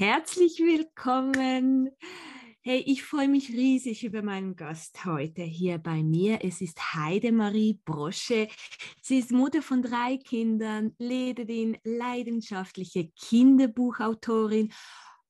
Herzlich 0.00 0.60
willkommen. 0.60 1.90
Hey, 2.62 2.82
ich 2.86 3.02
freue 3.02 3.28
mich 3.28 3.50
riesig 3.50 4.02
über 4.02 4.22
meinen 4.22 4.56
Gast 4.56 5.04
heute 5.04 5.42
hier 5.42 5.76
bei 5.76 6.02
mir. 6.02 6.38
Es 6.42 6.62
ist 6.62 6.94
Heidemarie 6.94 7.78
Brosche. 7.84 8.48
Sie 9.02 9.18
ist 9.18 9.30
Mutter 9.30 9.60
von 9.60 9.82
drei 9.82 10.16
Kindern, 10.16 10.94
Lederin, 10.96 11.76
leidenschaftliche 11.84 13.10
Kinderbuchautorin 13.10 14.72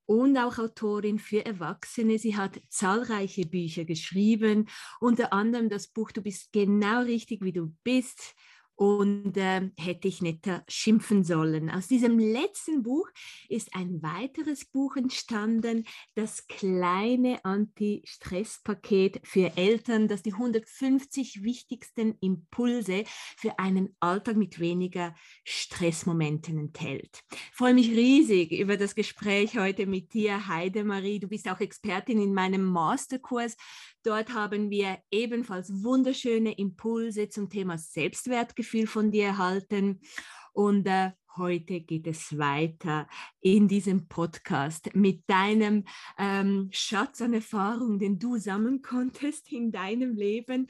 und 0.06 0.38
auch 0.38 0.58
Autorin 0.58 1.18
für 1.18 1.44
Erwachsene. 1.44 2.20
Sie 2.20 2.36
hat 2.36 2.62
zahlreiche 2.68 3.46
Bücher 3.46 3.84
geschrieben, 3.84 4.68
unter 5.00 5.32
anderem 5.32 5.68
das 5.68 5.88
Buch 5.88 6.12
Du 6.12 6.22
bist 6.22 6.52
genau 6.52 7.00
richtig, 7.00 7.42
wie 7.42 7.52
du 7.52 7.74
bist 7.82 8.36
und 8.80 9.36
äh, 9.36 9.70
hätte 9.78 10.08
ich 10.08 10.22
netter 10.22 10.64
schimpfen 10.66 11.22
sollen. 11.22 11.68
Aus 11.68 11.86
diesem 11.86 12.18
letzten 12.18 12.82
Buch 12.82 13.10
ist 13.50 13.74
ein 13.74 14.02
weiteres 14.02 14.64
Buch 14.64 14.96
entstanden, 14.96 15.84
das 16.14 16.46
kleine 16.46 17.44
Anti-Stress-Paket 17.44 19.20
für 19.22 19.54
Eltern, 19.58 20.08
das 20.08 20.22
die 20.22 20.32
150 20.32 21.42
wichtigsten 21.42 22.16
Impulse 22.22 23.04
für 23.36 23.58
einen 23.58 23.94
Alltag 24.00 24.38
mit 24.38 24.58
weniger 24.60 25.14
Stressmomenten 25.44 26.56
enthält. 26.56 27.20
Ich 27.30 27.56
freue 27.56 27.74
mich 27.74 27.90
riesig 27.90 28.50
über 28.50 28.78
das 28.78 28.94
Gespräch 28.94 29.58
heute 29.58 29.84
mit 29.84 30.14
dir, 30.14 30.48
Heidemarie. 30.48 31.20
Du 31.20 31.28
bist 31.28 31.50
auch 31.50 31.60
Expertin 31.60 32.18
in 32.18 32.32
meinem 32.32 32.64
Masterkurs 32.64 33.58
Dort 34.02 34.32
haben 34.32 34.70
wir 34.70 34.98
ebenfalls 35.10 35.82
wunderschöne 35.82 36.52
Impulse 36.52 37.28
zum 37.28 37.50
Thema 37.50 37.76
Selbstwertgefühl 37.76 38.86
von 38.86 39.10
dir 39.10 39.26
erhalten. 39.26 40.00
Und 40.52 40.86
äh, 40.86 41.10
heute 41.36 41.80
geht 41.80 42.06
es 42.06 42.36
weiter 42.38 43.06
in 43.40 43.68
diesem 43.68 44.08
Podcast 44.08 44.94
mit 44.94 45.28
deinem 45.28 45.84
ähm, 46.18 46.68
Schatz 46.72 47.20
an 47.20 47.34
Erfahrung, 47.34 47.98
den 47.98 48.18
du 48.18 48.38
sammeln 48.38 48.82
konntest 48.82 49.52
in 49.52 49.70
deinem 49.70 50.14
Leben. 50.14 50.66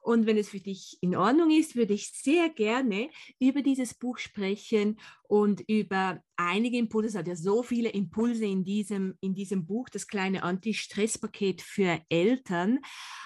Und 0.00 0.26
wenn 0.26 0.36
es 0.36 0.50
für 0.50 0.60
dich 0.60 0.98
in 1.00 1.16
Ordnung 1.16 1.50
ist, 1.50 1.76
würde 1.76 1.94
ich 1.94 2.10
sehr 2.12 2.48
gerne 2.48 3.10
über 3.38 3.62
dieses 3.62 3.94
Buch 3.94 4.18
sprechen 4.18 4.98
und 5.32 5.62
über 5.66 6.22
einige 6.36 6.76
Impulse. 6.76 7.08
Es 7.08 7.14
hat 7.14 7.26
ja 7.26 7.36
so 7.36 7.62
viele 7.62 7.88
Impulse 7.88 8.44
in 8.44 8.64
diesem, 8.64 9.16
in 9.22 9.34
diesem 9.34 9.64
Buch, 9.64 9.88
das 9.88 10.06
kleine 10.06 10.42
Anti-Stress-Paket 10.42 11.62
für 11.62 12.02
Eltern. 12.10 12.80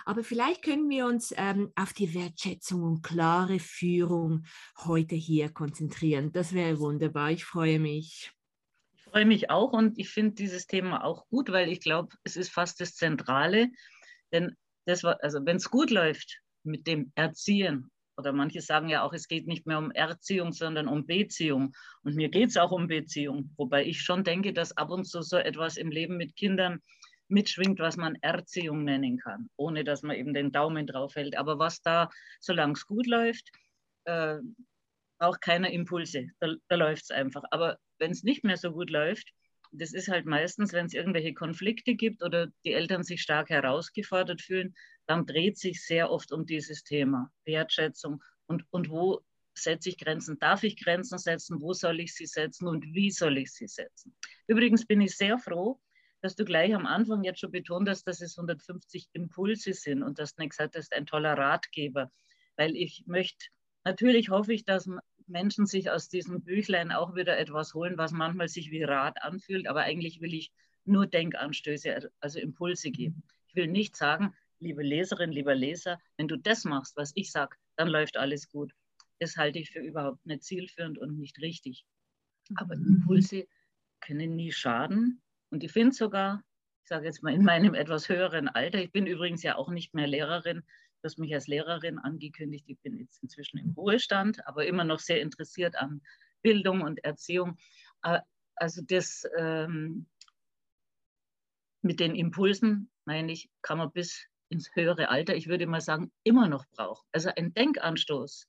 Aber 0.05 0.23
vielleicht 0.23 0.63
können 0.63 0.89
wir 0.89 1.07
uns 1.07 1.35
ähm, 1.37 1.73
auf 1.75 1.93
die 1.95 2.15
Wertschätzung 2.15 2.85
und 2.85 3.03
klare 3.03 3.59
Führung 3.59 4.45
heute 4.85 5.17
hier 5.17 5.49
konzentrieren. 5.49 6.31
Das 6.31 6.53
wäre 6.53 6.79
wunderbar. 6.79 7.33
Ich 7.33 7.45
freue 7.45 7.81
mich. 7.81 8.31
Ich 8.95 9.03
freue 9.03 9.27
mich 9.27 9.51
auch 9.51 9.73
und 9.73 9.99
ich 9.99 10.09
finde 10.09 10.37
dieses 10.37 10.69
Thema 10.69 11.03
auch 11.03 11.27
gut, 11.27 11.51
weil 11.51 11.73
ich 11.73 11.81
glaube, 11.81 12.15
es 12.23 12.37
ist 12.37 12.53
fast 12.53 12.81
das 12.81 12.95
Zentrale. 12.95 13.69
Denn 14.31 14.55
das 14.85 15.05
also 15.05 15.45
wenn 15.45 15.57
es 15.57 15.71
gut 15.71 15.91
läuft 15.91 16.41
mit 16.63 16.87
dem 16.87 17.11
Erziehen, 17.17 17.91
oder 18.17 18.33
manche 18.33 18.61
sagen 18.61 18.89
ja 18.89 19.03
auch, 19.03 19.13
es 19.13 19.29
geht 19.29 19.47
nicht 19.47 19.67
mehr 19.67 19.79
um 19.79 19.91
Erziehung, 19.91 20.53
sondern 20.53 20.89
um 20.89 21.07
Beziehung. 21.07 21.75
Und 22.03 22.17
mir 22.17 22.29
geht 22.29 22.51
es 22.51 22.57
auch 22.57 22.73
um 22.73 22.87
Beziehung. 22.87 23.51
Wobei 23.57 23.85
ich 23.85 24.01
schon 24.01 24.25
denke, 24.25 24.53
dass 24.53 24.77
ab 24.77 24.91
und 24.91 25.05
zu 25.05 25.23
so 25.23 25.37
etwas 25.37 25.77
im 25.77 25.91
Leben 25.91 26.17
mit 26.17 26.37
Kindern 26.37 26.81
mitschwingt, 27.29 27.79
was 27.81 27.97
man 27.97 28.17
Erziehung 28.23 28.85
nennen 28.85 29.19
kann, 29.19 29.51
ohne 29.57 29.85
dass 29.85 30.03
man 30.03 30.17
eben 30.17 30.33
den 30.33 30.53
Daumen 30.53 30.87
drauf 30.87 31.15
hält. 31.17 31.37
Aber 31.37 31.59
was 31.59 31.83
da, 31.83 32.09
solange 32.41 32.75
es 32.75 32.87
gut 32.87 33.07
läuft, 33.07 33.51
äh, 34.05 34.39
braucht 35.19 35.41
keiner 35.41 35.71
Impulse. 35.71 36.29
Da, 36.41 36.55
da 36.69 36.77
läuft 36.77 37.05
es 37.05 37.11
einfach. 37.11 37.43
Aber 37.51 37.79
wenn 37.99 38.13
es 38.13 38.23
nicht 38.23 38.45
mehr 38.45 38.57
so 38.57 38.73
gut 38.73 38.91
läuft, 38.91 39.33
das 39.73 39.93
ist 39.93 40.09
halt 40.09 40.27
meistens, 40.27 40.73
wenn 40.73 40.87
es 40.87 40.95
irgendwelche 40.95 41.35
Konflikte 41.35 41.95
gibt 41.95 42.23
oder 42.23 42.49
die 42.65 42.73
Eltern 42.73 43.03
sich 43.03 43.23
stark 43.23 43.51
herausgefordert 43.51 44.43
fühlen, 44.43 44.75
dann 45.07 45.27
dreht 45.27 45.59
sich 45.59 45.85
sehr 45.85 46.11
oft 46.11 46.33
um 46.33 46.47
dieses 46.47 46.83
Thema 46.83 47.31
Wertschätzung 47.45 48.23
und, 48.47 48.65
und 48.71 48.91
wo 48.91 49.23
setze 49.55 49.89
ich 49.89 49.99
Grenzen? 49.99 50.39
Darf 50.39 50.63
ich 50.63 50.77
Grenzen 50.77 51.19
setzen? 51.19 51.61
Wo 51.61 51.73
soll 51.73 52.01
ich 52.01 52.15
sie 52.15 52.27
setzen 52.27 52.69
und 52.69 52.85
wie 52.95 53.11
soll 53.11 53.39
ich 53.39 53.53
sie 53.53 53.67
setzen? 53.67 54.15
Übrigens 54.47 54.87
bin 54.87 55.01
ich 55.01 55.17
sehr 55.17 55.39
froh, 55.39 55.81
dass 56.21 56.37
du 56.37 56.45
gleich 56.45 56.75
am 56.75 56.87
Anfang 56.87 57.25
jetzt 57.25 57.41
schon 57.41 57.53
betont 57.53 57.89
hast, 57.89 58.05
dass 58.05 58.21
es 58.21 58.37
150 58.37 59.09
Impulse 59.13 59.73
sind 59.73 60.03
und 60.03 60.19
dass 60.19 60.35
du 60.35 60.43
nicht 60.43 60.51
gesagt 60.51 60.77
hast, 60.77 60.93
ein 60.93 61.07
toller 61.07 61.35
Ratgeber. 61.35 62.11
Weil 62.57 62.77
ich 62.77 63.05
möchte, 63.07 63.47
natürlich 63.85 64.31
hoffe 64.31 64.53
ich, 64.53 64.65
dass 64.65 64.89
Menschen 65.27 65.67
sich 65.67 65.91
aus 65.91 66.09
diesem 66.09 66.43
Büchlein 66.43 66.93
auch 66.93 67.15
wieder 67.15 67.39
etwas 67.39 67.75
holen, 67.75 67.99
was 67.99 68.13
manchmal 68.13 68.49
sich 68.49 68.71
wie 68.71 68.83
Rat 68.83 69.23
anfühlt, 69.23 69.67
aber 69.67 69.83
eigentlich 69.83 70.21
will 70.21 70.35
ich 70.35 70.53
nur 70.85 71.07
Denkanstöße, 71.07 72.11
also 72.21 72.39
Impulse 72.39 72.91
geben. 72.91 73.23
Ich 73.49 73.57
will 73.57 73.67
nicht 73.67 73.97
sagen, 73.97 74.35
liebe 74.61 74.83
Leserin, 74.83 75.33
lieber 75.33 75.55
Leser, 75.55 75.99
wenn 76.17 76.29
du 76.29 76.37
das 76.37 76.65
machst, 76.65 76.97
was 76.97 77.13
ich 77.15 77.31
sage, 77.31 77.57
dann 77.77 77.89
läuft 77.89 78.17
alles 78.17 78.49
gut. 78.49 78.73
Das 79.19 79.37
halte 79.37 79.59
ich 79.59 79.71
für 79.71 79.81
überhaupt 79.81 80.25
nicht 80.27 80.45
zielführend 80.45 80.99
und 80.99 81.19
nicht 81.19 81.41
richtig. 81.41 81.85
Aber 82.55 82.77
mhm. 82.77 82.97
Impulse 83.01 83.47
können 84.01 84.37
nie 84.37 84.53
schaden. 84.53 85.23
Und 85.51 85.65
ich 85.65 85.73
finde 85.73 85.95
sogar, 85.95 86.43
ich 86.83 86.89
sage 86.89 87.07
jetzt 87.07 87.23
mal 87.23 87.35
in 87.35 87.45
meinem 87.45 87.75
etwas 87.75 88.09
höheren 88.09 88.49
Alter, 88.49 88.79
ich 88.81 88.93
bin 88.93 89.07
übrigens 89.07 89.43
ja 89.43 89.57
auch 89.57 89.71
nicht 89.71 89.95
mehr 89.95 90.07
Lehrerin, 90.07 90.63
hast 91.07 91.19
mich 91.19 91.35
als 91.35 91.47
Lehrerin 91.47 91.99
angekündigt, 91.99 92.65
ich 92.69 92.79
bin 92.81 92.99
jetzt 92.99 93.23
inzwischen 93.23 93.59
im 93.59 93.71
Ruhestand, 93.71 94.47
aber 94.47 94.67
immer 94.67 94.85
noch 94.85 94.99
sehr 94.99 95.21
interessiert 95.23 95.77
an 95.77 96.03
Bildung 96.43 96.83
und 96.83 97.03
Erziehung. 97.05 97.57
Äh, 98.03 98.21
also 98.57 98.83
das 98.87 99.27
ähm, 99.39 100.07
mit 101.83 102.01
den 102.01 102.15
Impulsen, 102.15 102.91
meine 103.05 103.33
ich, 103.33 103.49
kann 103.63 103.79
man 103.79 103.93
bis 103.93 104.27
ins 104.49 104.71
höhere 104.75 105.09
Alter, 105.09 105.35
ich 105.35 105.49
würde 105.49 105.67
mal 105.67 105.81
sagen, 105.81 106.13
immer 106.23 106.49
noch 106.49 106.67
braucht. 106.67 107.07
Also 107.13 107.31
ein 107.37 107.53
Denkanstoß 107.55 108.47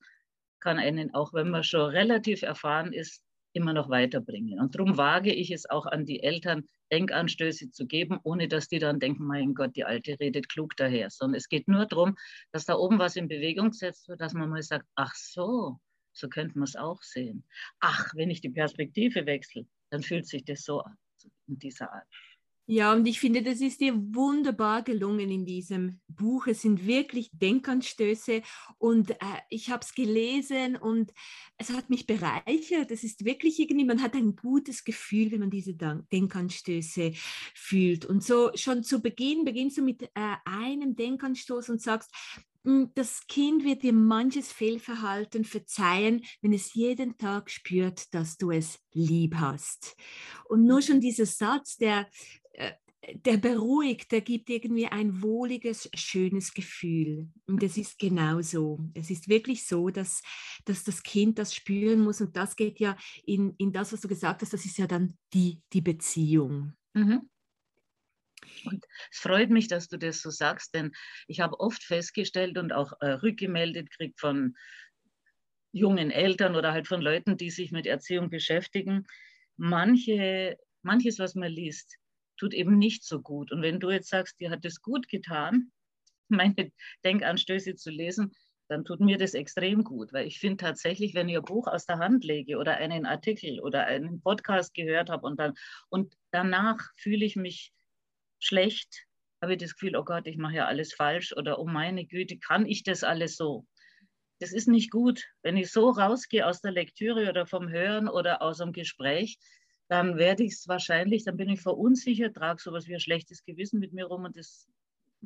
kann 0.59 0.79
einen, 0.79 1.13
auch 1.13 1.34
wenn 1.34 1.50
man 1.50 1.63
schon 1.63 1.89
relativ 1.91 2.41
erfahren 2.41 2.94
ist, 2.94 3.24
immer 3.57 3.73
noch 3.73 3.90
weiterbringen. 3.90 4.59
Und 4.59 4.75
darum 4.75 4.97
wage 4.97 5.34
ich 5.34 5.51
es 5.51 5.69
auch 5.69 5.85
an 5.85 6.06
die 6.06 6.23
Eltern, 6.23 6.63
Denkanstöße 6.91 7.72
zu 7.72 7.85
geben, 7.85 8.19
ohne 8.23 8.47
dass 8.47 8.69
die 8.69 8.79
dann 8.79 9.00
denken, 9.01 9.25
mein 9.25 9.53
Gott, 9.53 9.75
die 9.75 9.84
Alte 9.84 10.18
redet 10.19 10.47
klug 10.47 10.78
daher. 10.78 11.09
Sondern 11.09 11.35
es 11.35 11.50
geht 11.50 11.68
nur 11.68 11.85
darum, 11.85 12.16
dass 12.53 12.66
da 12.66 12.75
oben 12.75 13.00
was 13.00 13.18
in 13.18 13.28
Bewegung 13.28 13.73
wird, 13.81 13.97
dass 14.22 14.34
man 14.34 14.50
mal 14.50 14.63
sagt, 14.63 14.85
ach 14.95 15.13
so, 15.16 15.79
so 16.13 16.29
könnte 16.29 16.57
man 16.57 16.68
es 16.68 16.75
auch 16.75 17.01
sehen. 17.01 17.44
Ach, 17.79 18.13
wenn 18.16 18.29
ich 18.29 18.41
die 18.41 18.50
Perspektive 18.50 19.25
wechsle, 19.25 19.66
dann 19.89 20.01
fühlt 20.01 20.28
sich 20.28 20.45
das 20.45 20.63
so 20.63 20.81
an, 20.81 20.97
in 21.47 21.59
dieser 21.59 21.91
Art. 21.91 22.07
Ja, 22.69 22.91
und 22.91 23.07
ich 23.07 23.22
finde, 23.22 23.41
das 23.44 23.61
ist 23.61 23.79
dir 23.79 23.95
wunderbar 24.13 24.83
gelungen 24.83 25.31
in 25.31 25.45
diesem 25.45 26.01
Buch. 26.09 26.47
Es 26.47 26.63
sind 26.63 26.85
wirklich 26.85 27.29
Denkanstöße 27.31 28.41
und 28.78 29.11
äh, 29.11 29.16
ich 29.50 29.69
habe 29.69 29.85
es 29.85 29.95
gelesen 29.95 30.75
und 30.75 31.13
es 31.57 31.69
hat 31.72 31.89
mich 31.89 32.06
bereichert. 32.07 32.91
Es 32.91 33.06
ist 33.06 33.23
wirklich 33.23 33.57
irgendwie, 33.61 33.85
man 33.85 34.01
hat 34.01 34.16
ein 34.16 34.35
gutes 34.35 34.83
Gefühl, 34.83 35.31
wenn 35.31 35.39
man 35.39 35.50
diese 35.50 35.75
Denkanstöße 35.75 37.13
fühlt. 37.56 38.03
Und 38.03 38.22
so 38.22 38.51
schon 38.56 38.83
zu 38.83 39.01
Beginn 39.01 39.45
beginnst 39.45 39.77
du 39.77 39.81
mit 39.81 40.03
äh, 40.03 40.35
einem 40.44 40.97
Denkanstoß 40.97 41.69
und 41.69 41.81
sagst, 41.81 42.11
hm, 42.66 42.91
das 42.95 43.25
Kind 43.27 43.63
wird 43.63 43.83
dir 43.83 43.94
manches 43.94 44.51
Fehlverhalten 44.51 45.45
verzeihen, 45.45 46.25
wenn 46.41 46.51
es 46.51 46.73
jeden 46.73 47.17
Tag 47.17 47.50
spürt, 47.50 48.13
dass 48.13 48.35
du 48.35 48.51
es 48.51 48.77
lieb 48.91 49.35
hast. 49.35 49.95
Und 50.50 50.66
nur 50.66 50.81
schon 50.81 51.00
dieser 51.00 51.25
Satz, 51.25 51.77
der 51.77 52.09
der 53.13 53.38
beruhigt, 53.38 54.12
der 54.12 54.22
gibt 54.22 54.50
irgendwie 54.50 54.88
ein 54.88 55.22
wohliges, 55.22 55.90
schönes 55.94 56.53
Gefühl. 56.53 57.29
Und 57.45 57.63
es 57.63 57.78
ist 57.78 58.00
genau 58.00 58.41
so. 58.41 58.79
Es 58.94 59.09
ist 59.09 59.29
wirklich 59.29 59.66
so, 59.66 59.90
dass, 59.90 60.22
dass 60.66 60.84
das 60.84 61.03
Kind 61.03 61.39
das 61.39 61.56
spüren 61.56 62.01
muss. 62.01 62.19
Und 62.19 62.36
das 62.36 62.56
geht 62.56 62.80
ja 62.80 62.98
in, 63.24 63.56
in 63.57 63.71
das, 63.71 63.94
was 63.94 64.01
du 64.01 64.07
gesagt 64.07 64.42
hast, 64.42 64.51
das 64.51 64.65
ist 64.65 64.77
ja 64.77 64.88
dann 64.88 65.18
die, 65.33 65.62
die 65.74 65.81
Beziehung. 65.81 66.74
Mhm. 66.94 67.30
Und 68.65 68.86
es 69.12 69.19
freut 69.19 69.50
mich, 69.50 69.68
dass 69.68 69.88
du 69.88 69.98
das 69.98 70.21
so 70.21 70.30
sagst, 70.30 70.74
denn 70.74 70.92
ich 71.27 71.39
habe 71.39 71.59
oft 71.59 71.83
festgestellt 71.83 72.57
und 72.57 72.74
auch 72.74 72.94
äh, 73.00 73.12
rückgemeldet 73.12 73.89
kriegt 73.92 74.19
von 74.19 74.56
jungen 75.71 76.12
Eltern 76.12 76.56
oder 76.56 76.71
halt 76.74 76.88
von 76.88 77.01
Leuten, 77.01 77.38
die 77.38 77.51
sich 77.51 77.71
mit 77.71 77.86
Erziehung 77.86 78.30
beschäftigen, 78.30 79.06
manche, 79.57 80.57
manches, 80.81 81.19
was 81.19 81.36
man 81.36 81.51
liest, 81.51 81.98
tut 82.38 82.54
eben 82.54 82.78
nicht 82.78 83.04
so 83.04 83.22
gut. 83.22 83.51
Und 83.51 83.62
wenn 83.62 83.80
du 83.80 83.89
jetzt 83.89 84.10
sagst, 84.10 84.39
dir 84.39 84.50
hat 84.50 84.66
es 84.66 84.81
gut 84.81 85.07
getan, 85.10 85.72
meine 86.30 86.72
Denkanstöße 87.04 87.75
zu 87.75 87.89
lesen, 87.89 88.34
dann 88.69 88.84
tut 88.84 89.00
mir 89.00 89.18
das 89.18 89.34
extrem 89.34 89.84
gut, 89.84 90.12
weil 90.12 90.28
ich 90.28 90.39
finde 90.39 90.57
tatsächlich, 90.57 91.13
wenn 91.13 91.30
ich 91.30 91.38
ein 91.38 91.44
Buch 91.44 91.68
aus 91.68 91.86
der 91.86 92.00
Hand 92.00 92.25
lege 92.25 92.57
oder 92.57 92.75
einen 92.75 93.06
Artikel 93.06 93.62
oder 93.62 93.86
einen 93.86 94.22
Podcast 94.22 94.74
gehört 94.74 95.10
habe 95.10 95.25
und 95.25 95.39
dann 95.39 95.54
und 95.89 96.13
danach 96.31 96.80
fühle 96.98 97.25
ich 97.25 97.38
mich 97.38 97.72
schlecht, 98.40 99.06
habe 99.42 99.54
ich 99.54 99.60
das 99.60 99.74
Gefühl, 99.74 99.95
oh 99.95 100.04
Gott, 100.04 100.28
ich 100.28 100.38
mache 100.38 100.56
ja 100.56 100.66
alles 100.66 100.94
falsch 100.94 101.33
oder 101.36 101.60
oh 101.60 101.66
meine 101.66 102.06
Güte, 102.06 102.38
kann 102.40 102.66
ich 102.66 102.83
das 102.83 103.04
alles 103.04 103.38
so? 103.38 103.66
Das 104.40 104.51
ist 104.51 104.68
nicht 104.68 104.92
gut. 104.92 105.24
Wenn 105.42 105.57
ich 105.57 105.72
so 105.72 105.90
rausgehe 105.90 106.45
aus 106.45 106.62
der 106.62 106.72
Lektüre 106.72 107.30
oder 107.30 107.48
vom 107.48 107.69
Hören 107.69 108.07
oder 108.07 108.42
aus 108.42 108.62
einem 108.62 108.72
Gespräch, 108.72 109.38
dann 109.88 110.18
werde 110.18 110.44
ich 110.44 110.54
es 110.54 110.68
wahrscheinlich, 110.68 111.24
dann 111.24 111.38
bin 111.38 111.50
ich 111.50 111.62
verunsichert, 111.62 112.36
trage 112.36 112.62
sowas 112.62 112.88
wie 112.88 112.94
ein 112.94 113.00
schlechtes 113.00 113.44
Gewissen 113.44 113.80
mit 113.80 113.94
mir 113.94 114.06
rum 114.06 114.25
und 114.25 114.36
das 114.36 114.68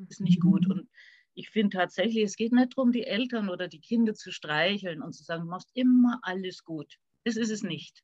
ist 0.09 0.21
nicht 0.21 0.39
gut. 0.39 0.69
Und 0.69 0.89
ich 1.33 1.49
finde 1.49 1.77
tatsächlich, 1.77 2.23
es 2.23 2.35
geht 2.35 2.51
nicht 2.51 2.77
darum, 2.77 2.91
die 2.91 3.05
Eltern 3.05 3.49
oder 3.49 3.67
die 3.67 3.79
Kinder 3.79 4.13
zu 4.13 4.31
streicheln 4.31 5.01
und 5.01 5.13
zu 5.13 5.23
sagen, 5.23 5.43
du 5.43 5.49
machst 5.49 5.71
immer 5.73 6.19
alles 6.21 6.63
gut. 6.63 6.97
Das 7.23 7.37
ist 7.37 7.51
es 7.51 7.63
nicht. 7.63 8.03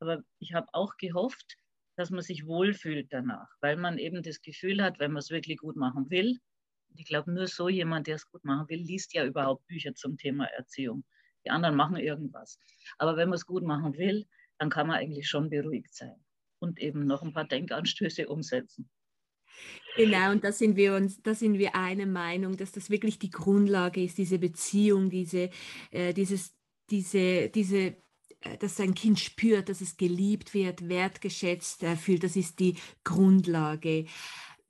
Aber 0.00 0.22
ich 0.38 0.54
habe 0.54 0.66
auch 0.72 0.96
gehofft, 0.96 1.56
dass 1.96 2.10
man 2.10 2.22
sich 2.22 2.46
wohlfühlt 2.46 3.12
danach, 3.12 3.48
weil 3.60 3.76
man 3.76 3.98
eben 3.98 4.22
das 4.22 4.40
Gefühl 4.40 4.82
hat, 4.82 4.98
wenn 4.98 5.12
man 5.12 5.20
es 5.20 5.30
wirklich 5.30 5.58
gut 5.58 5.76
machen 5.76 6.10
will. 6.10 6.38
Ich 6.94 7.06
glaube, 7.06 7.32
nur 7.32 7.46
so 7.46 7.68
jemand, 7.68 8.06
der 8.06 8.16
es 8.16 8.30
gut 8.30 8.44
machen 8.44 8.68
will, 8.68 8.80
liest 8.80 9.14
ja 9.14 9.24
überhaupt 9.24 9.66
Bücher 9.66 9.94
zum 9.94 10.16
Thema 10.16 10.46
Erziehung. 10.46 11.04
Die 11.44 11.50
anderen 11.50 11.76
machen 11.76 11.96
irgendwas. 11.96 12.58
Aber 12.98 13.16
wenn 13.16 13.28
man 13.28 13.36
es 13.36 13.46
gut 13.46 13.62
machen 13.62 13.96
will, 13.96 14.26
dann 14.58 14.70
kann 14.70 14.86
man 14.86 14.96
eigentlich 14.96 15.28
schon 15.28 15.50
beruhigt 15.50 15.94
sein 15.94 16.16
und 16.58 16.78
eben 16.80 17.06
noch 17.06 17.22
ein 17.22 17.32
paar 17.32 17.46
Denkanstöße 17.46 18.28
umsetzen. 18.28 18.88
Genau, 19.96 20.30
und 20.30 20.44
da 20.44 20.52
sind 20.52 20.76
wir 20.76 20.94
uns, 20.94 21.20
da 21.22 21.34
sind 21.34 21.58
wir 21.58 21.74
eine 21.74 22.06
Meinung, 22.06 22.56
dass 22.56 22.70
das 22.70 22.90
wirklich 22.90 23.18
die 23.18 23.30
Grundlage 23.30 24.02
ist, 24.02 24.18
diese 24.18 24.38
Beziehung, 24.38 25.10
diese, 25.10 25.50
äh, 25.90 26.14
dieses, 26.14 26.56
diese, 26.90 27.48
diese, 27.48 27.96
äh, 28.40 28.56
dass 28.60 28.78
ein 28.78 28.94
Kind 28.94 29.18
spürt, 29.18 29.68
dass 29.68 29.80
es 29.80 29.96
geliebt 29.96 30.54
wird, 30.54 30.88
wertgeschätzt 30.88 31.82
äh, 31.82 31.96
fühlt, 31.96 32.22
das 32.22 32.36
ist 32.36 32.60
die 32.60 32.76
Grundlage. 33.02 34.06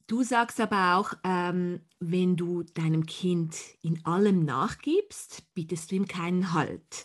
Du 0.08 0.22
sagst 0.22 0.58
aber 0.58 0.96
auch, 0.96 1.12
ähm, 1.22 1.80
wenn 2.00 2.34
du 2.34 2.62
deinem 2.62 3.04
Kind 3.04 3.54
in 3.82 4.02
allem 4.06 4.42
nachgibst, 4.42 5.42
bietest 5.52 5.90
du 5.90 5.96
ihm 5.96 6.08
keinen 6.08 6.54
Halt. 6.54 7.04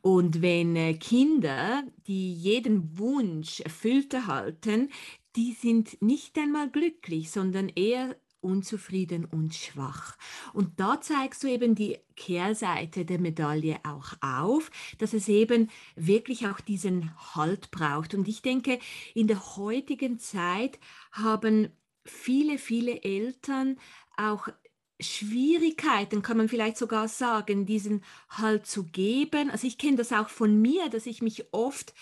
Und 0.00 0.42
wenn 0.42 0.76
äh, 0.76 0.94
Kinder, 0.94 1.82
die 2.06 2.32
jeden 2.32 2.98
Wunsch 2.98 3.58
erfüllt 3.62 4.14
erhalten, 4.14 4.90
die 5.34 5.54
sind 5.54 6.00
nicht 6.00 6.38
einmal 6.38 6.70
glücklich, 6.70 7.32
sondern 7.32 7.68
eher 7.68 8.14
unzufrieden 8.40 9.24
und 9.24 9.52
schwach. 9.56 10.16
Und 10.52 10.78
da 10.78 11.00
zeigst 11.00 11.42
du 11.42 11.48
eben 11.48 11.74
die 11.74 11.98
Kehrseite 12.14 13.04
der 13.04 13.18
Medaille 13.18 13.80
auch 13.82 14.12
auf, 14.20 14.70
dass 14.98 15.14
es 15.14 15.26
eben 15.26 15.68
wirklich 15.96 16.46
auch 16.46 16.60
diesen 16.60 17.10
Halt 17.34 17.72
braucht. 17.72 18.14
Und 18.14 18.28
ich 18.28 18.42
denke, 18.42 18.78
in 19.14 19.26
der 19.26 19.56
heutigen 19.56 20.20
Zeit 20.20 20.78
haben 21.10 21.72
viele, 22.06 22.58
viele 22.58 23.02
Eltern 23.02 23.78
auch 24.16 24.48
Schwierigkeiten, 24.98 26.22
kann 26.22 26.38
man 26.38 26.48
vielleicht 26.48 26.78
sogar 26.78 27.08
sagen, 27.08 27.66
diesen 27.66 28.02
Halt 28.30 28.66
zu 28.66 28.84
geben. 28.84 29.50
Also 29.50 29.66
ich 29.66 29.76
kenne 29.78 29.96
das 29.96 30.12
auch 30.12 30.30
von 30.30 30.60
mir, 30.60 30.88
dass 30.88 31.06
ich 31.06 31.20
mich 31.20 31.52
oft 31.52 31.92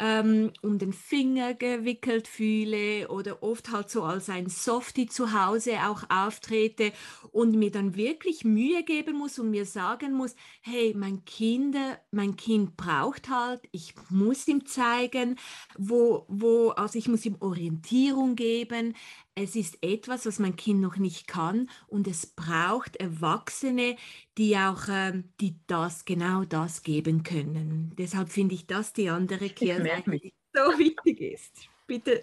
ähm, 0.00 0.50
um 0.62 0.78
den 0.78 0.94
Finger 0.94 1.52
gewickelt 1.52 2.26
fühle 2.26 3.08
oder 3.08 3.42
oft 3.42 3.70
halt 3.70 3.90
so 3.90 4.02
als 4.02 4.30
ein 4.30 4.48
Softie 4.48 5.06
zu 5.06 5.32
Hause 5.32 5.74
auch 5.86 6.04
auftrete 6.08 6.92
und 7.32 7.54
mir 7.54 7.70
dann 7.70 7.94
wirklich 7.96 8.42
Mühe 8.42 8.82
geben 8.82 9.18
muss 9.18 9.38
und 9.38 9.50
mir 9.50 9.66
sagen 9.66 10.14
muss, 10.14 10.34
hey, 10.62 10.94
mein 10.96 11.24
Kind, 11.26 11.76
mein 12.10 12.36
Kind 12.36 12.78
braucht 12.78 13.28
halt, 13.28 13.60
ich 13.72 13.94
muss 14.08 14.48
ihm 14.48 14.64
zeigen, 14.64 15.38
wo, 15.76 16.24
wo, 16.28 16.70
also 16.70 16.98
ich 16.98 17.06
muss 17.06 17.26
ihm 17.26 17.36
Orientierung 17.40 18.36
geben, 18.36 18.94
es 19.34 19.56
ist 19.56 19.78
etwas, 19.82 20.26
was 20.26 20.38
mein 20.38 20.56
Kind 20.56 20.80
noch 20.80 20.96
nicht 20.96 21.26
kann 21.26 21.68
und 21.86 22.06
es 22.06 22.26
braucht 22.26 22.96
Erwachsene, 22.96 23.96
die 24.36 24.56
auch 24.56 24.82
ähm, 24.88 25.32
die 25.40 25.56
das 25.66 26.04
genau 26.04 26.44
das 26.44 26.82
geben 26.82 27.22
können. 27.22 27.94
Deshalb 27.96 28.28
finde 28.28 28.54
ich 28.54 28.66
das 28.66 28.92
die 28.92 29.08
andere 29.08 29.48
Kehrseite, 29.48 30.10
die 30.10 30.34
so 30.52 30.60
wichtig 30.78 31.20
ist. 31.20 31.68
Bitte. 31.86 32.22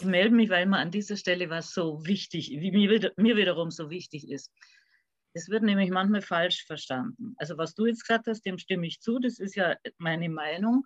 Ich 0.00 0.06
melde 0.06 0.34
mich, 0.34 0.50
weil 0.50 0.66
mir 0.66 0.78
an 0.78 0.90
dieser 0.90 1.16
Stelle 1.16 1.48
was 1.48 1.72
so 1.72 2.04
wichtig, 2.04 2.50
wie 2.50 2.72
mir, 2.72 3.12
mir 3.16 3.36
wiederum 3.36 3.70
so 3.70 3.88
wichtig 3.88 4.28
ist. 4.28 4.52
Es 5.34 5.48
wird 5.48 5.62
nämlich 5.62 5.90
manchmal 5.90 6.22
falsch 6.22 6.66
verstanden. 6.66 7.34
Also 7.36 7.56
was 7.56 7.74
du 7.74 7.86
jetzt 7.86 8.06
gesagt 8.06 8.26
hast, 8.26 8.44
dem 8.44 8.58
stimme 8.58 8.86
ich 8.86 9.00
zu, 9.00 9.18
das 9.18 9.38
ist 9.38 9.54
ja 9.54 9.76
meine 9.98 10.28
Meinung. 10.28 10.84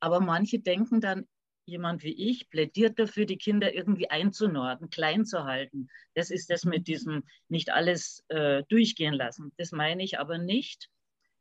Aber 0.00 0.20
manche 0.20 0.60
denken 0.60 1.00
dann, 1.00 1.26
jemand 1.68 2.02
wie 2.02 2.30
ich 2.30 2.48
plädiert 2.50 2.98
dafür, 2.98 3.26
die 3.26 3.36
Kinder 3.36 3.72
irgendwie 3.72 4.10
einzunorden, 4.10 4.90
klein 4.90 5.24
zu 5.24 5.44
halten. 5.44 5.88
Das 6.14 6.30
ist 6.30 6.50
das 6.50 6.64
mit 6.64 6.88
diesem 6.88 7.24
nicht 7.48 7.70
alles 7.70 8.24
äh, 8.28 8.64
durchgehen 8.68 9.14
lassen. 9.14 9.52
Das 9.58 9.70
meine 9.70 10.02
ich 10.02 10.18
aber 10.18 10.38
nicht. 10.38 10.88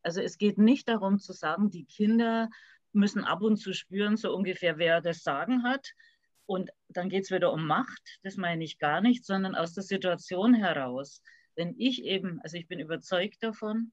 Also 0.03 0.21
es 0.21 0.37
geht 0.37 0.57
nicht 0.57 0.87
darum 0.87 1.19
zu 1.19 1.33
sagen, 1.33 1.71
die 1.71 1.85
Kinder 1.85 2.49
müssen 2.91 3.23
ab 3.23 3.41
und 3.41 3.57
zu 3.57 3.73
spüren, 3.73 4.17
so 4.17 4.35
ungefähr, 4.35 4.77
wer 4.77 5.01
das 5.01 5.23
Sagen 5.23 5.63
hat. 5.63 5.93
Und 6.45 6.71
dann 6.89 7.09
geht 7.09 7.23
es 7.23 7.31
wieder 7.31 7.51
um 7.51 7.65
Macht. 7.65 8.19
Das 8.23 8.37
meine 8.37 8.63
ich 8.63 8.79
gar 8.79 9.01
nicht, 9.01 9.25
sondern 9.25 9.55
aus 9.55 9.73
der 9.73 9.83
Situation 9.83 10.53
heraus. 10.53 11.21
Wenn 11.55 11.73
ich 11.77 12.03
eben, 12.03 12.39
also 12.41 12.57
ich 12.57 12.67
bin 12.67 12.79
überzeugt 12.79 13.41
davon, 13.41 13.91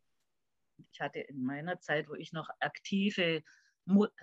ich 0.93 1.01
hatte 1.01 1.21
in 1.21 1.43
meiner 1.43 1.81
Zeit, 1.81 2.09
wo 2.09 2.15
ich 2.15 2.33
noch 2.33 2.49
aktive 2.61 3.43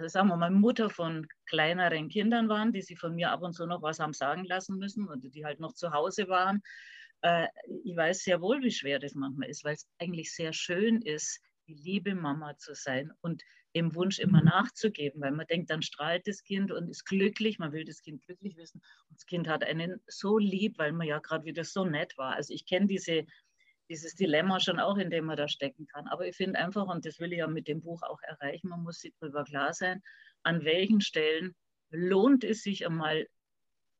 sagen 0.07 0.29
wir 0.29 0.37
mal, 0.37 0.51
Mutter 0.51 0.89
von 0.89 1.27
kleineren 1.45 2.09
Kindern 2.09 2.49
waren, 2.49 2.71
die 2.73 2.81
sich 2.81 2.99
von 2.99 3.15
mir 3.15 3.31
ab 3.31 3.41
und 3.41 3.53
zu 3.53 3.65
noch 3.65 3.81
was 3.81 3.99
haben 3.99 4.13
sagen 4.13 4.45
lassen 4.45 4.77
müssen 4.77 5.07
oder 5.07 5.29
die 5.29 5.45
halt 5.45 5.59
noch 5.59 5.73
zu 5.73 5.91
Hause 5.91 6.27
waren. 6.27 6.61
Äh, 7.21 7.47
ich 7.83 7.95
weiß 7.95 8.23
sehr 8.23 8.41
wohl, 8.41 8.61
wie 8.61 8.71
schwer 8.71 8.99
das 8.99 9.13
manchmal 9.13 9.49
ist, 9.49 9.63
weil 9.63 9.75
es 9.75 9.87
eigentlich 9.99 10.33
sehr 10.33 10.53
schön 10.53 11.01
ist, 11.01 11.39
die 11.67 11.75
liebe 11.75 12.15
Mama 12.15 12.57
zu 12.57 12.73
sein 12.73 13.11
und 13.21 13.43
dem 13.75 13.95
Wunsch 13.95 14.19
immer 14.19 14.41
mhm. 14.41 14.47
nachzugeben, 14.47 15.21
weil 15.21 15.31
man 15.31 15.47
denkt, 15.47 15.69
dann 15.69 15.81
strahlt 15.81 16.27
das 16.27 16.43
Kind 16.43 16.71
und 16.71 16.89
ist 16.89 17.05
glücklich, 17.05 17.59
man 17.59 17.71
will 17.71 17.85
das 17.85 18.01
Kind 18.01 18.21
glücklich 18.25 18.57
wissen 18.57 18.81
und 19.09 19.17
das 19.17 19.25
Kind 19.25 19.47
hat 19.47 19.63
einen 19.63 20.01
so 20.07 20.37
lieb, 20.37 20.77
weil 20.77 20.91
man 20.91 21.07
ja 21.07 21.19
gerade 21.19 21.45
wieder 21.45 21.63
so 21.63 21.85
nett 21.85 22.17
war. 22.17 22.35
Also 22.35 22.53
ich 22.53 22.65
kenne 22.65 22.87
diese 22.87 23.25
dieses 23.91 24.15
Dilemma 24.15 24.61
schon 24.61 24.79
auch, 24.79 24.97
in 24.97 25.09
dem 25.09 25.25
man 25.25 25.35
da 25.35 25.49
stecken 25.49 25.85
kann. 25.85 26.07
Aber 26.07 26.25
ich 26.25 26.35
finde 26.37 26.57
einfach, 26.59 26.87
und 26.87 27.05
das 27.05 27.19
will 27.19 27.33
ich 27.33 27.39
ja 27.39 27.47
mit 27.47 27.67
dem 27.67 27.81
Buch 27.81 28.01
auch 28.03 28.21
erreichen, 28.21 28.69
man 28.69 28.83
muss 28.83 28.99
sich 29.01 29.13
darüber 29.19 29.43
klar 29.43 29.73
sein, 29.73 30.01
an 30.43 30.63
welchen 30.63 31.01
Stellen 31.01 31.53
lohnt 31.89 32.45
es 32.45 32.63
sich 32.63 32.85
einmal 32.85 33.27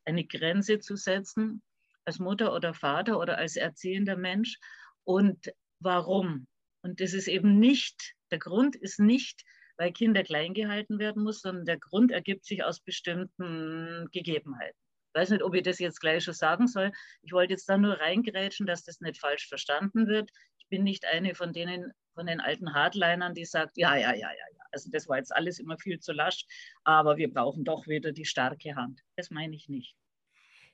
eine 0.05 0.25
Grenze 0.25 0.79
zu 0.79 0.95
setzen, 0.95 1.61
als 2.05 2.19
Mutter 2.19 2.55
oder 2.55 2.73
Vater 2.73 3.19
oder 3.19 3.37
als 3.37 3.57
erziehender 3.57 4.15
Mensch 4.15 4.57
und 5.03 5.51
warum. 5.79 6.47
Und 6.83 7.01
das 7.01 7.13
ist 7.13 7.27
eben 7.27 7.59
nicht, 7.59 8.15
der 8.31 8.39
Grund 8.39 8.77
ist 8.77 8.99
nicht, 8.99 9.43
weil 9.75 9.91
Kinder 9.91 10.23
klein 10.23 10.53
gehalten 10.53 10.99
werden 10.99 11.21
muss, 11.21 11.41
sondern 11.41 11.65
der 11.65 11.77
Grund 11.77 12.11
ergibt 12.11 12.45
sich 12.45 12.63
aus 12.63 12.79
bestimmten 12.79 14.07
Gegebenheiten 14.13 14.80
weiß 15.13 15.29
nicht, 15.31 15.43
ob 15.43 15.53
ich 15.55 15.63
das 15.63 15.79
jetzt 15.79 15.99
gleich 15.99 16.23
schon 16.23 16.33
sagen 16.33 16.67
soll. 16.67 16.91
Ich 17.21 17.31
wollte 17.31 17.53
jetzt 17.53 17.67
da 17.67 17.77
nur 17.77 17.99
reingrätschen, 17.99 18.65
dass 18.65 18.83
das 18.83 19.01
nicht 19.01 19.19
falsch 19.19 19.47
verstanden 19.47 20.07
wird. 20.07 20.31
Ich 20.57 20.67
bin 20.69 20.83
nicht 20.83 21.05
eine 21.05 21.35
von 21.35 21.53
denen, 21.53 21.91
von 22.13 22.25
den 22.25 22.39
alten 22.39 22.73
Hardlinern, 22.73 23.33
die 23.33 23.45
sagt, 23.45 23.77
ja, 23.77 23.95
ja, 23.95 24.13
ja, 24.13 24.15
ja, 24.15 24.29
ja. 24.29 24.61
Also 24.71 24.89
das 24.91 25.07
war 25.09 25.17
jetzt 25.17 25.35
alles 25.35 25.59
immer 25.59 25.77
viel 25.77 25.99
zu 25.99 26.13
lasch, 26.13 26.45
aber 26.83 27.17
wir 27.17 27.31
brauchen 27.31 27.65
doch 27.65 27.87
wieder 27.87 28.13
die 28.13 28.25
starke 28.25 28.75
Hand. 28.75 29.01
Das 29.17 29.29
meine 29.29 29.55
ich 29.55 29.67
nicht. 29.67 29.95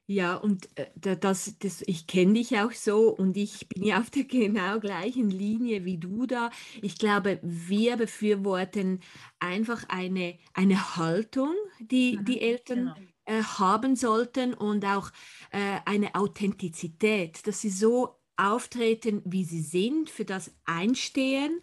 Ja, 0.09 0.35
und 0.35 0.69
äh, 0.77 0.87
das, 0.95 1.57
das, 1.59 1.81
ich 1.81 2.07
kenne 2.07 2.33
dich 2.33 2.57
auch 2.57 2.71
so 2.71 3.09
und 3.09 3.35
ich 3.35 3.67
bin 3.67 3.83
ja 3.83 3.99
auf 3.99 4.09
der 4.09 4.23
genau 4.23 4.79
gleichen 4.79 5.29
Linie 5.29 5.83
wie 5.83 5.97
du 5.97 6.25
da. 6.25 6.49
Ich 6.81 6.97
glaube, 6.97 7.39
wir 7.41 7.97
befürworten 7.97 9.01
einfach 9.39 9.83
eine, 9.89 10.37
eine 10.53 10.95
Haltung, 10.95 11.53
die 11.79 12.17
mhm, 12.17 12.25
die 12.25 12.41
Eltern 12.41 12.93
genau 12.95 13.07
äh, 13.27 13.43
haben 13.43 13.95
sollten 13.95 14.53
und 14.53 14.85
auch 14.85 15.11
äh, 15.51 15.79
eine 15.85 16.15
Authentizität, 16.15 17.45
dass 17.45 17.61
sie 17.61 17.69
so 17.69 18.17
auftreten, 18.37 19.21
wie 19.25 19.43
sie 19.43 19.61
sind, 19.61 20.09
für 20.09 20.23
das 20.23 20.51
einstehen, 20.65 21.59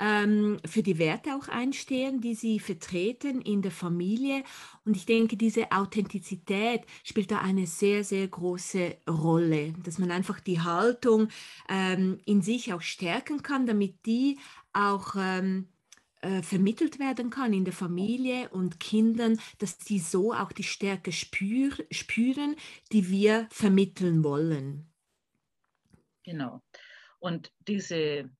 ähm, 0.00 0.58
für 0.64 0.82
die 0.82 0.98
Werte 0.98 1.36
auch 1.36 1.48
einstehen, 1.48 2.20
die 2.20 2.34
sie 2.34 2.58
vertreten 2.58 3.42
in 3.42 3.62
der 3.62 3.70
Familie. 3.70 4.42
Und 4.84 4.96
ich 4.96 5.06
denke, 5.06 5.36
diese 5.36 5.70
Authentizität 5.70 6.82
spielt 7.04 7.30
da 7.30 7.38
eine 7.38 7.66
sehr, 7.66 8.04
sehr 8.04 8.26
große 8.26 8.96
Rolle, 9.08 9.74
dass 9.84 9.98
man 9.98 10.10
einfach 10.10 10.40
die 10.40 10.60
Haltung 10.60 11.28
ähm, 11.68 12.18
in 12.24 12.42
sich 12.42 12.72
auch 12.72 12.82
stärken 12.82 13.42
kann, 13.42 13.66
damit 13.66 14.06
die 14.06 14.38
auch 14.72 15.14
ähm, 15.16 15.68
äh, 16.24 16.42
vermittelt 16.42 16.98
werden 16.98 17.28
kann 17.28 17.52
in 17.52 17.66
der 17.66 17.74
Familie 17.74 18.48
und 18.48 18.80
Kindern, 18.80 19.38
dass 19.58 19.78
sie 19.78 19.98
so 19.98 20.32
auch 20.32 20.52
die 20.52 20.62
Stärke 20.62 21.12
spür, 21.12 21.72
spüren, 21.90 22.56
die 22.92 23.10
wir 23.10 23.46
vermitteln 23.50 24.24
wollen. 24.24 24.90
Genau. 26.24 26.62
Und 27.18 27.52
diese, 27.68 28.30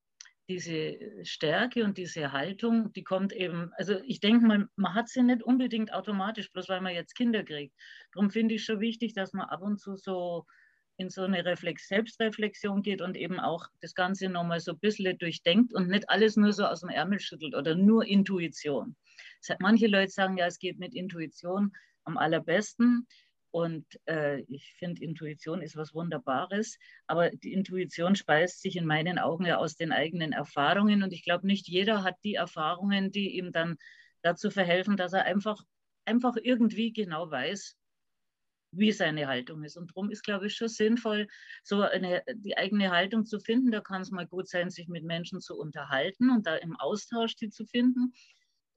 diese 0.49 0.99
Stärke 1.25 1.85
und 1.85 1.99
diese 1.99 2.33
Haltung, 2.33 2.91
die 2.95 3.05
kommt 3.05 3.35
eben, 3.35 3.71
also 3.77 4.01
ich 4.07 4.21
denke 4.21 4.47
mal, 4.47 4.67
man 4.77 4.95
hat 4.95 5.11
sie 5.11 5.23
nicht 5.23 5.43
unbedingt 5.43 5.93
automatisch, 5.93 6.51
bloß 6.53 6.71
weil 6.71 6.81
man 6.81 6.95
jetzt 6.95 7.15
Kinder 7.15 7.45
kriegt. 7.45 7.75
Darum 8.15 8.31
finde 8.31 8.55
ich 8.55 8.65
schon 8.65 8.81
wichtig, 8.81 9.13
dass 9.13 9.35
man 9.35 9.47
ab 9.51 9.61
und 9.61 9.79
zu 9.79 9.97
so 9.97 10.47
in 10.97 11.11
so 11.11 11.23
eine 11.23 11.45
Reflex 11.45 11.89
Selbstreflexion 11.89 12.83
geht 12.83 13.01
und 13.01 13.17
eben 13.17 13.41
auch 13.41 13.67
das 13.81 13.95
Ganze 13.95 14.29
nochmal 14.29 14.61
so 14.61 14.73
ein 14.73 14.79
bisschen 14.79 15.19
durchdenkt 15.19 15.73
und 15.75 15.89
nicht 15.89 16.09
alles 16.09 16.37
nur 16.37 16.53
so 16.53 16.65
aus 16.65 16.81
dem 16.81 16.91
Ärmel 16.91 17.21
schüttelt 17.21 17.55
oder 17.55 17.75
nur 17.75 18.07
Intuition. 18.07 18.97
Manche 19.59 19.87
Leute 19.87 20.11
sagen 20.11 20.37
ja, 20.37 20.47
es 20.47 20.59
geht 20.59 20.79
mit 20.79 20.95
Intuition. 20.95 21.73
am 22.05 22.17
allerbesten. 22.17 23.07
Und 23.51 23.87
äh, 24.07 24.41
ich 24.49 24.75
finde, 24.79 25.05
Intuition 25.05 25.63
ist 25.63 25.77
was 25.77 25.95
Wunderbares. 25.95 26.79
Aber 27.07 27.31
die 27.31 27.53
Intuition 27.53 28.17
speist 28.17 28.61
sich 28.61 28.77
in 28.77 28.85
meinen 28.85 29.19
Augen 29.19 29.47
ja 29.47 29.59
aus 29.59 29.77
den 29.77 29.93
eigenen 29.93 30.33
Erfahrungen. 30.33 31.03
Und 31.03 31.13
ich 31.13 31.23
glaube, 31.23 31.47
nicht 31.47 31.69
jeder 31.69 32.03
hat 32.03 32.17
die 32.25 32.35
Erfahrungen, 32.35 33.13
die 33.13 33.37
ihm 33.37 33.53
dann 33.53 33.77
dazu 34.23 34.51
verhelfen, 34.51 34.97
dass 34.97 35.13
er 35.13 35.25
einfach, 35.25 35.63
einfach 36.05 36.35
irgendwie 36.43 36.93
genau 36.93 37.31
weiß, 37.31 37.77
wie 38.77 38.93
seine 38.93 39.27
Haltung 39.27 39.65
ist. 39.65 39.77
Und 39.77 39.91
darum 39.91 40.11
ist, 40.11 40.23
glaube 40.23 40.47
ich, 40.47 40.57
schon 40.57 40.69
sinnvoll, 40.69 41.27
so 41.63 41.83
eine, 41.83 42.23
die 42.35 42.57
eigene 42.57 42.91
Haltung 42.91 43.25
zu 43.25 43.41
finden. 43.41 43.71
Da 43.71 43.81
kann 43.81 44.03
es 44.03 44.11
mal 44.11 44.27
gut 44.27 44.49
sein, 44.49 44.71
sich 44.71 44.89
mit 44.89 45.05
Menschen 45.05 45.41
zu 45.41 45.57
unterhalten 45.59 46.31
und 46.31 46.47
da 46.47 46.57
im 46.57 46.77
Austausch 46.77 47.37
die 47.37 47.51
zu 47.51 47.67
finden. 47.67 48.13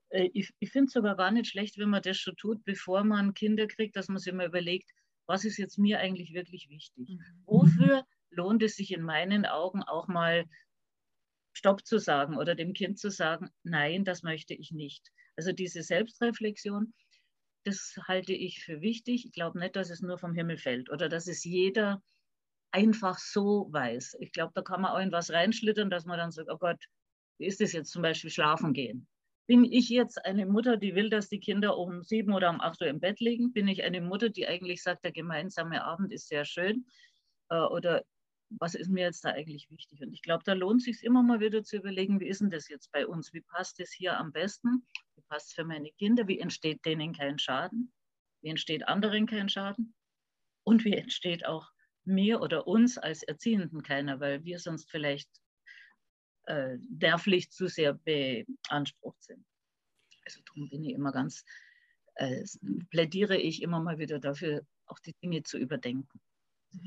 Äh, 0.09 0.29
ich, 0.33 0.53
ich 0.59 0.71
finde 0.71 0.87
es 0.87 0.93
sogar 0.93 1.15
gar 1.15 1.31
nicht 1.31 1.49
schlecht, 1.49 1.77
wenn 1.77 1.89
man 1.89 2.01
das 2.01 2.17
schon 2.17 2.35
tut, 2.35 2.63
bevor 2.63 3.03
man 3.03 3.33
Kinder 3.33 3.67
kriegt, 3.67 3.95
dass 3.95 4.07
man 4.07 4.19
sich 4.19 4.33
mal 4.33 4.47
überlegt, 4.47 4.91
was 5.25 5.43
ist 5.43 5.57
jetzt 5.57 5.77
mir 5.77 5.99
eigentlich 5.99 6.33
wirklich 6.33 6.69
wichtig? 6.69 7.09
Mhm. 7.09 7.21
Wofür 7.45 8.05
lohnt 8.29 8.63
es 8.63 8.75
sich 8.75 8.93
in 8.93 9.01
meinen 9.01 9.45
Augen 9.45 9.83
auch 9.83 10.07
mal 10.07 10.45
Stopp 11.53 11.85
zu 11.85 11.97
sagen 11.97 12.37
oder 12.37 12.55
dem 12.55 12.73
Kind 12.73 12.99
zu 12.99 13.09
sagen, 13.09 13.49
nein, 13.63 14.05
das 14.05 14.21
möchte 14.21 14.53
ich 14.53 14.71
nicht. 14.71 15.11
Also 15.35 15.51
diese 15.51 15.81
Selbstreflexion, 15.81 16.93
das 17.63 17.95
halte 18.07 18.33
ich 18.33 18.63
für 18.63 18.81
wichtig. 18.81 19.25
Ich 19.25 19.31
glaube 19.31 19.59
nicht, 19.59 19.75
dass 19.75 19.89
es 19.89 20.01
nur 20.01 20.17
vom 20.17 20.33
Himmel 20.33 20.57
fällt 20.57 20.89
oder 20.89 21.09
dass 21.09 21.27
es 21.27 21.43
jeder 21.43 22.01
einfach 22.71 23.17
so 23.17 23.67
weiß. 23.71 24.17
Ich 24.19 24.31
glaube, 24.31 24.51
da 24.55 24.61
kann 24.61 24.81
man 24.81 24.91
auch 24.91 24.99
in 24.99 25.11
was 25.11 25.31
reinschlittern, 25.31 25.89
dass 25.89 26.05
man 26.05 26.17
dann 26.17 26.31
sagt, 26.31 26.49
oh 26.49 26.57
Gott, 26.57 26.83
wie 27.39 27.45
ist 27.45 27.61
es 27.61 27.73
jetzt 27.73 27.91
zum 27.91 28.01
Beispiel 28.01 28.29
schlafen 28.29 28.73
gehen? 28.73 29.07
Bin 29.47 29.63
ich 29.63 29.89
jetzt 29.89 30.23
eine 30.25 30.45
Mutter, 30.45 30.75
die 30.75 30.93
will, 30.93 31.09
dass 31.09 31.29
die 31.29 31.39
Kinder 31.39 31.77
um 31.77 32.03
sieben 32.03 32.33
oder 32.33 32.49
um 32.49 32.59
acht 32.59 32.81
Uhr 32.81 32.87
im 32.87 32.99
Bett 32.99 33.19
liegen? 33.21 33.53
Bin 33.53 33.67
ich 33.67 33.83
eine 33.83 34.01
Mutter, 34.01 34.29
die 34.29 34.47
eigentlich 34.47 34.83
sagt, 34.83 35.05
der 35.05 35.13
gemeinsame 35.13 35.83
Abend 35.83 36.11
ist 36.11 36.27
sehr 36.27 36.43
schön? 36.43 36.85
Äh, 37.49 37.59
oder 37.59 38.03
was 38.49 38.75
ist 38.75 38.89
mir 38.89 39.05
jetzt 39.05 39.25
da 39.25 39.29
eigentlich 39.29 39.69
wichtig? 39.69 40.01
Und 40.01 40.13
ich 40.13 40.21
glaube, 40.21 40.43
da 40.45 40.53
lohnt 40.53 40.81
es 40.81 40.85
sich 40.85 41.03
immer 41.03 41.23
mal 41.23 41.39
wieder 41.39 41.63
zu 41.63 41.77
überlegen, 41.77 42.19
wie 42.19 42.27
ist 42.27 42.41
denn 42.41 42.49
das 42.49 42.67
jetzt 42.69 42.91
bei 42.91 43.05
uns? 43.05 43.33
Wie 43.33 43.41
passt 43.41 43.79
es 43.79 43.91
hier 43.91 44.17
am 44.17 44.31
besten? 44.31 44.85
Wie 45.15 45.21
passt 45.27 45.47
es 45.47 45.53
für 45.53 45.65
meine 45.65 45.91
Kinder? 45.93 46.27
Wie 46.27 46.39
entsteht 46.39 46.85
denen 46.85 47.13
kein 47.13 47.39
Schaden? 47.39 47.91
Wie 48.41 48.49
entsteht 48.49 48.87
anderen 48.87 49.25
kein 49.25 49.49
Schaden? 49.49 49.93
Und 50.63 50.85
wie 50.85 50.93
entsteht 50.93 51.45
auch 51.45 51.71
mir 52.05 52.41
oder 52.41 52.67
uns 52.67 52.97
als 52.97 53.23
Erziehenden 53.23 53.83
keiner, 53.83 54.19
weil 54.19 54.43
wir 54.43 54.59
sonst 54.59 54.89
vielleicht 54.89 55.29
äh, 56.47 56.77
der 56.79 57.17
zu 57.49 57.67
sehr 57.67 57.93
beansprucht 57.93 59.21
sind. 59.21 59.45
Also 60.25 60.41
darum 60.45 60.69
bin 60.69 60.85
ich 60.85 60.93
immer 60.93 61.11
ganz, 61.11 61.43
äh, 62.15 62.43
plädiere 62.89 63.37
ich 63.37 63.61
immer 63.61 63.81
mal 63.81 63.97
wieder 63.97 64.19
dafür, 64.19 64.65
auch 64.85 64.99
die 64.99 65.13
Dinge 65.21 65.43
zu 65.43 65.57
überdenken. 65.57 66.21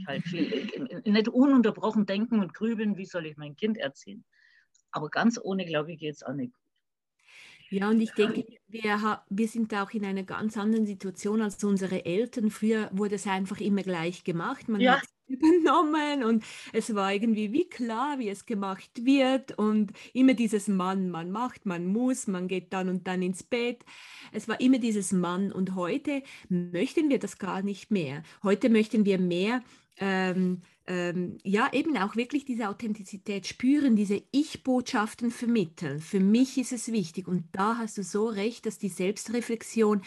Halt 0.06 0.22
viel, 0.24 1.02
nicht 1.04 1.28
ununterbrochen 1.28 2.06
denken 2.06 2.40
und 2.40 2.54
grübeln, 2.54 2.96
wie 2.96 3.06
soll 3.06 3.26
ich 3.26 3.36
mein 3.36 3.56
Kind 3.56 3.76
erziehen. 3.78 4.24
Aber 4.92 5.08
ganz 5.08 5.38
ohne, 5.42 5.64
glaube 5.64 5.92
ich, 5.92 5.98
geht 5.98 6.14
es 6.14 6.22
auch 6.22 6.32
nicht 6.32 6.52
gut. 6.52 6.60
Ja, 7.70 7.88
und 7.88 8.00
ich 8.00 8.10
denke, 8.12 8.44
wir, 8.66 9.22
wir 9.28 9.48
sind 9.48 9.72
auch 9.74 9.92
in 9.92 10.04
einer 10.04 10.24
ganz 10.24 10.56
anderen 10.56 10.86
Situation 10.86 11.40
als 11.40 11.62
unsere 11.62 12.04
Eltern. 12.04 12.50
Früher 12.50 12.90
wurde 12.92 13.14
es 13.14 13.28
einfach 13.28 13.60
immer 13.60 13.82
gleich 13.82 14.24
gemacht. 14.24 14.68
Man 14.68 14.80
ja. 14.80 14.96
hat 14.96 15.08
übernommen 15.30 16.24
und 16.24 16.44
es 16.72 16.94
war 16.94 17.12
irgendwie 17.12 17.52
wie 17.52 17.68
klar, 17.68 18.18
wie 18.18 18.28
es 18.28 18.46
gemacht 18.46 19.04
wird 19.04 19.56
und 19.58 19.92
immer 20.12 20.34
dieses 20.34 20.68
Mann, 20.68 21.10
man 21.10 21.30
macht, 21.30 21.66
man 21.66 21.86
muss, 21.86 22.26
man 22.26 22.48
geht 22.48 22.72
dann 22.72 22.88
und 22.88 23.06
dann 23.06 23.22
ins 23.22 23.42
Bett. 23.42 23.84
Es 24.32 24.48
war 24.48 24.60
immer 24.60 24.78
dieses 24.78 25.12
Mann 25.12 25.52
und 25.52 25.74
heute 25.74 26.22
möchten 26.48 27.08
wir 27.08 27.18
das 27.18 27.38
gar 27.38 27.62
nicht 27.62 27.90
mehr. 27.90 28.22
Heute 28.42 28.68
möchten 28.68 29.04
wir 29.04 29.18
mehr 29.18 29.62
ähm, 29.98 30.62
ähm, 30.86 31.38
ja, 31.44 31.68
eben 31.72 31.96
auch 31.96 32.16
wirklich 32.16 32.44
diese 32.44 32.68
Authentizität 32.68 33.46
spüren, 33.46 33.94
diese 33.94 34.22
Ich-Botschaften 34.32 35.30
vermitteln. 35.30 36.00
Für 36.00 36.20
mich 36.20 36.58
ist 36.58 36.72
es 36.72 36.90
wichtig. 36.90 37.28
Und 37.28 37.44
da 37.52 37.78
hast 37.78 37.98
du 37.98 38.02
so 38.02 38.26
recht, 38.26 38.66
dass 38.66 38.78
die 38.78 38.88
Selbstreflexion 38.88 40.02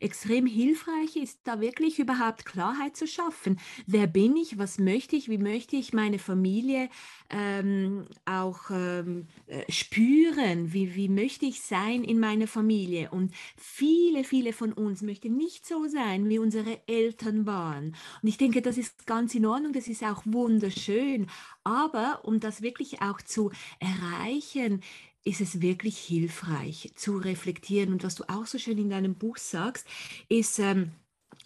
extrem 0.00 0.46
hilfreich 0.46 1.16
ist, 1.16 1.40
da 1.44 1.60
wirklich 1.60 1.98
überhaupt 1.98 2.44
Klarheit 2.44 2.96
zu 2.96 3.06
schaffen. 3.06 3.58
Wer 3.86 4.06
bin 4.06 4.36
ich? 4.36 4.58
Was 4.58 4.78
möchte 4.78 5.16
ich? 5.16 5.28
Wie 5.30 5.38
möchte 5.38 5.76
ich 5.76 5.92
meine 5.92 6.18
Familie 6.18 6.90
ähm, 7.30 8.04
auch 8.26 8.70
ähm, 8.70 9.28
äh, 9.46 9.70
spüren? 9.70 10.72
Wie, 10.72 10.94
wie 10.94 11.08
möchte 11.08 11.46
ich 11.46 11.62
sein 11.62 12.04
in 12.04 12.18
meiner 12.20 12.46
Familie? 12.46 13.10
Und 13.10 13.32
viele, 13.56 14.24
viele 14.24 14.52
von 14.52 14.72
uns 14.72 15.02
möchten 15.02 15.36
nicht 15.36 15.66
so 15.66 15.86
sein, 15.86 16.28
wie 16.28 16.38
unsere 16.38 16.80
Eltern 16.86 17.46
waren. 17.46 17.96
Und 18.22 18.28
ich 18.28 18.36
denke, 18.36 18.60
das 18.60 18.76
ist 18.76 19.06
ganz 19.06 19.34
in 19.34 19.46
Ordnung. 19.46 19.72
Das 19.72 19.88
ist 19.88 20.02
auch 20.02 20.15
wunderschön. 20.24 21.28
Aber 21.64 22.20
um 22.24 22.40
das 22.40 22.62
wirklich 22.62 23.02
auch 23.02 23.20
zu 23.20 23.50
erreichen, 23.80 24.82
ist 25.24 25.40
es 25.40 25.60
wirklich 25.60 25.98
hilfreich 25.98 26.92
zu 26.94 27.16
reflektieren. 27.18 27.92
Und 27.92 28.04
was 28.04 28.14
du 28.14 28.24
auch 28.28 28.46
so 28.46 28.58
schön 28.58 28.78
in 28.78 28.90
deinem 28.90 29.16
Buch 29.16 29.36
sagst, 29.38 29.86
ist, 30.28 30.58
ähm, 30.58 30.92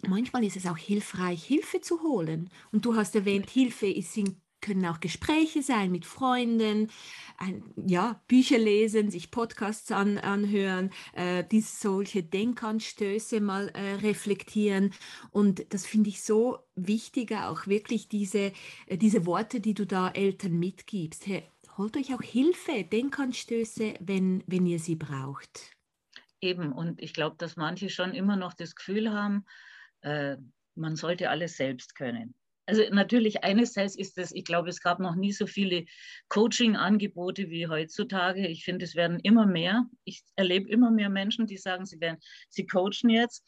manchmal 0.07 0.43
ist 0.43 0.55
es 0.57 0.65
auch 0.67 0.77
hilfreich, 0.77 1.43
Hilfe 1.43 1.81
zu 1.81 2.01
holen. 2.03 2.49
Und 2.71 2.85
du 2.85 2.95
hast 2.95 3.15
erwähnt, 3.15 3.49
Hilfe 3.49 3.87
ist, 3.87 4.13
sind 4.13 4.37
können 4.61 4.85
auch 4.85 4.99
Gespräche 4.99 5.61
sein 5.61 5.91
mit 5.91 6.05
Freunden, 6.05 6.89
ein, 7.37 7.63
ja, 7.75 8.21
Bücher 8.27 8.57
lesen, 8.57 9.09
sich 9.09 9.31
Podcasts 9.31 9.91
an, 9.91 10.17
anhören, 10.17 10.91
äh, 11.13 11.43
diese 11.43 11.75
solche 11.75 12.23
Denkanstöße 12.23 13.41
mal 13.41 13.69
äh, 13.69 13.95
reflektieren. 13.95 14.93
Und 15.31 15.73
das 15.73 15.85
finde 15.85 16.09
ich 16.09 16.23
so 16.23 16.59
wichtig, 16.75 17.31
auch 17.33 17.67
wirklich 17.67 18.07
diese, 18.07 18.53
äh, 18.87 18.97
diese 18.97 19.25
Worte, 19.25 19.59
die 19.59 19.73
du 19.73 19.85
da 19.85 20.09
Eltern 20.09 20.59
mitgibst. 20.59 21.27
Hey, 21.27 21.43
holt 21.77 21.97
euch 21.97 22.13
auch 22.13 22.21
Hilfe, 22.21 22.83
Denkanstöße, 22.83 23.95
wenn, 23.99 24.43
wenn 24.47 24.65
ihr 24.65 24.79
sie 24.79 24.95
braucht. 24.95 25.75
Eben, 26.39 26.71
und 26.71 27.01
ich 27.01 27.13
glaube, 27.13 27.35
dass 27.37 27.55
manche 27.55 27.89
schon 27.89 28.13
immer 28.13 28.35
noch 28.35 28.53
das 28.53 28.75
Gefühl 28.75 29.11
haben, 29.11 29.45
äh, 30.01 30.37
man 30.75 30.95
sollte 30.95 31.29
alles 31.29 31.57
selbst 31.57 31.95
können. 31.95 32.33
Also 32.67 32.83
natürlich 32.91 33.43
einerseits 33.43 33.95
ist 33.95 34.17
es, 34.17 34.31
ich 34.31 34.45
glaube, 34.45 34.69
es 34.69 34.81
gab 34.81 34.99
noch 34.99 35.15
nie 35.15 35.31
so 35.31 35.47
viele 35.47 35.85
Coaching-Angebote 36.29 37.49
wie 37.49 37.67
heutzutage. 37.67 38.47
Ich 38.47 38.63
finde, 38.63 38.85
es 38.85 38.95
werden 38.95 39.19
immer 39.23 39.45
mehr. 39.45 39.87
Ich 40.03 40.23
erlebe 40.35 40.69
immer 40.69 40.91
mehr 40.91 41.09
Menschen, 41.09 41.47
die 41.47 41.57
sagen, 41.57 41.85
sie 41.85 41.99
werden, 41.99 42.19
sie 42.49 42.67
coachen 42.67 43.09
jetzt. 43.09 43.43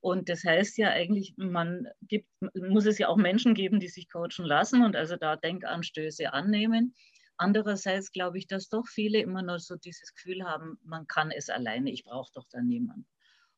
Und 0.00 0.28
das 0.28 0.44
heißt 0.44 0.78
ja 0.78 0.90
eigentlich, 0.90 1.34
man 1.36 1.88
gibt, 2.02 2.28
muss 2.54 2.86
es 2.86 2.98
ja 2.98 3.08
auch 3.08 3.16
Menschen 3.16 3.54
geben, 3.54 3.80
die 3.80 3.88
sich 3.88 4.08
coachen 4.10 4.44
lassen 4.44 4.84
und 4.84 4.94
also 4.94 5.16
da 5.16 5.34
Denkanstöße 5.36 6.32
annehmen. 6.32 6.94
Andererseits 7.36 8.12
glaube 8.12 8.38
ich, 8.38 8.46
dass 8.46 8.68
doch 8.68 8.86
viele 8.86 9.18
immer 9.20 9.42
noch 9.42 9.58
so 9.58 9.76
dieses 9.76 10.12
Gefühl 10.14 10.44
haben, 10.44 10.78
man 10.84 11.06
kann 11.06 11.30
es 11.30 11.48
alleine, 11.48 11.90
ich 11.90 12.04
brauche 12.04 12.32
doch 12.32 12.46
dann 12.50 12.66
niemanden. 12.66 13.06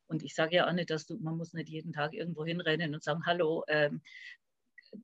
Und 0.06 0.24
ich 0.24 0.34
sage 0.34 0.56
ja 0.56 0.68
auch 0.68 0.72
nicht, 0.72 0.90
dass 0.90 1.06
du, 1.06 1.18
man 1.18 1.36
muss 1.36 1.52
nicht 1.52 1.68
jeden 1.68 1.92
Tag 1.92 2.14
irgendwo 2.14 2.44
hinrennen 2.44 2.94
und 2.94 3.02
sagen, 3.02 3.24
hallo, 3.26 3.64
ähm, 3.68 4.02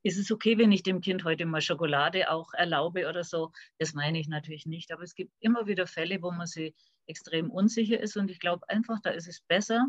ist 0.02 0.18
es 0.18 0.30
okay, 0.30 0.58
wenn 0.58 0.72
ich 0.72 0.82
dem 0.82 1.00
Kind 1.00 1.24
heute 1.24 1.46
mal 1.46 1.60
Schokolade 1.60 2.30
auch 2.30 2.52
erlaube 2.54 3.08
oder 3.08 3.24
so? 3.24 3.52
Das 3.78 3.94
meine 3.94 4.18
ich 4.18 4.28
natürlich 4.28 4.66
nicht. 4.66 4.92
Aber 4.92 5.02
es 5.02 5.14
gibt 5.14 5.32
immer 5.40 5.66
wieder 5.66 5.86
Fälle, 5.86 6.22
wo 6.22 6.30
man 6.30 6.46
sich 6.46 6.74
extrem 7.06 7.50
unsicher 7.50 8.00
ist. 8.00 8.16
Und 8.16 8.30
ich 8.30 8.40
glaube 8.40 8.68
einfach, 8.68 9.00
da 9.02 9.10
ist 9.10 9.28
es 9.28 9.40
besser, 9.40 9.88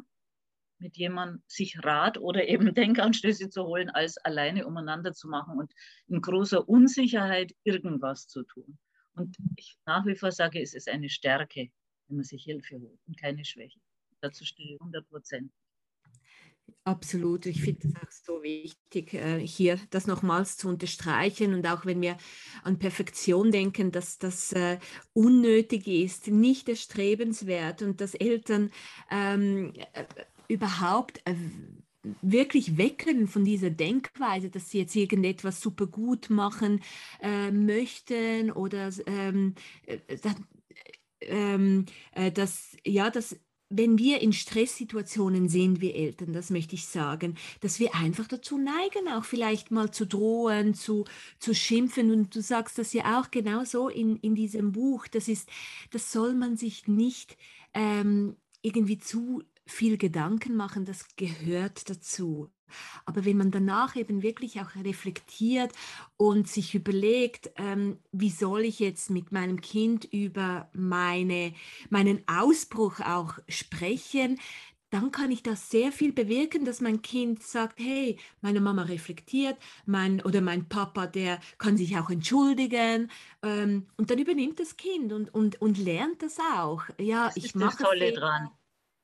mit 0.79 0.97
jemandem 0.97 1.43
sich 1.47 1.83
Rat 1.83 2.17
oder 2.17 2.47
eben 2.47 2.73
Denkanstöße 2.73 3.49
zu 3.49 3.65
holen, 3.65 3.89
als 3.89 4.17
alleine 4.17 4.67
umeinander 4.67 5.13
zu 5.13 5.27
machen 5.27 5.57
und 5.57 5.73
in 6.07 6.21
großer 6.21 6.67
Unsicherheit 6.67 7.55
irgendwas 7.63 8.27
zu 8.27 8.43
tun. 8.43 8.77
Und 9.13 9.35
ich 9.55 9.77
nach 9.85 10.05
wie 10.05 10.15
vor 10.15 10.31
sage, 10.31 10.61
es 10.61 10.75
ist 10.75 10.87
eine 10.87 11.09
Stärke, 11.09 11.71
wenn 12.07 12.17
man 12.17 12.23
sich 12.23 12.43
Hilfe 12.43 12.75
holt 12.75 12.99
und 13.07 13.19
keine 13.19 13.43
Schwäche. 13.43 13.79
Dazu 14.21 14.45
stehe 14.45 14.75
ich 14.75 14.81
100 14.81 15.07
Prozent. 15.09 15.51
Absolut, 16.83 17.45
ich 17.45 17.61
finde 17.61 17.87
es 17.89 17.95
auch 17.95 18.11
so 18.11 18.43
wichtig, 18.43 19.13
äh, 19.13 19.45
hier 19.45 19.77
das 19.89 20.07
nochmals 20.07 20.55
zu 20.55 20.69
unterstreichen. 20.69 21.53
Und 21.53 21.67
auch 21.67 21.85
wenn 21.85 22.01
wir 22.01 22.15
an 22.63 22.79
Perfektion 22.79 23.51
denken, 23.51 23.91
dass 23.91 24.19
das 24.19 24.53
äh, 24.53 24.79
unnötig 25.11 25.85
ist, 25.87 26.27
nicht 26.27 26.69
erstrebenswert 26.69 27.81
und 27.81 27.99
dass 27.99 28.15
Eltern 28.15 28.71
ähm, 29.11 29.73
äh, 29.91 30.05
überhaupt 30.47 31.21
wirklich 32.21 32.77
wecken 32.77 33.27
von 33.27 33.43
dieser 33.43 33.69
Denkweise, 33.69 34.49
dass 34.49 34.69
sie 34.69 34.79
jetzt 34.79 34.95
irgendetwas 34.95 35.59
super 35.59 35.87
gut 35.87 36.29
machen 36.29 36.81
äh, 37.21 37.51
möchten 37.51 38.49
oder 38.51 38.89
ähm, 39.07 39.55
äh, 39.85 39.97
ähm, 41.19 41.85
dass 42.33 42.77
ja, 42.85 43.09
dass 43.09 43.35
wenn 43.69 43.97
wir 43.97 44.21
in 44.21 44.31
Stresssituationen 44.31 45.49
sind, 45.49 45.81
wie 45.81 45.93
Eltern, 45.93 46.31
das 46.33 46.49
möchte 46.49 46.75
ich 46.75 46.85
sagen, 46.85 47.35
dass 47.59 47.79
wir 47.79 47.95
einfach 47.95 48.27
dazu 48.27 48.57
neigen, 48.57 49.09
auch 49.09 49.25
vielleicht 49.25 49.71
mal 49.71 49.91
zu 49.91 50.05
drohen, 50.05 50.73
zu, 50.73 51.05
zu 51.39 51.53
schimpfen. 51.53 52.11
Und 52.11 52.35
du 52.35 52.41
sagst 52.41 52.77
das 52.77 52.93
ja 52.93 53.19
auch 53.19 53.29
genau 53.29 53.65
so 53.65 53.89
in, 53.89 54.17
in 54.17 54.35
diesem 54.35 54.71
Buch. 54.71 55.07
Das 55.07 55.27
ist, 55.27 55.49
das 55.91 56.11
soll 56.11 56.33
man 56.33 56.55
sich 56.55 56.87
nicht 56.87 57.37
ähm, 57.73 58.37
irgendwie 58.61 58.97
zu 58.97 59.43
viel 59.71 59.97
Gedanken 59.97 60.55
machen, 60.55 60.85
das 60.85 61.15
gehört 61.15 61.89
dazu. 61.89 62.49
Aber 63.05 63.25
wenn 63.25 63.37
man 63.37 63.51
danach 63.51 63.95
eben 63.95 64.21
wirklich 64.21 64.59
auch 64.59 64.75
reflektiert 64.75 65.71
und 66.17 66.47
sich 66.47 66.75
überlegt, 66.75 67.51
ähm, 67.55 67.97
wie 68.11 68.29
soll 68.29 68.61
ich 68.61 68.79
jetzt 68.79 69.09
mit 69.09 69.31
meinem 69.31 69.61
Kind 69.61 70.05
über 70.05 70.69
meine, 70.73 71.53
meinen 71.89 72.23
Ausbruch 72.27 72.99
auch 72.99 73.39
sprechen, 73.47 74.37
dann 74.89 75.11
kann 75.11 75.31
ich 75.31 75.43
das 75.43 75.69
sehr 75.69 75.91
viel 75.91 76.13
bewirken, 76.13 76.63
dass 76.63 76.79
mein 76.79 77.01
Kind 77.01 77.43
sagt, 77.43 77.79
hey, 77.79 78.17
meine 78.41 78.61
Mama 78.61 78.83
reflektiert, 78.83 79.57
mein 79.85 80.21
oder 80.21 80.39
mein 80.39 80.69
Papa, 80.69 81.07
der 81.07 81.39
kann 81.57 81.75
sich 81.75 81.97
auch 81.97 82.09
entschuldigen 82.09 83.11
ähm, 83.43 83.87
und 83.97 84.09
dann 84.09 84.19
übernimmt 84.19 84.59
das 84.59 84.77
Kind 84.77 85.11
und, 85.11 85.33
und, 85.33 85.61
und 85.61 85.77
lernt 85.77 86.21
das 86.21 86.37
auch. 86.55 86.83
Ja, 86.99 87.27
das 87.27 87.37
ich 87.37 87.55
mache 87.55 87.77
das 87.77 87.89
Tolle 87.89 88.13
dran. 88.13 88.49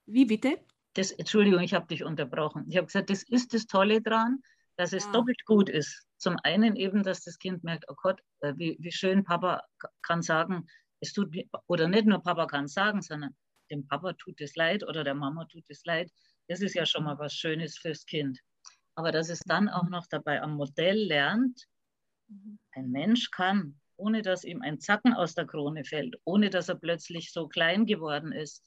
Wie 0.06 0.26
bitte? 0.26 0.60
Das, 0.94 1.12
Entschuldigung, 1.12 1.62
ich 1.62 1.74
habe 1.74 1.88
dich 1.88 2.04
unterbrochen. 2.04 2.66
Ich 2.70 2.78
habe 2.78 2.88
gesagt, 2.88 3.10
das 3.10 3.24
ist 3.24 3.54
das 3.54 3.66
Tolle 3.66 4.02
dran, 4.02 4.44
dass 4.76 4.94
es 4.94 5.06
ja. 5.06 5.12
doppelt 5.12 5.44
gut 5.46 5.70
ist. 5.70 6.06
Zum 6.18 6.38
einen 6.44 6.76
eben, 6.76 7.04
dass 7.04 7.22
das 7.22 7.40
Kind 7.40 7.64
merkt, 7.64 7.86
oh 7.90 7.96
Gott, 7.96 8.22
äh, 8.42 8.54
wie, 8.58 8.78
wie 8.80 8.92
schön 8.92 9.24
Papa 9.24 9.62
kann 10.02 10.22
sagen, 10.22 10.68
es 11.00 11.14
tut 11.14 11.36
oder 11.68 11.88
nicht 11.88 12.06
nur 12.06 12.22
Papa 12.22 12.46
kann 12.46 12.68
sagen, 12.68 13.02
sondern 13.02 13.36
dem 13.70 13.88
Papa 13.88 14.14
tut 14.14 14.40
es 14.40 14.56
leid 14.56 14.88
oder 14.88 15.04
der 15.04 15.16
Mama 15.16 15.46
tut 15.46 15.66
es 15.68 15.84
leid. 15.86 16.12
Das 16.48 16.62
ist 16.62 16.76
ja 16.76 16.86
schon 16.86 17.04
mal 17.04 17.18
was 17.18 17.34
Schönes 17.34 17.78
fürs 17.78 18.06
Kind. 18.06 18.40
Aber 18.96 19.12
dass 19.12 19.30
es 19.30 19.40
dann 19.40 19.70
auch 19.70 19.90
noch 19.90 20.06
dabei 20.08 20.42
am 20.42 20.56
Modell 20.56 20.98
lernt, 20.98 21.68
ein 22.72 22.92
Mensch 22.92 23.32
kann, 23.32 23.80
ohne 23.98 24.22
dass 24.22 24.44
ihm 24.44 24.62
ein 24.62 24.80
Zacken 24.80 25.14
aus 25.14 25.36
der 25.36 25.46
Krone 25.46 25.84
fällt, 25.84 26.16
ohne 26.24 26.50
dass 26.50 26.70
er 26.70 26.76
plötzlich 26.76 27.32
so 27.32 27.48
klein 27.48 27.86
geworden 27.86 28.32
ist, 28.32 28.64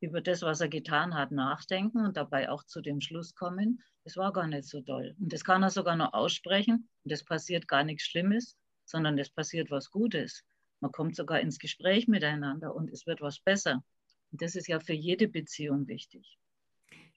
über 0.00 0.20
das, 0.20 0.42
was 0.42 0.60
er 0.60 0.68
getan 0.68 1.14
hat, 1.14 1.30
nachdenken 1.30 2.04
und 2.04 2.16
dabei 2.16 2.50
auch 2.50 2.64
zu 2.64 2.80
dem 2.80 3.00
Schluss 3.00 3.34
kommen, 3.34 3.82
es 4.04 4.16
war 4.16 4.32
gar 4.32 4.46
nicht 4.46 4.68
so 4.68 4.82
toll. 4.82 5.14
Und 5.18 5.32
das 5.32 5.44
kann 5.44 5.62
er 5.62 5.70
sogar 5.70 5.96
noch 5.96 6.12
aussprechen 6.12 6.88
und 7.04 7.12
es 7.12 7.24
passiert 7.24 7.68
gar 7.68 7.84
nichts 7.84 8.04
Schlimmes, 8.04 8.56
sondern 8.84 9.18
es 9.18 9.30
passiert 9.30 9.70
was 9.70 9.90
Gutes. 9.90 10.44
Man 10.80 10.92
kommt 10.92 11.16
sogar 11.16 11.40
ins 11.40 11.58
Gespräch 11.58 12.06
miteinander 12.08 12.74
und 12.74 12.90
es 12.90 13.06
wird 13.06 13.22
was 13.22 13.40
besser. 13.40 13.82
Und 14.30 14.42
das 14.42 14.54
ist 14.56 14.68
ja 14.68 14.80
für 14.80 14.92
jede 14.92 15.28
Beziehung 15.28 15.88
wichtig. 15.88 16.38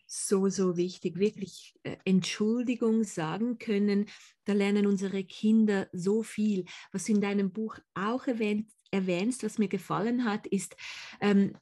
So, 0.09 0.47
so 0.47 0.77
wichtig, 0.77 1.19
wirklich 1.19 1.73
äh, 1.83 1.97
Entschuldigung 2.05 3.03
sagen 3.03 3.57
können. 3.57 4.05
Da 4.45 4.53
lernen 4.53 4.87
unsere 4.87 5.25
Kinder 5.25 5.89
so 5.91 6.23
viel. 6.23 6.63
Was 6.93 7.03
du 7.03 7.11
in 7.11 7.19
deinem 7.19 7.51
Buch 7.51 7.77
auch 7.93 8.25
erwähnt, 8.25 8.71
erwähnst, 8.89 9.43
was 9.43 9.57
mir 9.57 9.67
gefallen 9.67 10.23
hat, 10.23 10.47
ist, 10.47 10.77
ähm, 11.19 11.57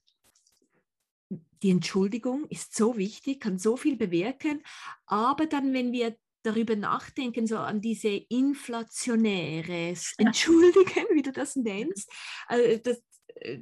die 1.63 1.71
Entschuldigung 1.71 2.45
ist 2.49 2.75
so 2.75 2.97
wichtig, 2.97 3.41
kann 3.41 3.57
so 3.57 3.77
viel 3.77 3.97
bewirken. 3.97 4.63
Aber 5.05 5.45
dann, 5.45 5.73
wenn 5.73 5.91
wir 5.91 6.15
darüber 6.43 6.75
nachdenken, 6.75 7.47
so 7.47 7.57
an 7.57 7.81
diese 7.81 8.09
inflationäres 8.09 10.13
Entschuldigen, 10.17 11.05
wie 11.13 11.21
du 11.21 11.31
das 11.31 11.55
nennst, 11.55 12.11
also 12.47 12.79
das, 12.83 13.01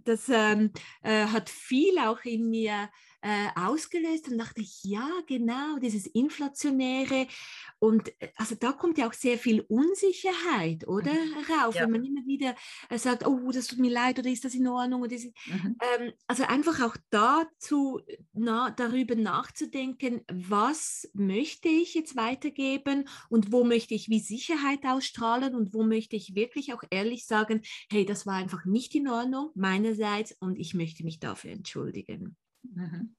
das 0.04 0.30
ähm, 0.30 0.72
äh, 1.02 1.28
hat 1.28 1.50
viel 1.50 1.98
auch 2.00 2.24
in 2.26 2.50
mir 2.50 2.90
äh, 3.24 3.48
ausgelöst 3.56 4.30
und 4.30 4.38
dachte 4.38 4.60
ich, 4.60 4.84
ja, 4.84 5.10
genau, 5.28 5.80
dieses 5.80 6.08
Inflationäre. 6.08 7.28
Und 7.80 8.10
äh, 8.22 8.30
also 8.36 8.56
da 8.56 8.74
kommt 8.74 8.98
ja 8.98 9.08
auch 9.08 9.14
sehr 9.14 9.38
viel 9.38 9.62
Unsicherheit, 9.62 10.86
oder? 10.88 11.14
Mhm. 11.14 11.46
ja. 11.48 11.84
wenn 11.84 11.92
man 11.92 12.04
immer 12.04 12.26
wieder 12.26 12.54
äh, 12.90 12.98
sagt, 12.98 13.26
oh, 13.26 13.50
das 13.52 13.68
tut 13.68 13.80
mir 13.80 13.92
leid 13.92 14.20
oder 14.20 14.30
ist 14.30 14.44
das 14.44 14.56
in 14.56 14.68
Ordnung? 14.68 15.04
Oder 15.04 15.14
ist, 15.14 15.26
mhm. 15.48 15.78
ähm, 16.00 16.12
also 16.28 16.44
einfach 16.44 16.82
auch 16.82 16.98
dazu, 17.10 18.02
na, 18.34 18.72
darüber 18.72 19.16
nachzudenken, 19.16 20.22
was 20.30 21.10
möchte 21.14 21.70
ich 21.70 21.94
jetzt 21.94 22.18
weitergeben 22.18 23.08
und 23.30 23.54
wo 23.54 23.64
möchte 23.64 23.94
ich 23.94 24.10
wie 24.10 24.20
Sicherheit 24.20 24.84
ausstrahlen 24.84 25.56
und 25.56 25.74
wo 25.74 25.84
möchte 25.84 26.18
ich 26.18 26.36
wirklich 26.36 26.74
auch 26.74 26.84
ehrlich 26.90 27.26
sagen, 27.26 27.62
hey, 27.90 28.06
das 28.06 28.26
war 28.26 28.36
einfach 28.36 28.66
nicht 28.66 28.94
in 28.96 29.08
Ordnung 29.08 29.52
meinerseits 29.56 30.36
und 30.40 30.60
ich 30.60 30.74
möchte 30.74 31.06
mich 31.06 31.20
dafür 31.20 31.52
entschuldigen. 31.52 32.36
Mhm. 32.64 33.16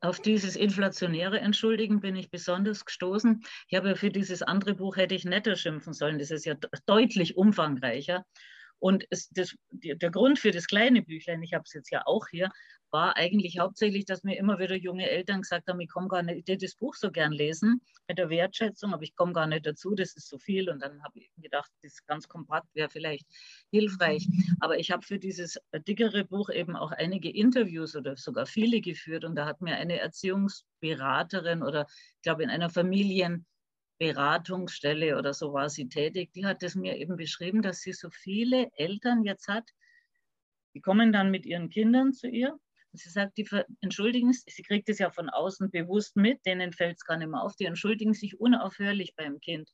Auf 0.00 0.20
dieses 0.20 0.54
inflationäre 0.54 1.40
Entschuldigen 1.40 2.00
bin 2.00 2.14
ich 2.16 2.30
besonders 2.30 2.84
gestoßen. 2.84 3.42
Ich 3.68 3.76
habe 3.76 3.96
für 3.96 4.10
dieses 4.10 4.42
andere 4.42 4.74
Buch 4.74 4.96
hätte 4.96 5.14
ich 5.14 5.24
netter 5.24 5.56
schimpfen 5.56 5.92
sollen. 5.92 6.18
Das 6.18 6.30
ist 6.30 6.44
ja 6.44 6.54
deutlich 6.86 7.36
umfangreicher. 7.36 8.24
Und 8.78 9.06
es, 9.10 9.28
das, 9.30 9.54
der 9.70 10.10
Grund 10.10 10.38
für 10.38 10.50
das 10.50 10.66
kleine 10.66 11.02
Büchlein, 11.02 11.42
ich 11.42 11.54
habe 11.54 11.64
es 11.66 11.72
jetzt 11.72 11.90
ja 11.90 12.02
auch 12.06 12.28
hier, 12.28 12.50
war 12.90 13.16
eigentlich 13.16 13.58
hauptsächlich, 13.58 14.04
dass 14.04 14.24
mir 14.24 14.38
immer 14.38 14.58
wieder 14.58 14.76
junge 14.76 15.08
Eltern 15.08 15.42
gesagt 15.42 15.68
haben, 15.68 15.80
ich 15.80 15.90
komme 15.90 16.08
gar 16.08 16.22
nicht, 16.22 16.38
ich 16.38 16.48
würde 16.48 16.64
das 16.64 16.74
Buch 16.74 16.94
so 16.94 17.10
gern 17.10 17.32
lesen 17.32 17.80
mit 18.06 18.18
der 18.18 18.30
Wertschätzung, 18.30 18.94
aber 18.94 19.02
ich 19.02 19.14
komme 19.14 19.32
gar 19.32 19.46
nicht 19.46 19.66
dazu, 19.66 19.94
das 19.94 20.14
ist 20.14 20.28
so 20.28 20.38
viel. 20.38 20.70
Und 20.70 20.80
dann 20.80 21.02
habe 21.02 21.18
ich 21.18 21.30
gedacht, 21.36 21.70
das 21.82 22.04
ganz 22.06 22.28
kompakt 22.28 22.68
wäre 22.74 22.88
vielleicht 22.88 23.26
hilfreich. 23.70 24.26
Aber 24.60 24.78
ich 24.78 24.90
habe 24.90 25.02
für 25.02 25.18
dieses 25.18 25.58
dickere 25.86 26.24
Buch 26.24 26.50
eben 26.50 26.76
auch 26.76 26.92
einige 26.92 27.30
Interviews 27.30 27.94
oder 27.96 28.16
sogar 28.16 28.46
viele 28.46 28.80
geführt. 28.80 29.24
Und 29.24 29.36
da 29.36 29.46
hat 29.46 29.60
mir 29.60 29.76
eine 29.76 29.98
Erziehungsberaterin 29.98 31.62
oder 31.62 31.86
ich 32.16 32.22
glaube 32.22 32.42
in 32.42 32.50
einer 32.50 32.70
Familienberatungsstelle 33.98 35.18
oder 35.18 35.34
so 35.34 35.52
war 35.52 35.68
sie 35.68 35.88
tätig, 35.88 36.32
die 36.32 36.46
hat 36.46 36.62
es 36.62 36.74
mir 36.74 36.96
eben 36.96 37.16
beschrieben, 37.16 37.62
dass 37.62 37.80
sie 37.80 37.92
so 37.92 38.10
viele 38.10 38.70
Eltern 38.76 39.24
jetzt 39.24 39.48
hat, 39.48 39.68
die 40.74 40.80
kommen 40.80 41.12
dann 41.12 41.30
mit 41.30 41.46
ihren 41.46 41.68
Kindern 41.68 42.12
zu 42.12 42.28
ihr 42.28 42.58
Sie 42.92 43.10
sagt, 43.10 43.36
die 43.36 43.46
entschuldigen 43.80 44.32
sich, 44.32 44.54
sie 44.54 44.62
kriegt 44.62 44.88
es 44.88 44.98
ja 44.98 45.10
von 45.10 45.28
außen 45.28 45.70
bewusst 45.70 46.16
mit, 46.16 46.44
denen 46.46 46.72
fällt 46.72 46.96
es 46.96 47.04
gar 47.04 47.18
nicht 47.18 47.28
mehr 47.28 47.42
auf, 47.42 47.54
die 47.54 47.66
entschuldigen 47.66 48.14
sich 48.14 48.40
unaufhörlich 48.40 49.14
beim 49.14 49.40
Kind. 49.40 49.70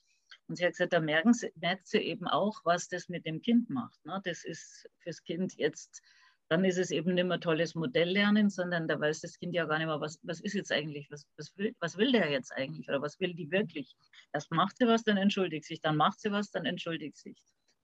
Und 0.48 0.56
sie 0.56 0.64
hat 0.64 0.72
gesagt, 0.72 0.92
da 0.92 1.00
merken 1.00 1.32
sie, 1.32 1.50
merkt 1.54 1.86
sie 1.86 1.98
eben 1.98 2.26
auch, 2.26 2.60
was 2.64 2.88
das 2.88 3.08
mit 3.08 3.24
dem 3.24 3.40
Kind 3.40 3.70
macht. 3.70 4.04
Ne? 4.04 4.20
Das 4.24 4.44
ist 4.44 4.88
fürs 4.98 5.22
Kind 5.22 5.54
jetzt, 5.56 6.02
dann 6.48 6.64
ist 6.64 6.78
es 6.78 6.90
eben 6.90 7.14
nicht 7.14 7.26
mehr 7.26 7.40
tolles 7.40 7.74
Modelllernen, 7.74 8.50
sondern 8.50 8.86
da 8.86 9.00
weiß 9.00 9.20
das 9.20 9.38
Kind 9.38 9.54
ja 9.54 9.64
gar 9.64 9.78
nicht 9.78 9.86
mehr, 9.86 10.00
was, 10.00 10.18
was 10.22 10.40
ist 10.40 10.54
jetzt 10.54 10.72
eigentlich, 10.72 11.10
was, 11.10 11.26
was, 11.36 11.56
will, 11.56 11.74
was 11.80 11.96
will 11.96 12.12
der 12.12 12.30
jetzt 12.30 12.52
eigentlich 12.52 12.88
oder 12.88 13.00
was 13.00 13.18
will 13.18 13.34
die 13.34 13.50
wirklich. 13.50 13.96
Erst 14.32 14.50
macht 14.50 14.76
sie 14.76 14.86
was, 14.86 15.02
dann 15.04 15.16
entschuldigt 15.16 15.64
sich, 15.64 15.80
dann 15.80 15.96
macht 15.96 16.20
sie 16.20 16.30
was, 16.30 16.50
dann 16.50 16.66
entschuldigt 16.66 17.16
sich. 17.16 17.36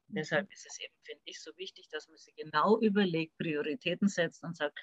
Deshalb 0.08 0.50
ist 0.52 0.66
es 0.66 0.78
eben, 0.80 0.94
finde 1.04 1.22
ich, 1.24 1.40
so 1.40 1.52
wichtig, 1.56 1.88
dass 1.90 2.08
man 2.08 2.16
sich 2.18 2.34
genau 2.34 2.78
überlegt, 2.80 3.38
Prioritäten 3.38 4.08
setzt 4.08 4.42
und 4.42 4.56
sagt, 4.56 4.76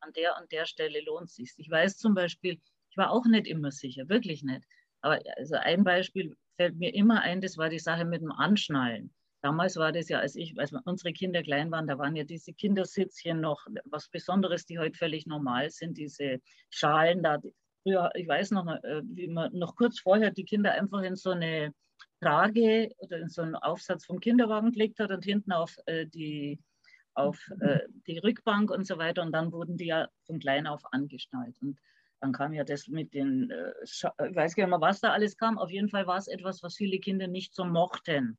an 0.00 0.12
der 0.12 0.36
und 0.40 0.52
der 0.52 0.66
Stelle 0.66 1.00
lohnt 1.00 1.28
es 1.28 1.36
sich. 1.36 1.52
Ich 1.56 1.70
weiß 1.70 1.96
zum 1.96 2.14
Beispiel, 2.14 2.60
ich 2.90 2.96
war 2.96 3.10
auch 3.10 3.24
nicht 3.24 3.46
immer 3.46 3.70
sicher, 3.70 4.08
wirklich 4.08 4.42
nicht. 4.42 4.62
Aber 5.00 5.20
also 5.36 5.56
ein 5.56 5.82
Beispiel 5.82 6.36
fällt 6.56 6.76
mir 6.76 6.94
immer 6.94 7.22
ein, 7.22 7.40
das 7.40 7.56
war 7.56 7.70
die 7.70 7.78
Sache 7.78 8.04
mit 8.04 8.20
dem 8.20 8.32
Anschnallen. 8.32 9.14
Damals 9.42 9.76
war 9.76 9.92
das 9.92 10.08
ja, 10.08 10.18
als 10.18 10.34
ich, 10.34 10.58
als 10.58 10.72
unsere 10.84 11.12
Kinder 11.12 11.42
klein 11.42 11.70
waren, 11.70 11.86
da 11.86 11.98
waren 11.98 12.16
ja 12.16 12.24
diese 12.24 12.52
Kindersitzchen 12.52 13.40
noch 13.40 13.66
was 13.84 14.08
Besonderes, 14.08 14.66
die 14.66 14.78
heute 14.78 14.96
völlig 14.96 15.26
normal 15.26 15.70
sind, 15.70 15.98
diese 15.98 16.40
Schalen 16.70 17.22
da. 17.22 17.38
Früher, 17.82 18.10
ich 18.14 18.26
weiß 18.26 18.50
noch, 18.50 18.66
äh, 18.66 19.02
wie 19.04 19.28
man 19.28 19.52
noch 19.52 19.76
kurz 19.76 20.00
vorher 20.00 20.32
die 20.32 20.44
Kinder 20.44 20.72
einfach 20.72 21.02
in 21.02 21.14
so 21.14 21.30
eine 21.30 21.72
Trage 22.20 22.90
oder 22.98 23.18
in 23.18 23.28
so 23.28 23.42
einen 23.42 23.54
Aufsatz 23.54 24.04
vom 24.04 24.18
Kinderwagen 24.18 24.72
gelegt 24.72 24.98
hat 24.98 25.12
und 25.12 25.24
hinten 25.24 25.52
auf 25.52 25.76
äh, 25.86 26.06
die 26.06 26.58
auf 27.14 27.48
äh, 27.60 27.80
die 28.06 28.18
Rückbank 28.18 28.70
und 28.70 28.86
so 28.86 28.98
weiter. 28.98 29.22
Und 29.22 29.32
dann 29.32 29.52
wurden 29.52 29.76
die 29.76 29.86
ja 29.86 30.08
von 30.24 30.40
klein 30.40 30.66
auf 30.66 30.82
angeschnallt. 30.92 31.56
Und 31.62 31.78
dann 32.20 32.32
kam 32.32 32.52
ja 32.52 32.64
das 32.64 32.88
mit 32.88 33.14
den, 33.14 33.52
ich 33.84 34.02
weiß 34.02 34.56
gar 34.56 34.64
nicht 34.64 34.70
mehr, 34.70 34.80
was 34.80 35.00
da 35.00 35.12
alles 35.12 35.36
kam. 35.36 35.56
Auf 35.56 35.70
jeden 35.70 35.88
Fall 35.88 36.06
war 36.06 36.18
es 36.18 36.26
etwas, 36.26 36.62
was 36.62 36.76
viele 36.76 36.98
Kinder 36.98 37.28
nicht 37.28 37.54
so 37.54 37.64
mochten. 37.64 38.36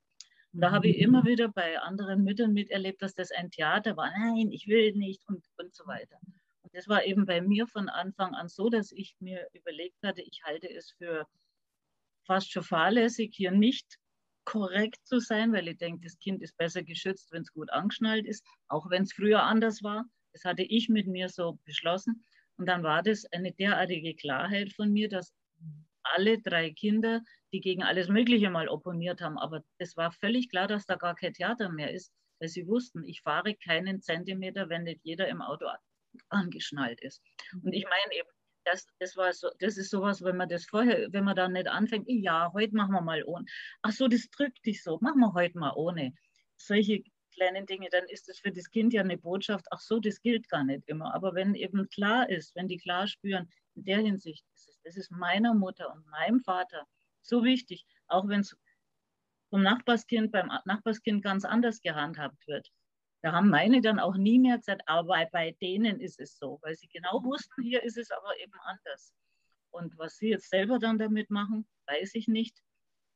Und 0.53 0.61
da 0.61 0.71
habe 0.71 0.87
ich 0.87 0.97
immer 0.97 1.25
wieder 1.25 1.49
bei 1.49 1.79
anderen 1.79 2.23
Müttern 2.23 2.53
miterlebt, 2.53 3.01
dass 3.01 3.13
das 3.13 3.31
ein 3.31 3.51
Theater 3.51 3.97
war. 3.97 4.11
Nein, 4.11 4.51
ich 4.51 4.67
will 4.67 4.93
nicht 4.93 5.21
und, 5.27 5.45
und 5.57 5.75
so 5.75 5.85
weiter. 5.85 6.17
Und 6.61 6.73
das 6.73 6.87
war 6.87 7.05
eben 7.05 7.25
bei 7.25 7.41
mir 7.41 7.67
von 7.67 7.89
Anfang 7.89 8.33
an 8.33 8.47
so, 8.47 8.69
dass 8.69 8.91
ich 8.91 9.15
mir 9.19 9.47
überlegt 9.53 10.01
hatte, 10.03 10.21
ich 10.21 10.41
halte 10.43 10.69
es 10.69 10.91
für 10.97 11.27
fast 12.25 12.51
schon 12.51 12.63
fahrlässig, 12.63 13.33
hier 13.35 13.51
nicht 13.51 13.97
korrekt 14.45 15.05
zu 15.05 15.19
sein, 15.19 15.51
weil 15.51 15.67
ich 15.67 15.77
denke, 15.77 16.01
das 16.03 16.17
Kind 16.19 16.41
ist 16.41 16.57
besser 16.57 16.83
geschützt, 16.83 17.31
wenn 17.31 17.41
es 17.41 17.51
gut 17.51 17.69
angeschnallt 17.69 18.25
ist, 18.25 18.45
auch 18.67 18.89
wenn 18.89 19.03
es 19.03 19.13
früher 19.13 19.43
anders 19.43 19.83
war. 19.83 20.05
Das 20.31 20.45
hatte 20.45 20.63
ich 20.63 20.87
mit 20.87 21.07
mir 21.07 21.29
so 21.29 21.59
beschlossen. 21.65 22.23
Und 22.57 22.67
dann 22.67 22.83
war 22.83 23.03
das 23.03 23.25
eine 23.25 23.51
derartige 23.51 24.15
Klarheit 24.15 24.73
von 24.73 24.91
mir, 24.91 25.09
dass 25.09 25.33
alle 26.15 26.41
drei 26.41 26.71
Kinder, 26.71 27.21
die 27.53 27.61
gegen 27.61 27.83
alles 27.83 28.07
Mögliche 28.07 28.49
mal 28.49 28.67
opponiert 28.67 29.21
haben, 29.21 29.37
aber 29.37 29.63
es 29.77 29.95
war 29.97 30.11
völlig 30.11 30.49
klar, 30.49 30.67
dass 30.67 30.85
da 30.85 30.95
gar 30.95 31.15
kein 31.15 31.33
Theater 31.33 31.69
mehr 31.69 31.91
ist, 31.91 32.11
weil 32.39 32.49
sie 32.49 32.67
wussten, 32.67 33.03
ich 33.03 33.21
fahre 33.21 33.55
keinen 33.55 34.01
Zentimeter, 34.01 34.69
wenn 34.69 34.83
nicht 34.83 35.01
jeder 35.03 35.27
im 35.27 35.41
Auto 35.41 35.65
angeschnallt 36.29 37.01
ist. 37.01 37.21
Und 37.63 37.73
ich 37.73 37.85
meine 37.85 38.19
eben, 38.19 38.29
das, 38.65 38.85
das, 38.99 39.15
war 39.15 39.31
so, 39.33 39.49
das 39.59 39.77
ist 39.77 39.89
sowas, 39.89 40.21
wenn 40.23 40.37
man 40.37 40.49
das 40.49 40.65
vorher, 40.65 41.07
wenn 41.11 41.23
man 41.23 41.35
da 41.35 41.47
nicht 41.47 41.67
anfängt, 41.67 42.05
ja, 42.07 42.51
heute 42.53 42.75
machen 42.75 42.91
wir 42.91 43.01
mal 43.01 43.23
ohne. 43.23 43.45
Ach 43.81 43.91
so, 43.91 44.07
das 44.07 44.29
drückt 44.29 44.65
dich 44.65 44.83
so, 44.83 44.97
machen 45.01 45.19
wir 45.19 45.33
heute 45.33 45.57
mal 45.57 45.73
ohne. 45.75 46.13
Solche 46.57 47.03
kleinen 47.37 47.65
Dinge, 47.65 47.87
dann 47.89 48.05
ist 48.09 48.27
das 48.27 48.39
für 48.39 48.51
das 48.51 48.69
Kind 48.69 48.93
ja 48.93 49.01
eine 49.01 49.17
Botschaft, 49.17 49.67
ach 49.71 49.79
so, 49.79 49.99
das 49.99 50.21
gilt 50.21 50.49
gar 50.49 50.63
nicht 50.63 50.87
immer. 50.87 51.13
Aber 51.13 51.35
wenn 51.35 51.55
eben 51.55 51.87
klar 51.87 52.29
ist, 52.29 52.55
wenn 52.55 52.67
die 52.67 52.77
klar 52.77 53.07
spüren, 53.07 53.49
in 53.75 53.85
der 53.85 53.99
Hinsicht, 53.99 54.43
das 54.53 54.67
ist, 54.67 54.79
das 54.83 54.97
ist 54.97 55.11
meiner 55.11 55.53
Mutter 55.53 55.93
und 55.93 56.05
meinem 56.07 56.41
Vater 56.41 56.85
so 57.21 57.43
wichtig, 57.43 57.85
auch 58.07 58.27
wenn 58.27 58.41
es 58.41 58.57
vom 59.49 59.61
Nachbarskind, 59.61 60.31
beim 60.31 60.51
Nachbarskind 60.65 61.23
ganz 61.23 61.45
anders 61.45 61.81
gehandhabt 61.81 62.47
wird. 62.47 62.69
Da 63.21 63.31
haben 63.31 63.49
meine 63.49 63.81
dann 63.81 63.99
auch 63.99 64.15
nie 64.15 64.39
mehr 64.39 64.57
gesagt, 64.57 64.81
aber 64.85 65.25
bei 65.31 65.55
denen 65.61 65.99
ist 65.99 66.19
es 66.19 66.37
so, 66.37 66.59
weil 66.61 66.75
sie 66.75 66.87
genau 66.87 67.23
wussten, 67.23 67.61
hier 67.63 67.83
ist 67.83 67.97
es 67.97 68.11
aber 68.11 68.37
eben 68.39 68.53
anders. 68.63 69.13
Und 69.71 69.97
was 69.97 70.17
sie 70.17 70.29
jetzt 70.29 70.49
selber 70.49 70.79
dann 70.79 70.97
damit 70.97 71.29
machen, 71.29 71.67
weiß 71.87 72.15
ich 72.15 72.27
nicht. 72.27 72.61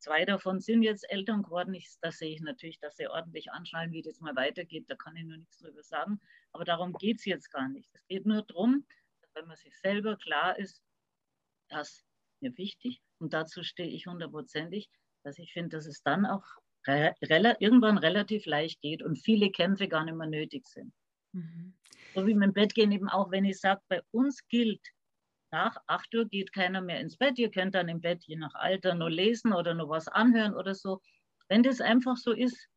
Zwei 0.02 0.26
davon 0.26 0.60
sind 0.60 0.82
jetzt 0.82 1.08
Eltern 1.12 1.44
geworden. 1.44 1.76
Ich, 1.76 1.88
das 2.02 2.18
sehe 2.18 2.34
ich 2.34 2.42
natürlich, 2.42 2.80
dass 2.80 2.98
sie 2.98 3.08
ordentlich 3.08 3.52
anschnallen, 3.52 3.92
wie 3.92 4.02
das 4.02 4.20
mal 4.20 4.36
weitergeht. 4.36 4.86
Da 4.88 4.96
kann 4.96 5.16
ich 5.16 5.24
nur 5.24 5.38
nichts 5.38 5.60
drüber 5.60 5.84
sagen. 5.84 6.20
Aber 6.52 6.66
darum 6.66 6.94
geht 6.94 7.20
es 7.20 7.26
jetzt 7.26 7.52
gar 7.52 7.70
nicht. 7.70 7.88
Es 7.94 8.08
geht 8.08 8.26
nur 8.26 8.42
darum, 8.42 8.84
dass 9.22 9.36
wenn 9.36 9.48
man 9.48 9.58
sich 9.58 9.78
selber 9.78 10.18
klar 10.18 10.58
ist, 10.58 10.82
das 11.70 12.04
mir 12.40 12.58
wichtig 12.58 13.00
und 13.20 13.34
dazu 13.34 13.62
stehe 13.64 13.90
ich 13.90 14.08
hundertprozentig, 14.08 14.90
dass 15.24 15.38
ich 15.38 15.54
finde, 15.54 15.78
dass 15.78 15.86
es 15.86 16.02
dann 16.02 16.26
auch 16.26 16.46
re 16.88 17.14
irgendwann 17.22 18.00
relativ 18.00 18.48
leicht 18.48 18.82
geht 18.82 19.04
und 19.04 19.18
viele 19.18 19.52
Kämpfe 19.52 19.88
gar 19.88 20.04
nicht 20.04 20.16
mehr 20.16 20.28
nötig 20.28 20.66
sind. 20.68 20.92
Mhm. 21.34 21.76
So 22.16 22.26
wie 22.26 22.34
mit 22.34 22.48
dem 22.48 22.54
Bett 22.54 22.74
gehen 22.74 22.92
eben 22.92 23.08
auch, 23.08 23.30
wenn 23.30 23.46
ich 23.46 23.60
sage, 23.60 23.82
bei 23.88 24.02
uns 24.10 24.48
gilt, 24.48 24.82
nach 25.52 25.78
8 25.88 26.14
Uhr 26.16 26.26
geht 26.26 26.54
keiner 26.54 26.82
mehr 26.82 27.00
ins 27.00 27.18
Bett. 27.18 27.38
Ihr 27.38 27.52
könnt 27.52 27.76
dann 27.76 27.90
im 27.90 28.02
Bett 28.02 28.24
je 28.26 28.36
nach 28.36 28.54
Alter 28.56 28.96
nur 28.96 29.10
lesen 29.10 29.54
oder 29.54 29.74
nur 29.74 29.90
was 29.90 30.08
anhören 30.08 30.54
oder 30.54 30.74
so. 30.76 31.02
Wenn 31.48 31.64
das 31.64 31.82
einfach 31.82 32.18
so 32.18 32.32
ist, 32.32 32.68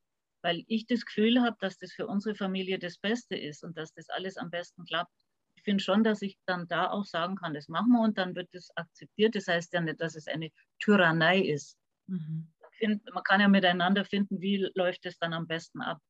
weil 0.42 0.64
ich 0.66 0.86
das 0.86 1.06
Gefühl 1.06 1.40
habe, 1.40 1.56
dass 1.60 1.78
das 1.78 1.92
für 1.92 2.06
unsere 2.06 2.34
Familie 2.34 2.78
das 2.78 2.98
Beste 2.98 3.36
ist 3.36 3.64
und 3.64 3.78
dass 3.78 3.92
das 3.94 4.10
alles 4.10 4.36
am 4.36 4.50
besten 4.50 4.84
klappt. 4.84 5.12
Ich 5.56 5.62
finde 5.62 5.82
schon, 5.82 6.04
dass 6.04 6.20
ich 6.20 6.36
dann 6.44 6.68
da 6.68 6.90
auch 6.90 7.04
sagen 7.04 7.36
kann, 7.36 7.54
das 7.54 7.68
machen 7.68 7.92
wir 7.92 8.02
und 8.02 8.18
dann 8.18 8.34
wird 8.34 8.48
das 8.52 8.70
akzeptiert. 8.76 9.34
Das 9.34 9.46
heißt 9.46 9.72
ja 9.72 9.80
nicht, 9.80 10.00
dass 10.00 10.16
es 10.16 10.26
eine 10.26 10.50
Tyrannei 10.80 11.40
ist. 11.40 11.78
Mhm. 12.06 12.52
Find, 12.72 13.02
man 13.14 13.22
kann 13.22 13.40
ja 13.40 13.48
miteinander 13.48 14.04
finden, 14.04 14.40
wie 14.40 14.68
läuft 14.74 15.06
es 15.06 15.16
dann 15.18 15.32
am 15.32 15.46
besten 15.46 15.80
ab. 15.80 16.00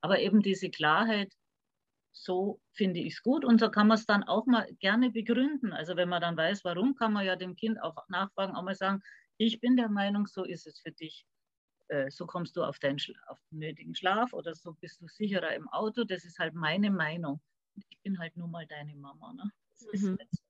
Aber 0.00 0.20
eben 0.20 0.40
diese 0.40 0.70
Klarheit, 0.70 1.32
so 2.14 2.60
finde 2.72 3.00
ich 3.00 3.14
es 3.14 3.22
gut. 3.22 3.44
Und 3.44 3.60
so 3.60 3.70
kann 3.70 3.88
man 3.88 3.98
es 3.98 4.06
dann 4.06 4.22
auch 4.22 4.46
mal 4.46 4.72
gerne 4.78 5.10
begründen. 5.10 5.72
Also 5.72 5.96
wenn 5.96 6.08
man 6.08 6.22
dann 6.22 6.36
weiß, 6.36 6.64
warum, 6.64 6.94
kann 6.94 7.12
man 7.12 7.26
ja 7.26 7.36
dem 7.36 7.56
Kind 7.56 7.82
auch 7.82 7.96
nachfragen, 8.08 8.54
auch 8.54 8.62
mal 8.62 8.74
sagen, 8.74 9.02
ich 9.36 9.60
bin 9.60 9.76
der 9.76 9.88
Meinung, 9.88 10.26
so 10.26 10.44
ist 10.44 10.66
es 10.66 10.78
für 10.78 10.92
dich. 10.92 11.26
Äh, 11.88 12.10
so 12.10 12.26
kommst 12.26 12.56
du 12.56 12.62
auf, 12.62 12.78
deinen, 12.78 12.98
auf 13.26 13.40
den 13.50 13.58
nötigen 13.58 13.94
Schlaf 13.94 14.32
oder 14.32 14.54
so 14.54 14.74
bist 14.74 15.00
du 15.00 15.08
sicherer 15.08 15.54
im 15.54 15.68
Auto. 15.68 16.04
Das 16.04 16.24
ist 16.24 16.38
halt 16.38 16.54
meine 16.54 16.90
Meinung. 16.90 17.40
Ich 17.90 18.00
bin 18.02 18.18
halt 18.18 18.36
nur 18.36 18.48
mal 18.48 18.66
deine 18.66 18.94
Mama. 18.94 19.32
Ne? 19.32 19.50
Das 19.90 20.02
mhm. 20.02 20.16
ist 20.20 20.42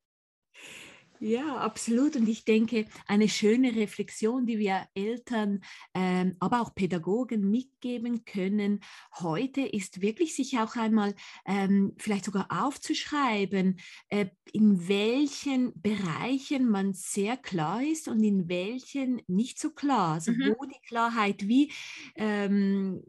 ja, 1.24 1.56
absolut. 1.56 2.16
Und 2.16 2.28
ich 2.28 2.44
denke, 2.44 2.84
eine 3.06 3.30
schöne 3.30 3.74
Reflexion, 3.74 4.44
die 4.44 4.58
wir 4.58 4.86
Eltern, 4.94 5.62
ähm, 5.94 6.36
aber 6.38 6.60
auch 6.60 6.74
Pädagogen 6.74 7.48
mitgeben 7.48 8.26
können 8.26 8.80
heute, 9.20 9.62
ist 9.62 10.02
wirklich 10.02 10.36
sich 10.36 10.58
auch 10.58 10.76
einmal 10.76 11.14
ähm, 11.46 11.94
vielleicht 11.96 12.26
sogar 12.26 12.48
aufzuschreiben, 12.50 13.80
äh, 14.10 14.26
in 14.52 14.86
welchen 14.86 15.72
Bereichen 15.80 16.68
man 16.68 16.92
sehr 16.92 17.38
klar 17.38 17.82
ist 17.82 18.06
und 18.06 18.22
in 18.22 18.46
welchen 18.50 19.22
nicht 19.26 19.58
so 19.58 19.70
klar. 19.70 20.14
Also 20.16 20.32
mhm. 20.32 20.54
wo 20.58 20.66
die 20.66 20.86
Klarheit 20.86 21.48
wie 21.48 21.72
ähm, 22.16 23.02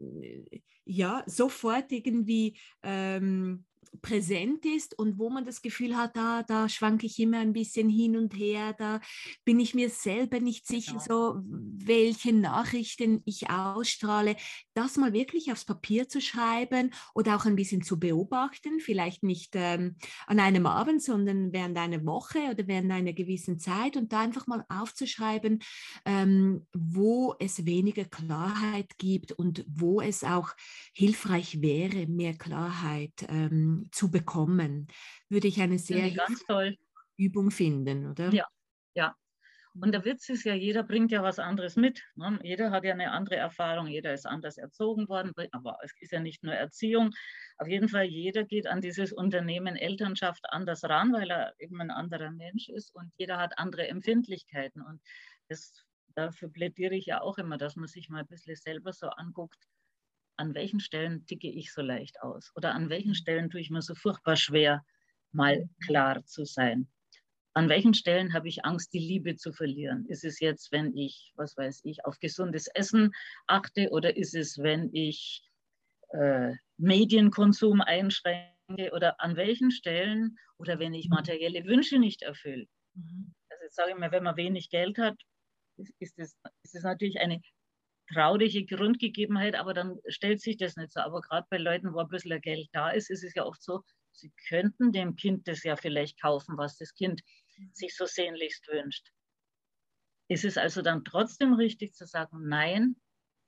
ja 0.86 1.22
sofort 1.26 1.92
irgendwie 1.92 2.56
ähm, 2.82 3.66
präsent 4.02 4.64
ist 4.64 4.98
und 4.98 5.18
wo 5.18 5.30
man 5.30 5.44
das 5.44 5.62
Gefühl 5.62 5.96
hat, 5.96 6.16
da, 6.16 6.42
da 6.42 6.68
schwanke 6.68 7.06
ich 7.06 7.18
immer 7.18 7.38
ein 7.38 7.52
bisschen 7.52 7.88
hin 7.88 8.16
und 8.16 8.36
her, 8.36 8.74
da 8.78 9.00
bin 9.44 9.60
ich 9.60 9.74
mir 9.74 9.90
selber 9.90 10.40
nicht 10.40 10.66
sicher, 10.66 10.94
ja. 10.94 11.00
so 11.00 11.40
welche 11.42 12.32
Nachrichten 12.32 13.22
ich 13.24 13.50
ausstrahle, 13.50 14.36
das 14.74 14.96
mal 14.96 15.12
wirklich 15.12 15.52
aufs 15.52 15.64
Papier 15.64 16.08
zu 16.08 16.20
schreiben 16.20 16.92
oder 17.14 17.36
auch 17.36 17.46
ein 17.46 17.56
bisschen 17.56 17.82
zu 17.82 17.98
beobachten, 17.98 18.80
vielleicht 18.80 19.22
nicht 19.22 19.54
ähm, 19.54 19.96
an 20.26 20.40
einem 20.40 20.66
Abend, 20.66 21.02
sondern 21.02 21.52
während 21.52 21.78
einer 21.78 22.04
Woche 22.04 22.38
oder 22.50 22.66
während 22.66 22.90
einer 22.92 23.12
gewissen 23.12 23.58
Zeit 23.58 23.96
und 23.96 24.12
da 24.12 24.20
einfach 24.20 24.46
mal 24.46 24.64
aufzuschreiben, 24.68 25.60
ähm, 26.04 26.66
wo 26.72 27.34
es 27.38 27.64
weniger 27.64 28.04
Klarheit 28.04 28.98
gibt 28.98 29.32
und 29.32 29.64
wo 29.68 30.00
es 30.00 30.24
auch 30.24 30.50
hilfreich 30.92 31.60
wäre, 31.62 32.06
mehr 32.06 32.34
Klarheit 32.34 33.26
ähm, 33.28 33.85
zu 33.92 34.10
bekommen, 34.10 34.88
würde 35.28 35.48
ich 35.48 35.60
eine 35.60 35.78
sehr 35.78 36.10
ganz 36.10 36.44
toll. 36.44 36.76
Übung 37.16 37.50
finden, 37.50 38.10
oder? 38.10 38.32
Ja, 38.32 38.46
ja. 38.94 39.14
Und 39.80 39.92
der 39.92 40.04
Witz 40.06 40.28
ist 40.30 40.44
ja, 40.44 40.54
jeder 40.54 40.82
bringt 40.82 41.10
ja 41.12 41.22
was 41.22 41.38
anderes 41.38 41.76
mit. 41.76 42.02
Ne? 42.14 42.38
Jeder 42.42 42.70
hat 42.70 42.84
ja 42.84 42.92
eine 42.92 43.10
andere 43.10 43.36
Erfahrung, 43.36 43.88
jeder 43.88 44.14
ist 44.14 44.26
anders 44.26 44.56
erzogen 44.56 45.08
worden, 45.08 45.32
aber 45.52 45.76
es 45.82 45.92
ist 46.00 46.12
ja 46.12 46.20
nicht 46.20 46.42
nur 46.42 46.54
Erziehung. 46.54 47.10
Auf 47.58 47.68
jeden 47.68 47.88
Fall, 47.88 48.04
jeder 48.04 48.44
geht 48.44 48.66
an 48.66 48.80
dieses 48.80 49.12
Unternehmen 49.12 49.76
Elternschaft 49.76 50.44
anders 50.48 50.82
ran, 50.84 51.12
weil 51.12 51.30
er 51.30 51.54
eben 51.58 51.80
ein 51.80 51.90
anderer 51.90 52.30
Mensch 52.30 52.70
ist 52.70 52.94
und 52.94 53.12
jeder 53.18 53.36
hat 53.36 53.58
andere 53.58 53.86
Empfindlichkeiten. 53.88 54.80
Und 54.80 55.02
das, 55.48 55.84
dafür 56.14 56.48
plädiere 56.48 56.94
ich 56.94 57.06
ja 57.06 57.20
auch 57.20 57.36
immer, 57.36 57.58
dass 57.58 57.76
man 57.76 57.88
sich 57.88 58.08
mal 58.08 58.20
ein 58.20 58.26
bisschen 58.26 58.56
selber 58.56 58.94
so 58.94 59.08
anguckt, 59.08 59.68
an 60.36 60.54
welchen 60.54 60.80
Stellen 60.80 61.26
ticke 61.26 61.48
ich 61.48 61.72
so 61.72 61.82
leicht 61.82 62.20
aus 62.22 62.52
oder 62.54 62.74
an 62.74 62.88
welchen 62.88 63.14
Stellen 63.14 63.50
tue 63.50 63.60
ich 63.60 63.70
mir 63.70 63.82
so 63.82 63.94
furchtbar 63.94 64.36
schwer, 64.36 64.84
mal 65.32 65.60
mhm. 65.60 65.70
klar 65.84 66.24
zu 66.24 66.44
sein. 66.44 66.88
An 67.54 67.70
welchen 67.70 67.94
Stellen 67.94 68.34
habe 68.34 68.48
ich 68.48 68.66
Angst, 68.66 68.92
die 68.92 68.98
Liebe 68.98 69.36
zu 69.36 69.52
verlieren? 69.52 70.04
Ist 70.06 70.24
es 70.24 70.40
jetzt, 70.40 70.72
wenn 70.72 70.94
ich, 70.94 71.32
was 71.36 71.56
weiß 71.56 71.82
ich, 71.84 72.04
auf 72.04 72.18
gesundes 72.20 72.66
Essen 72.68 73.12
achte 73.46 73.88
oder 73.90 74.16
ist 74.16 74.34
es, 74.34 74.58
wenn 74.58 74.90
ich 74.92 75.42
äh, 76.10 76.52
Medienkonsum 76.76 77.80
einschränke 77.80 78.90
oder 78.92 79.20
an 79.20 79.36
welchen 79.36 79.70
Stellen 79.70 80.38
oder 80.58 80.78
wenn 80.78 80.92
ich 80.92 81.08
mhm. 81.08 81.14
materielle 81.14 81.64
Wünsche 81.64 81.98
nicht 81.98 82.22
erfülle? 82.22 82.66
Mhm. 82.94 83.32
Also 83.48 83.64
jetzt 83.64 83.76
sage 83.76 83.92
ich 83.92 83.98
mal, 83.98 84.12
wenn 84.12 84.24
man 84.24 84.36
wenig 84.36 84.68
Geld 84.68 84.98
hat, 84.98 85.16
ist 85.78 86.18
es, 86.18 86.36
ist 86.62 86.74
es 86.74 86.82
natürlich 86.82 87.20
eine 87.20 87.40
traurige 88.12 88.64
Grundgegebenheit, 88.64 89.54
aber 89.54 89.74
dann 89.74 89.98
stellt 90.08 90.40
sich 90.40 90.56
das 90.56 90.76
nicht 90.76 90.92
so. 90.92 91.00
Aber 91.00 91.20
gerade 91.20 91.46
bei 91.50 91.58
Leuten, 91.58 91.92
wo 91.92 91.98
ein 91.98 92.08
bisschen 92.08 92.40
Geld 92.40 92.68
da 92.72 92.90
ist, 92.90 93.10
ist 93.10 93.24
es 93.24 93.34
ja 93.34 93.44
oft 93.44 93.62
so, 93.62 93.82
sie 94.12 94.32
könnten 94.48 94.92
dem 94.92 95.16
Kind 95.16 95.46
das 95.48 95.62
ja 95.62 95.76
vielleicht 95.76 96.20
kaufen, 96.20 96.56
was 96.56 96.76
das 96.78 96.94
Kind 96.94 97.22
sich 97.72 97.96
so 97.96 98.06
sehnlichst 98.06 98.66
wünscht. 98.68 99.08
Ist 100.28 100.44
es 100.44 100.58
also 100.58 100.82
dann 100.82 101.04
trotzdem 101.04 101.54
richtig 101.54 101.94
zu 101.94 102.06
sagen, 102.06 102.48
nein, 102.48 102.96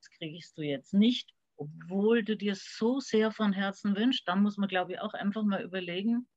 das 0.01 0.11
kriegst 0.11 0.57
du 0.57 0.63
jetzt 0.63 0.95
nicht, 0.95 1.33
obwohl 1.57 2.23
du 2.23 2.37
dir 2.37 2.55
so 2.55 3.01
sehr 3.01 3.33
von 3.33 3.53
Herzen 3.53 3.97
wünschst? 3.97 4.27
Dann 4.29 4.43
muss 4.43 4.57
man, 4.57 4.69
glaube 4.69 4.93
ich, 4.93 5.01
auch 5.01 5.15
einfach 5.15 5.43
mal 5.43 5.63
überlegen, 5.63 6.29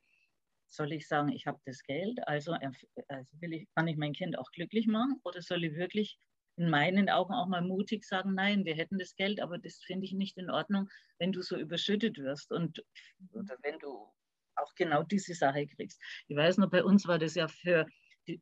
soll 0.67 0.93
ich 0.93 1.07
sagen, 1.07 1.29
ich 1.29 1.45
habe 1.47 1.59
das 1.65 1.83
Geld, 1.83 2.19
also, 2.27 2.53
also 2.53 3.37
ich, 3.41 3.67
kann 3.75 3.87
ich 3.87 3.97
mein 3.97 4.13
Kind 4.13 4.37
auch 4.37 4.51
glücklich 4.51 4.87
machen 4.87 5.19
oder 5.23 5.41
soll 5.41 5.63
ich 5.65 5.75
wirklich 5.75 6.17
in 6.57 6.69
meinen 6.69 7.09
Augen 7.09 7.33
auch 7.33 7.47
mal 7.47 7.61
mutig 7.61 8.03
sagen, 8.03 8.33
nein, 8.33 8.65
wir 8.65 8.75
hätten 8.75 8.99
das 8.99 9.15
Geld, 9.15 9.39
aber 9.39 9.57
das 9.57 9.77
finde 9.77 10.05
ich 10.05 10.13
nicht 10.13 10.37
in 10.37 10.49
Ordnung, 10.49 10.89
wenn 11.17 11.31
du 11.31 11.41
so 11.41 11.57
überschüttet 11.57 12.17
wirst 12.17 12.51
und 12.51 12.83
oder 13.31 13.57
wenn 13.63 13.79
du 13.79 14.11
auch 14.55 14.75
genau 14.75 15.03
diese 15.03 15.33
Sache 15.33 15.65
kriegst. 15.67 15.99
Ich 16.27 16.35
weiß 16.35 16.57
noch, 16.57 16.69
bei 16.69 16.83
uns 16.83 17.07
war 17.07 17.19
das 17.19 17.35
ja 17.35 17.47
für, 17.47 17.87
die, 18.27 18.41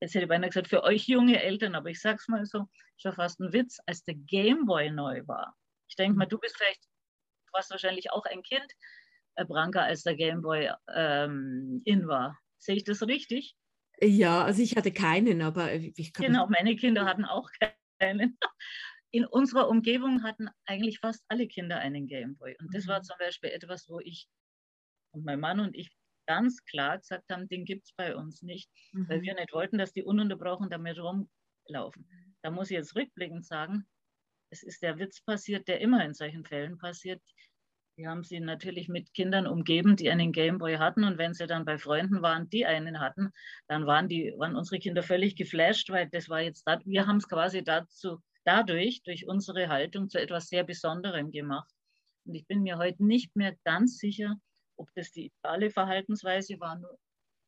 jetzt 0.00 0.14
hätte 0.14 0.24
ich 0.24 0.28
beinahe 0.28 0.50
gesagt, 0.50 0.68
für 0.68 0.82
euch 0.82 1.06
junge 1.06 1.42
Eltern, 1.42 1.74
aber 1.74 1.90
ich 1.90 2.00
sage 2.00 2.18
es 2.20 2.28
mal 2.28 2.44
so, 2.44 2.66
schon 2.98 3.14
fast 3.14 3.40
ein 3.40 3.52
Witz, 3.52 3.78
als 3.86 4.04
der 4.04 4.14
Gameboy 4.14 4.90
neu 4.90 5.22
war. 5.26 5.56
Ich 5.88 5.96
denke 5.96 6.18
mal, 6.18 6.26
du 6.26 6.38
bist 6.38 6.56
vielleicht, 6.56 6.82
du 6.84 7.52
warst 7.52 7.70
wahrscheinlich 7.70 8.10
auch 8.10 8.24
ein 8.24 8.42
Kind, 8.42 8.66
äh, 9.36 9.44
Branka, 9.44 9.82
als 9.82 10.02
der 10.02 10.16
Gameboy 10.16 10.72
ähm, 10.94 11.80
in 11.84 12.08
war. 12.08 12.38
Sehe 12.58 12.76
ich 12.76 12.84
das 12.84 13.02
richtig? 13.02 13.56
Ja, 14.00 14.44
also 14.44 14.62
ich 14.62 14.76
hatte 14.76 14.92
keinen, 14.92 15.42
aber 15.42 15.72
ich 15.72 16.12
kann. 16.12 16.26
Genau, 16.26 16.46
meine 16.48 16.76
Kinder 16.76 17.04
hatten 17.04 17.24
auch 17.24 17.50
keinen. 17.98 18.38
In 19.12 19.24
unserer 19.24 19.68
Umgebung 19.68 20.22
hatten 20.22 20.48
eigentlich 20.66 20.98
fast 20.98 21.24
alle 21.28 21.46
Kinder 21.46 21.78
einen 21.78 22.06
Gameboy. 22.06 22.56
Und 22.58 22.74
das 22.74 22.84
mhm. 22.84 22.88
war 22.90 23.02
zum 23.02 23.16
Beispiel 23.18 23.50
etwas, 23.50 23.88
wo 23.88 24.00
ich 24.00 24.28
und 25.12 25.24
mein 25.24 25.40
Mann 25.40 25.60
und 25.60 25.74
ich 25.74 25.90
ganz 26.26 26.62
klar 26.64 26.98
gesagt 26.98 27.30
haben, 27.30 27.48
den 27.48 27.64
gibt 27.64 27.86
es 27.86 27.94
bei 27.94 28.14
uns 28.14 28.42
nicht, 28.42 28.70
mhm. 28.92 29.08
weil 29.08 29.22
wir 29.22 29.34
nicht 29.34 29.52
wollten, 29.52 29.78
dass 29.78 29.92
die 29.92 30.02
ununterbrochen 30.02 30.68
damit 30.68 30.98
rumlaufen. 30.98 32.08
Da 32.42 32.50
muss 32.50 32.70
ich 32.70 32.76
jetzt 32.76 32.94
rückblickend 32.94 33.46
sagen, 33.46 33.86
es 34.50 34.62
ist 34.62 34.82
der 34.82 34.98
Witz 34.98 35.20
passiert, 35.22 35.66
der 35.68 35.80
immer 35.80 36.04
in 36.04 36.14
solchen 36.14 36.44
Fällen 36.44 36.78
passiert. 36.78 37.22
Wir 37.96 38.10
haben 38.10 38.24
sie 38.24 38.40
natürlich 38.40 38.88
mit 38.88 39.14
Kindern 39.14 39.46
umgeben, 39.46 39.96
die 39.96 40.10
einen 40.10 40.30
Gameboy 40.30 40.76
hatten. 40.76 41.04
Und 41.04 41.16
wenn 41.16 41.32
sie 41.32 41.46
dann 41.46 41.64
bei 41.64 41.78
Freunden 41.78 42.20
waren, 42.20 42.50
die 42.50 42.66
einen 42.66 43.00
hatten, 43.00 43.32
dann 43.68 43.86
waren, 43.86 44.06
die, 44.06 44.34
waren 44.36 44.54
unsere 44.54 44.78
Kinder 44.78 45.02
völlig 45.02 45.34
geflasht, 45.34 45.88
weil 45.88 46.06
das 46.10 46.28
war 46.28 46.42
jetzt, 46.42 46.64
da, 46.66 46.78
wir 46.84 47.06
haben 47.06 47.16
es 47.16 47.28
quasi 47.28 47.64
dazu, 47.64 48.18
dadurch, 48.44 49.02
durch 49.02 49.26
unsere 49.26 49.68
Haltung 49.68 50.10
zu 50.10 50.20
etwas 50.20 50.48
sehr 50.48 50.62
Besonderem 50.62 51.30
gemacht. 51.30 51.72
Und 52.26 52.34
ich 52.34 52.46
bin 52.46 52.62
mir 52.62 52.76
heute 52.76 53.02
nicht 53.02 53.34
mehr 53.34 53.56
ganz 53.64 53.96
sicher, 53.96 54.36
ob 54.76 54.90
das 54.94 55.10
die 55.12 55.32
ideale 55.32 55.70
Verhaltensweise 55.70 56.60
war. 56.60 56.76
Nur 56.76 56.98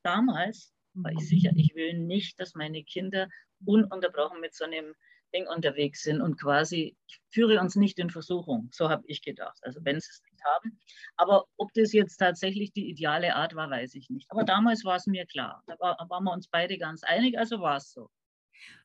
damals 0.03 0.73
war 0.95 1.13
ich 1.13 1.29
sicher, 1.29 1.51
ich 1.57 1.75
will 1.75 1.99
nicht, 1.99 2.41
dass 2.41 2.55
meine 2.55 2.83
Kinder 2.85 3.29
ununterbrochen 3.67 4.41
mit 4.41 4.55
so 4.55 4.65
einem 4.65 4.95
Ding 5.35 5.47
unterwegs 5.47 6.03
sind 6.03 6.21
und 6.21 6.41
quasi, 6.41 6.97
führe 7.31 7.61
uns 7.61 7.77
nicht 7.77 7.99
in 7.99 8.11
Versuchung. 8.11 8.69
So 8.73 8.89
habe 8.89 9.05
ich 9.07 9.23
gedacht. 9.23 9.59
Also 9.63 9.81
wenn 9.85 10.01
sie 10.01 10.09
es 10.11 10.23
nicht 10.31 10.43
haben. 10.45 10.79
Aber 11.17 11.47
ob 11.57 11.73
das 11.75 11.93
jetzt 11.93 12.17
tatsächlich 12.17 12.73
die 12.73 12.89
ideale 12.89 13.35
Art 13.35 13.55
war, 13.55 13.71
weiß 13.71 13.95
ich 13.95 14.11
nicht. 14.11 14.31
Aber 14.31 14.45
damals 14.45 14.85
war 14.85 14.97
es 14.97 15.07
mir 15.07 15.27
klar. 15.27 15.63
Da 15.67 15.79
war, 15.79 15.97
waren 16.09 16.25
wir 16.25 16.33
uns 16.33 16.49
beide 16.49 16.79
ganz 16.79 17.03
einig, 17.03 17.39
also 17.39 17.61
war 17.61 17.77
es 17.77 17.93
so. 17.93 18.11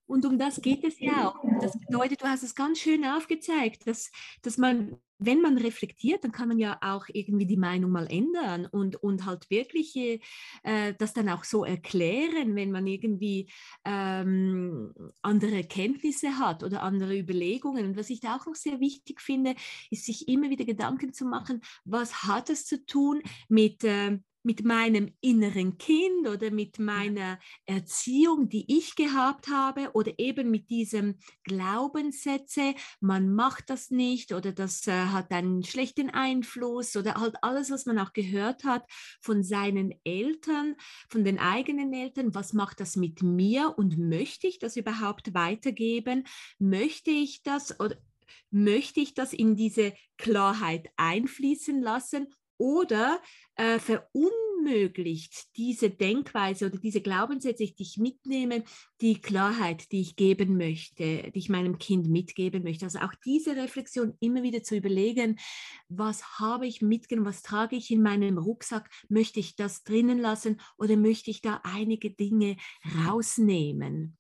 Und 0.05 0.25
um 0.25 0.37
das 0.37 0.61
geht 0.61 0.83
es 0.83 0.99
ja 0.99 1.29
auch. 1.29 1.35
Das 1.61 1.79
bedeutet, 1.79 2.21
du 2.21 2.25
hast 2.25 2.43
es 2.43 2.55
ganz 2.55 2.79
schön 2.79 3.05
aufgezeigt, 3.05 3.87
dass, 3.87 4.11
dass 4.41 4.57
man, 4.57 4.97
wenn 5.17 5.41
man 5.41 5.57
reflektiert, 5.57 6.23
dann 6.23 6.33
kann 6.33 6.49
man 6.49 6.59
ja 6.59 6.77
auch 6.81 7.05
irgendwie 7.07 7.45
die 7.45 7.57
Meinung 7.57 7.91
mal 7.91 8.07
ändern 8.11 8.65
und, 8.65 8.97
und 8.97 9.25
halt 9.25 9.49
wirklich 9.49 9.95
äh, 10.63 10.93
das 10.97 11.13
dann 11.13 11.29
auch 11.29 11.45
so 11.45 11.63
erklären, 11.63 12.55
wenn 12.55 12.71
man 12.71 12.85
irgendwie 12.85 13.49
ähm, 13.85 14.93
andere 15.21 15.63
Kenntnisse 15.63 16.37
hat 16.37 16.63
oder 16.63 16.83
andere 16.83 17.17
Überlegungen. 17.17 17.85
Und 17.85 17.97
was 17.97 18.09
ich 18.09 18.19
da 18.19 18.35
auch 18.35 18.45
noch 18.45 18.55
sehr 18.55 18.79
wichtig 18.81 19.21
finde, 19.21 19.55
ist 19.89 20.05
sich 20.05 20.27
immer 20.27 20.49
wieder 20.49 20.65
Gedanken 20.65 21.13
zu 21.13 21.25
machen, 21.25 21.61
was 21.85 22.23
hat 22.23 22.49
es 22.49 22.65
zu 22.65 22.85
tun 22.85 23.21
mit... 23.47 23.83
Äh, 23.83 24.19
mit 24.43 24.63
meinem 24.63 25.13
inneren 25.21 25.77
Kind 25.77 26.27
oder 26.27 26.51
mit 26.51 26.77
meiner 26.79 27.39
Erziehung, 27.65 28.49
die 28.49 28.65
ich 28.77 28.95
gehabt 28.95 29.47
habe 29.47 29.91
oder 29.93 30.11
eben 30.17 30.51
mit 30.51 30.69
diesem 30.69 31.15
Glaubenssätze, 31.43 32.75
man 32.99 33.33
macht 33.33 33.69
das 33.69 33.89
nicht 33.89 34.33
oder 34.33 34.51
das 34.51 34.85
äh, 34.87 34.91
hat 34.91 35.31
einen 35.31 35.63
schlechten 35.63 36.09
Einfluss 36.09 36.95
oder 36.95 37.15
halt 37.15 37.35
alles, 37.41 37.71
was 37.71 37.85
man 37.85 37.97
auch 37.99 38.13
gehört 38.13 38.63
hat 38.65 38.85
von 39.21 39.43
seinen 39.43 39.93
Eltern, 40.03 40.75
von 41.09 41.23
den 41.23 41.39
eigenen 41.39 41.93
Eltern, 41.93 42.35
was 42.35 42.53
macht 42.53 42.79
das 42.79 42.95
mit 42.95 43.23
mir 43.23 43.73
und 43.77 43.97
möchte 43.97 44.47
ich 44.47 44.59
das 44.59 44.75
überhaupt 44.75 45.33
weitergeben? 45.33 46.25
Möchte 46.59 47.11
ich 47.11 47.43
das 47.43 47.79
oder 47.79 47.95
möchte 48.51 48.99
ich 48.99 49.13
das 49.13 49.33
in 49.33 49.55
diese 49.55 49.93
Klarheit 50.17 50.89
einfließen 50.97 51.81
lassen 51.81 52.27
oder 52.57 53.21
äh, 53.55 53.79
verunmöglicht 53.79 55.55
diese 55.57 55.89
Denkweise 55.89 56.67
oder 56.67 56.77
diese 56.77 57.01
Glaubenssätze, 57.01 57.65
die 57.65 57.83
ich 57.83 57.97
mitnehme, 57.97 58.63
die 59.01 59.21
Klarheit, 59.21 59.91
die 59.91 60.01
ich 60.01 60.15
geben 60.15 60.57
möchte, 60.57 61.31
die 61.31 61.39
ich 61.39 61.49
meinem 61.49 61.77
Kind 61.77 62.07
mitgeben 62.07 62.63
möchte. 62.63 62.85
Also 62.85 62.99
auch 62.99 63.13
diese 63.25 63.55
Reflexion 63.55 64.15
immer 64.19 64.43
wieder 64.43 64.63
zu 64.63 64.75
überlegen, 64.75 65.39
was 65.89 66.39
habe 66.39 66.67
ich 66.67 66.81
mitgenommen, 66.81 67.27
was 67.27 67.41
trage 67.41 67.75
ich 67.75 67.91
in 67.91 68.01
meinem 68.01 68.37
Rucksack, 68.37 68.89
möchte 69.09 69.39
ich 69.39 69.55
das 69.55 69.83
drinnen 69.83 70.19
lassen 70.19 70.59
oder 70.77 70.95
möchte 70.95 71.31
ich 71.31 71.41
da 71.41 71.61
einige 71.63 72.11
Dinge 72.11 72.57
rausnehmen? 73.05 74.17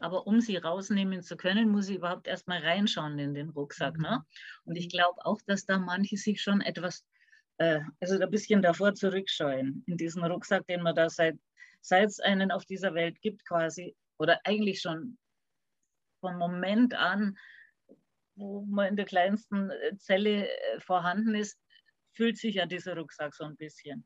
Aber 0.00 0.26
um 0.26 0.40
sie 0.40 0.56
rausnehmen 0.56 1.22
zu 1.22 1.36
können, 1.36 1.70
muss 1.70 1.88
ich 1.88 1.96
überhaupt 1.96 2.26
erstmal 2.26 2.58
reinschauen 2.58 3.18
in 3.18 3.34
den 3.34 3.50
Rucksack. 3.50 3.98
Ne? 3.98 4.18
Mhm. 4.18 4.70
Und 4.70 4.76
ich 4.76 4.88
glaube 4.88 5.24
auch, 5.24 5.40
dass 5.46 5.66
da 5.66 5.78
manche 5.78 6.16
sich 6.16 6.42
schon 6.42 6.60
etwas 6.60 7.04
äh, 7.58 7.80
also 8.00 8.20
ein 8.20 8.30
bisschen 8.30 8.62
davor 8.62 8.94
zurückscheuen, 8.94 9.84
in 9.86 9.96
diesen 9.96 10.24
Rucksack, 10.24 10.66
den 10.66 10.82
man 10.82 10.94
da 10.94 11.08
seit, 11.08 11.36
seit 11.80 12.08
es 12.08 12.20
einen 12.20 12.50
auf 12.50 12.64
dieser 12.64 12.94
Welt 12.94 13.20
gibt 13.20 13.44
quasi, 13.46 13.96
oder 14.18 14.40
eigentlich 14.44 14.80
schon 14.80 15.18
vom 16.20 16.38
Moment 16.38 16.94
an, 16.94 17.36
wo 18.36 18.62
man 18.62 18.88
in 18.88 18.96
der 18.96 19.04
kleinsten 19.04 19.70
äh, 19.70 19.96
Zelle 19.96 20.48
äh, 20.48 20.80
vorhanden 20.80 21.34
ist, 21.34 21.58
fühlt 22.14 22.38
sich 22.38 22.56
ja 22.56 22.66
dieser 22.66 22.96
Rucksack 22.96 23.34
so 23.34 23.44
ein 23.44 23.56
bisschen. 23.56 24.04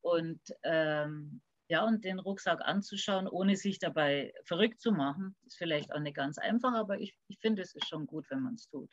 Und 0.00 0.40
ähm, 0.62 1.40
ja, 1.68 1.84
und 1.84 2.04
den 2.04 2.20
Rucksack 2.20 2.60
anzuschauen, 2.62 3.26
ohne 3.26 3.56
sich 3.56 3.78
dabei 3.78 4.32
verrückt 4.44 4.80
zu 4.80 4.92
machen, 4.92 5.36
ist 5.46 5.58
vielleicht 5.58 5.92
auch 5.92 6.00
nicht 6.00 6.16
ganz 6.16 6.38
einfach, 6.38 6.74
aber 6.74 7.00
ich, 7.00 7.16
ich 7.26 7.38
finde, 7.40 7.62
es 7.62 7.74
ist 7.74 7.88
schon 7.88 8.06
gut, 8.06 8.26
wenn 8.30 8.42
man 8.42 8.54
es 8.54 8.68
tut. 8.68 8.90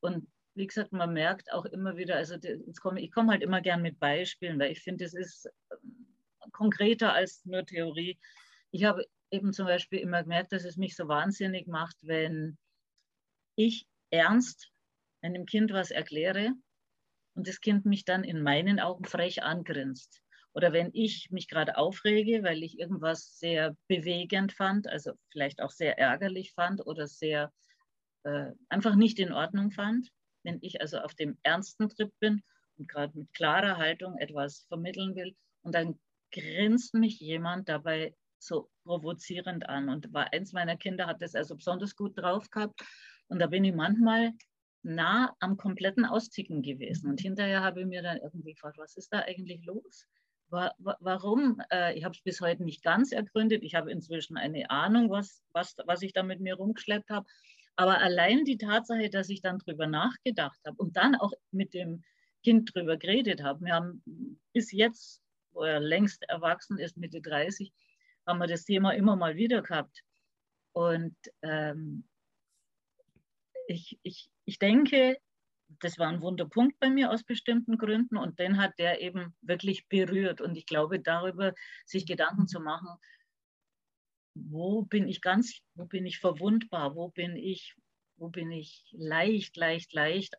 Und 0.00 0.28
wie 0.56 0.66
gesagt, 0.66 0.92
man 0.92 1.12
merkt 1.12 1.52
auch 1.52 1.66
immer 1.66 1.96
wieder, 1.96 2.16
also 2.16 2.36
komme, 2.80 3.00
ich 3.00 3.12
komme 3.12 3.32
halt 3.32 3.42
immer 3.42 3.60
gern 3.60 3.82
mit 3.82 3.98
Beispielen, 3.98 4.58
weil 4.58 4.72
ich 4.72 4.82
finde, 4.82 5.04
es 5.04 5.14
ist 5.14 5.48
ähm, 5.70 6.06
konkreter 6.52 7.12
als 7.12 7.44
nur 7.44 7.64
Theorie. 7.64 8.18
Ich 8.70 8.84
habe 8.84 9.04
eben 9.30 9.52
zum 9.52 9.66
Beispiel 9.66 10.00
immer 10.00 10.22
gemerkt, 10.22 10.52
dass 10.52 10.64
es 10.64 10.76
mich 10.76 10.96
so 10.96 11.08
wahnsinnig 11.08 11.66
macht, 11.66 11.96
wenn 12.02 12.56
ich 13.54 13.86
ernst 14.10 14.70
einem 15.22 15.46
Kind 15.46 15.72
was 15.72 15.90
erkläre 15.90 16.52
und 17.34 17.46
das 17.46 17.60
Kind 17.60 17.84
mich 17.84 18.04
dann 18.04 18.24
in 18.24 18.42
meinen 18.42 18.80
Augen 18.80 19.04
frech 19.04 19.42
angrinst. 19.42 20.22
Oder 20.52 20.72
wenn 20.72 20.90
ich 20.94 21.30
mich 21.30 21.48
gerade 21.48 21.76
aufrege, 21.76 22.42
weil 22.42 22.62
ich 22.62 22.78
irgendwas 22.78 23.38
sehr 23.38 23.76
bewegend 23.88 24.54
fand, 24.54 24.88
also 24.88 25.12
vielleicht 25.30 25.60
auch 25.60 25.70
sehr 25.70 25.98
ärgerlich 25.98 26.54
fand 26.54 26.86
oder 26.86 27.06
sehr 27.06 27.52
äh, 28.22 28.52
einfach 28.70 28.94
nicht 28.94 29.18
in 29.18 29.32
Ordnung 29.32 29.70
fand, 29.70 30.10
wenn 30.46 30.58
ich 30.62 30.80
also 30.80 30.98
auf 30.98 31.14
dem 31.14 31.36
ernsten 31.42 31.88
Trip 31.88 32.12
bin 32.20 32.42
und 32.78 32.88
gerade 32.88 33.18
mit 33.18 33.32
klarer 33.34 33.76
Haltung 33.76 34.16
etwas 34.18 34.64
vermitteln 34.68 35.14
will 35.14 35.36
und 35.62 35.74
dann 35.74 35.98
grinst 36.32 36.94
mich 36.94 37.20
jemand 37.20 37.68
dabei 37.68 38.14
so 38.38 38.70
provozierend 38.84 39.68
an. 39.68 39.88
Und 39.88 40.12
war 40.12 40.32
eins 40.32 40.52
meiner 40.52 40.76
Kinder 40.76 41.06
hat 41.06 41.22
das 41.22 41.34
also 41.34 41.56
besonders 41.56 41.96
gut 41.96 42.16
drauf 42.16 42.50
gehabt. 42.50 42.80
Und 43.28 43.40
da 43.40 43.46
bin 43.46 43.64
ich 43.64 43.74
manchmal 43.74 44.32
nah 44.82 45.34
am 45.40 45.56
kompletten 45.56 46.04
Austicken 46.04 46.62
gewesen. 46.62 47.10
Und 47.10 47.20
hinterher 47.20 47.62
habe 47.62 47.80
ich 47.80 47.86
mir 47.86 48.02
dann 48.02 48.18
irgendwie 48.18 48.52
gefragt, 48.52 48.78
was 48.78 48.96
ist 48.96 49.12
da 49.12 49.20
eigentlich 49.20 49.64
los? 49.64 50.06
Warum? 50.48 51.60
Äh, 51.72 51.98
ich 51.98 52.04
habe 52.04 52.14
es 52.14 52.22
bis 52.22 52.40
heute 52.40 52.62
nicht 52.62 52.84
ganz 52.84 53.10
ergründet. 53.10 53.64
Ich 53.64 53.74
habe 53.74 53.90
inzwischen 53.90 54.36
eine 54.36 54.70
Ahnung, 54.70 55.10
was, 55.10 55.42
was, 55.52 55.74
was 55.86 56.02
ich 56.02 56.12
da 56.12 56.22
mit 56.22 56.40
mir 56.40 56.54
rumgeschleppt 56.54 57.10
habe. 57.10 57.26
Aber 57.76 58.00
allein 58.00 58.44
die 58.44 58.56
Tatsache, 58.56 59.10
dass 59.10 59.28
ich 59.28 59.42
dann 59.42 59.58
drüber 59.58 59.86
nachgedacht 59.86 60.58
habe 60.66 60.76
und 60.78 60.96
dann 60.96 61.14
auch 61.14 61.32
mit 61.50 61.74
dem 61.74 62.02
Kind 62.42 62.74
drüber 62.74 62.96
geredet 62.96 63.42
habe, 63.42 63.64
wir 63.64 63.74
haben 63.74 64.02
bis 64.52 64.72
jetzt, 64.72 65.22
wo 65.52 65.62
er 65.62 65.80
längst 65.80 66.22
erwachsen 66.28 66.78
ist, 66.78 66.96
Mitte 66.96 67.20
30, 67.20 67.72
haben 68.26 68.38
wir 68.38 68.46
das 68.46 68.64
Thema 68.64 68.92
immer 68.92 69.16
mal 69.16 69.36
wieder 69.36 69.62
gehabt. 69.62 70.02
Und 70.72 71.16
ähm, 71.42 72.04
ich, 73.66 73.98
ich, 74.02 74.30
ich 74.44 74.58
denke, 74.58 75.18
das 75.80 75.98
war 75.98 76.08
ein 76.08 76.20
Wunderpunkt 76.20 76.78
bei 76.78 76.88
mir 76.88 77.10
aus 77.10 77.24
bestimmten 77.24 77.76
Gründen 77.76 78.16
und 78.16 78.38
den 78.38 78.58
hat 78.58 78.78
der 78.78 79.00
eben 79.00 79.34
wirklich 79.40 79.88
berührt. 79.88 80.40
Und 80.40 80.56
ich 80.56 80.66
glaube, 80.66 81.00
darüber 81.00 81.54
sich 81.84 82.06
Gedanken 82.06 82.46
zu 82.46 82.60
machen, 82.60 82.88
wo 84.36 84.82
bin 84.82 85.08
ich 85.08 85.20
ganz, 85.20 85.60
wo 85.74 85.86
bin 85.86 86.06
ich 86.06 86.18
verwundbar, 86.18 86.94
wo 86.94 87.08
bin 87.08 87.36
ich, 87.36 87.74
wo 88.16 88.28
bin 88.28 88.50
ich 88.52 88.84
leicht, 88.92 89.56
leicht, 89.56 89.92
leicht, 89.92 90.34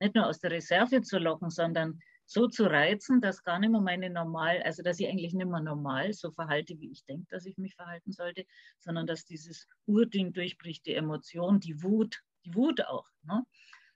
nicht 0.00 0.14
nur 0.14 0.26
aus 0.26 0.40
der 0.40 0.50
Reserve 0.50 1.02
zu 1.02 1.18
locken, 1.18 1.50
sondern 1.50 2.00
so 2.24 2.46
zu 2.46 2.64
reizen, 2.64 3.20
dass 3.20 3.42
gar 3.42 3.58
nicht 3.58 3.70
mehr 3.70 3.80
meine 3.80 4.08
normal, 4.08 4.62
also 4.62 4.82
dass 4.82 5.00
ich 5.00 5.08
eigentlich 5.08 5.34
nicht 5.34 5.48
mehr 5.48 5.60
normal 5.60 6.12
so 6.12 6.30
verhalte, 6.30 6.78
wie 6.78 6.92
ich 6.92 7.04
denke, 7.04 7.26
dass 7.28 7.44
ich 7.44 7.58
mich 7.58 7.74
verhalten 7.74 8.12
sollte, 8.12 8.46
sondern 8.78 9.06
dass 9.06 9.24
dieses 9.24 9.66
Urding 9.86 10.32
durchbricht, 10.32 10.86
die 10.86 10.94
Emotion, 10.94 11.58
die 11.58 11.82
Wut, 11.82 12.20
die 12.44 12.54
Wut 12.54 12.82
auch. 12.82 13.08
Ne? 13.24 13.44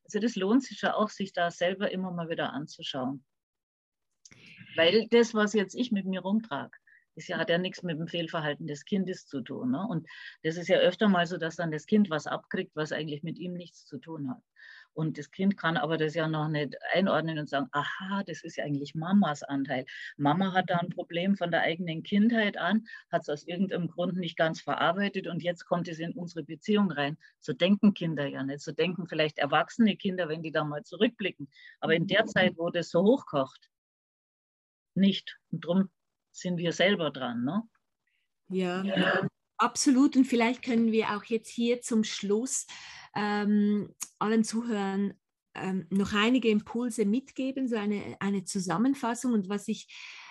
Also 0.05 0.19
das 0.19 0.35
lohnt 0.35 0.65
sich 0.65 0.83
ja 0.83 0.95
auch, 0.95 1.11
sich 1.11 1.33
da 1.33 1.51
selber 1.51 1.91
immer 1.91 2.11
mal 2.11 2.29
wieder 2.29 2.53
anzuschauen. 2.53 3.25
Weil 4.77 5.07
das, 5.09 5.35
was 5.35 5.55
jetzt 5.55 5.75
ich 5.75 5.93
mit 5.93 6.05
mir 6.05 6.21
rumtrage, 6.21 6.77
das 7.17 7.29
hat 7.29 7.51
ja 7.51 7.59
nichts 7.59 7.83
mit 7.83 7.99
dem 7.99 8.09
Fehlverhalten 8.09 8.67
des 8.67 8.85
Kindes 8.85 9.27
zu 9.27 9.41
tun. 9.41 9.73
Ne? 9.73 9.87
Und 9.87 10.07
das 10.43 10.57
ist 10.57 10.69
ja 10.69 10.79
öfter 10.79 11.09
mal 11.09 11.27
so, 11.27 11.37
dass 11.37 11.57
dann 11.57 11.71
das 11.71 11.87
Kind 11.87 12.11
was 12.11 12.27
abkriegt, 12.27 12.75
was 12.75 12.93
eigentlich 12.93 13.23
mit 13.23 13.39
ihm 13.39 13.55
nichts 13.55 13.87
zu 13.87 13.99
tun 13.99 14.31
hat. 14.31 14.43
Und 14.95 15.19
das 15.19 15.31
Kind 15.33 15.57
kann 15.57 15.77
aber 15.77 15.99
das 15.99 16.15
ja 16.15 16.29
noch 16.29 16.49
nicht 16.49 16.77
einordnen 16.93 17.39
und 17.41 17.49
sagen, 17.49 17.67
aha, 17.73 18.23
das 18.27 18.45
ist 18.45 18.57
ja 18.57 18.65
eigentlich 18.65 18.95
Mamas 18.95 19.43
Anteil. 19.43 19.87
Mama 20.17 20.53
hat 20.53 20.71
da 20.71 20.77
ein 20.77 20.89
Problem 20.89 21.37
von 21.37 21.51
der 21.51 21.63
eigenen 21.63 22.05
Kindheit 22.05 22.57
an, 22.57 22.87
hat 23.11 23.23
es 23.23 23.29
aus 23.29 23.43
irgendeinem 23.45 23.89
Grund 23.89 24.17
nicht 24.17 24.37
ganz 24.37 24.61
verarbeitet 24.61 25.27
und 25.27 25.43
jetzt 25.43 25.65
kommt 25.67 25.89
es 25.89 25.99
in 25.99 26.13
unsere 26.13 26.45
Beziehung 26.45 26.93
rein. 26.93 27.19
So 27.41 27.53
denken 27.53 27.93
Kinder 27.93 28.27
ja 28.27 28.45
nicht. 28.45 28.61
So 28.61 28.71
denken 28.71 29.09
vielleicht 29.09 29.39
erwachsene 29.39 29.97
Kinder, 29.97 30.29
wenn 30.29 30.43
die 30.43 30.53
da 30.53 30.63
mal 30.63 30.85
zurückblicken. 30.85 31.49
Aber 31.81 31.95
in 31.95 32.07
der 32.07 32.27
Zeit, 32.27 32.57
wo 32.57 32.71
das 32.71 32.91
so 32.91 33.03
hochkocht, 33.03 33.69
nicht. 34.95 35.39
Und 35.51 35.65
darum 35.65 35.91
sind 36.35 36.59
wir 36.59 36.73
selber 36.73 37.11
dran. 37.11 37.45
Ne? 37.45 37.63
Ja, 38.49 38.83
ja, 38.83 39.27
absolut. 39.57 40.17
Und 40.17 40.25
vielleicht 40.25 40.63
können 40.63 40.93
wir 40.93 41.17
auch 41.17 41.25
jetzt 41.25 41.49
hier 41.49 41.81
zum 41.81 42.05
Schluss 42.05 42.67
ähm, 43.15 43.95
allen 44.19 44.45
Zuhörern 44.45 45.15
ähm, 45.55 45.87
noch 45.91 46.13
einige 46.13 46.49
Impulse 46.49 47.05
mitgeben, 47.05 47.69
so 47.69 47.77
eine, 47.77 48.17
eine 48.21 48.45
Zusammenfassung. 48.45 49.33
Und 49.33 49.49
was 49.49 49.69
ich 49.69 49.87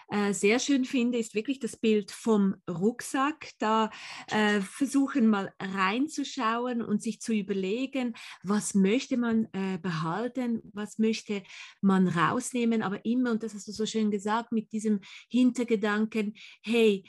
äh, 0.10 0.34
sehr 0.34 0.60
schön 0.60 0.86
finde, 0.86 1.18
ist 1.18 1.36
wirklich 1.36 1.60
das 1.60 1.78
Bild 1.78 2.12
vom 2.12 2.56
Rucksack. 2.70 3.52
Da 3.60 3.90
äh, 4.30 4.62
versuchen 4.62 5.28
mal 5.28 5.54
reinzuschauen 5.60 6.82
und 6.82 7.02
sich 7.02 7.22
zu 7.22 7.34
überlegen, 7.34 8.14
was 8.44 8.74
möchte 8.74 9.18
man 9.18 9.48
äh, 9.54 9.78
behalten, 9.82 10.62
was 10.74 11.00
möchte 11.00 11.44
man 11.82 12.08
rausnehmen, 12.08 12.82
aber 12.82 13.06
immer, 13.06 13.32
und 13.32 13.44
das 13.44 13.54
hast 13.54 13.68
du 13.68 13.72
so 13.72 13.86
schön 13.86 14.12
gesagt, 14.12 14.52
mit 14.52 14.72
diesem 14.72 15.00
Hintergedanken, 15.30 16.34
hey, 16.62 17.04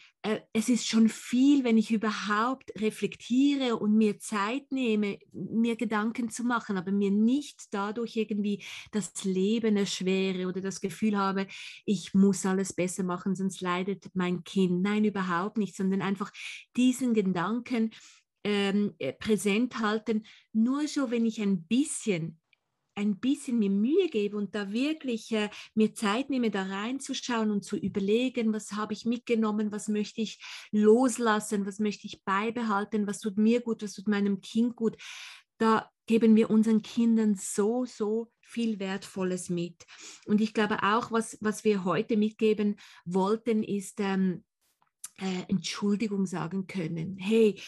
es 0.55 0.71
ist 0.71 0.89
schon 0.89 1.11
viel, 1.11 1.65
wenn 1.65 1.77
ich 1.77 1.91
überhaupt 1.91 2.73
reflektiere 2.81 3.77
und 3.77 3.95
mir 3.95 4.19
Zeit 4.19 4.73
nehme, 4.73 5.19
mir 5.33 5.77
Gedanken 5.77 6.31
zu 6.31 6.45
machen, 6.45 6.79
aber 6.79 6.93
mir 6.93 7.11
nicht 7.11 7.75
dadurch 7.75 8.17
irgendwie 8.17 8.65
das 8.91 9.25
Leben 9.25 9.77
erschwere 9.77 10.49
oder 10.49 10.63
das 10.63 10.81
Gefühl 10.81 11.19
habe, 11.19 11.47
ich 11.85 12.15
muss 12.15 12.47
alles 12.47 12.73
besser 12.73 13.03
machen, 13.03 13.35
sonst 13.35 13.61
leidet 13.61 14.07
mein 14.15 14.45
Kind. 14.45 14.81
Nein, 14.83 15.05
überhaupt 15.05 15.59
nicht, 15.59 15.77
sondern 15.77 16.01
einfach 16.01 16.33
diesen 16.75 17.13
Gedanken 17.13 17.91
ähm, 18.45 18.95
äh, 18.99 19.13
präsent 19.13 19.79
halten. 19.79 20.25
Nur 20.55 20.89
so, 20.89 21.11
wenn 21.11 21.27
ich 21.27 21.41
ein 21.43 21.65
bisschen 21.65 22.41
ein 22.95 23.19
bisschen 23.19 23.59
mir 23.59 23.71
Mühe 23.71 24.09
gebe 24.09 24.37
und 24.37 24.55
da 24.55 24.73
wirklich 24.73 25.33
äh, 25.33 25.51
mir 25.75 25.95
Zeit 25.95 26.31
nehme, 26.31 26.51
da 26.51 26.65
reinzuschauen 26.65 27.51
und 27.51 27.65
zu 27.65 27.77
überlegen, 27.77 28.53
was 28.53 28.73
habe 28.73 28.93
ich 28.93 29.05
mitgenommen, 29.05 29.73
was 29.73 29.89
möchte 29.89 30.21
ich 30.21 30.39
loslassen, 30.71 31.67
was 31.67 31.79
möchte 31.79 32.07
ich 32.07 32.23
beibehalten, 32.25 33.07
was 33.07 33.21
tut 33.21 33.37
mir 33.37 33.61
gut, 33.61 33.83
was 33.83 33.95
tut 33.95 34.09
meinem 34.09 34.41
Kind 34.41 34.77
gut, 34.77 34.97
da 35.59 35.91
geben 36.07 36.37
wir 36.37 36.51
unseren 36.51 36.83
Kindern 36.83 37.35
so, 37.35 37.85
so 37.85 38.31
viel 38.41 38.79
Wertvolles 38.79 39.49
mit. 39.49 39.85
Und 40.27 40.41
ich 40.41 40.53
glaube 40.53 40.83
auch, 40.83 41.11
was, 41.11 41.39
was 41.41 41.65
wir 41.65 41.85
heute 41.85 42.17
mitgeben 42.17 42.77
wollten, 43.05 43.63
ist, 43.63 44.01
ähm, 44.01 44.45
äh, 45.19 45.45
Entschuldigung 45.49 46.27
sagen 46.27 46.67
können. 46.67 47.17
Hey, 47.19 47.61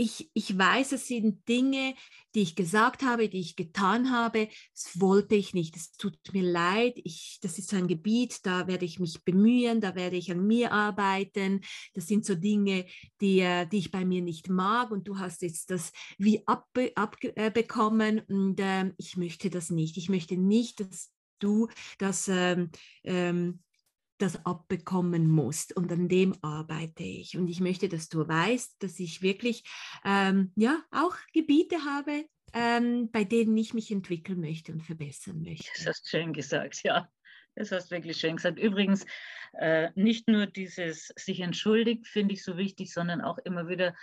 ich, 0.00 0.30
ich 0.32 0.56
weiß, 0.56 0.92
es 0.92 1.08
sind 1.08 1.46
Dinge, 1.46 1.94
die 2.34 2.40
ich 2.40 2.56
gesagt 2.56 3.02
habe, 3.02 3.28
die 3.28 3.40
ich 3.40 3.54
getan 3.54 4.10
habe. 4.10 4.48
Das 4.72 4.98
wollte 4.98 5.34
ich 5.34 5.52
nicht. 5.52 5.76
Es 5.76 5.92
tut 5.92 6.16
mir 6.32 6.42
leid. 6.42 6.94
Ich, 7.04 7.38
das 7.42 7.58
ist 7.58 7.74
ein 7.74 7.86
Gebiet, 7.86 8.46
da 8.46 8.66
werde 8.66 8.86
ich 8.86 8.98
mich 8.98 9.22
bemühen, 9.24 9.82
da 9.82 9.94
werde 9.94 10.16
ich 10.16 10.32
an 10.32 10.46
mir 10.46 10.72
arbeiten. 10.72 11.60
Das 11.92 12.06
sind 12.06 12.24
so 12.24 12.34
Dinge, 12.34 12.86
die, 13.20 13.40
äh, 13.40 13.66
die 13.66 13.76
ich 13.76 13.90
bei 13.90 14.06
mir 14.06 14.22
nicht 14.22 14.48
mag. 14.48 14.90
Und 14.90 15.06
du 15.06 15.18
hast 15.18 15.42
jetzt 15.42 15.70
das 15.70 15.92
wie 16.16 16.46
abbekommen. 16.46 18.20
Ab, 18.20 18.30
äh, 18.30 18.32
und 18.32 18.58
äh, 18.58 18.94
ich 18.96 19.18
möchte 19.18 19.50
das 19.50 19.68
nicht. 19.68 19.98
Ich 19.98 20.08
möchte 20.08 20.38
nicht, 20.38 20.80
dass 20.80 21.12
du 21.40 21.68
das 21.98 22.26
ähm, 22.28 22.70
ähm, 23.04 23.60
das 24.22 24.44
abbekommen 24.44 25.28
musst. 25.28 25.76
Und 25.76 25.92
an 25.92 26.08
dem 26.08 26.34
arbeite 26.42 27.02
ich. 27.02 27.36
Und 27.36 27.48
ich 27.48 27.60
möchte, 27.60 27.88
dass 27.88 28.08
du 28.08 28.26
weißt, 28.26 28.82
dass 28.82 28.98
ich 29.00 29.22
wirklich 29.22 29.64
ähm, 30.04 30.52
ja 30.56 30.82
auch 30.90 31.16
Gebiete 31.32 31.84
habe, 31.84 32.24
ähm, 32.52 33.10
bei 33.10 33.24
denen 33.24 33.56
ich 33.56 33.74
mich 33.74 33.90
entwickeln 33.90 34.40
möchte 34.40 34.72
und 34.72 34.82
verbessern 34.82 35.42
möchte. 35.42 35.70
Das 35.76 35.86
hast 35.86 36.08
schön 36.08 36.32
gesagt, 36.32 36.82
ja. 36.82 37.08
Das 37.56 37.72
hast 37.72 37.90
wirklich 37.90 38.16
schön 38.16 38.36
gesagt. 38.36 38.58
Übrigens, 38.58 39.04
äh, 39.54 39.90
nicht 39.94 40.28
nur 40.28 40.46
dieses 40.46 41.12
sich 41.16 41.40
entschuldigt, 41.40 42.06
finde 42.06 42.34
ich 42.34 42.44
so 42.44 42.56
wichtig, 42.56 42.92
sondern 42.92 43.20
auch 43.20 43.38
immer 43.38 43.68
wieder 43.68 43.94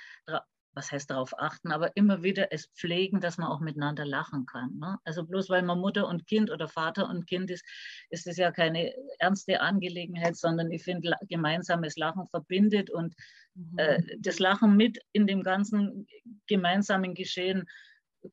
was 0.77 0.91
heißt 0.91 1.09
darauf 1.09 1.37
achten, 1.39 1.71
aber 1.71 1.97
immer 1.97 2.21
wieder 2.21 2.53
es 2.53 2.67
pflegen, 2.67 3.19
dass 3.19 3.39
man 3.39 3.47
auch 3.47 3.59
miteinander 3.59 4.05
lachen 4.05 4.45
kann. 4.45 4.77
Ne? 4.77 4.99
Also 5.03 5.25
bloß 5.25 5.49
weil 5.49 5.63
man 5.63 5.79
Mutter 5.79 6.07
und 6.07 6.27
Kind 6.27 6.51
oder 6.51 6.67
Vater 6.67 7.09
und 7.09 7.25
Kind 7.25 7.49
ist, 7.49 7.65
ist 8.11 8.27
es 8.27 8.37
ja 8.37 8.51
keine 8.51 8.93
ernste 9.17 9.59
Angelegenheit, 9.59 10.37
sondern 10.37 10.71
ich 10.71 10.83
finde, 10.83 11.15
gemeinsames 11.27 11.97
Lachen 11.97 12.27
verbindet 12.27 12.91
und 12.91 13.15
mhm. 13.55 13.77
äh, 13.77 14.03
das 14.19 14.37
Lachen 14.37 14.77
mit 14.77 14.99
in 15.13 15.25
dem 15.25 15.41
ganzen 15.41 16.07
gemeinsamen 16.45 17.15
Geschehen 17.15 17.65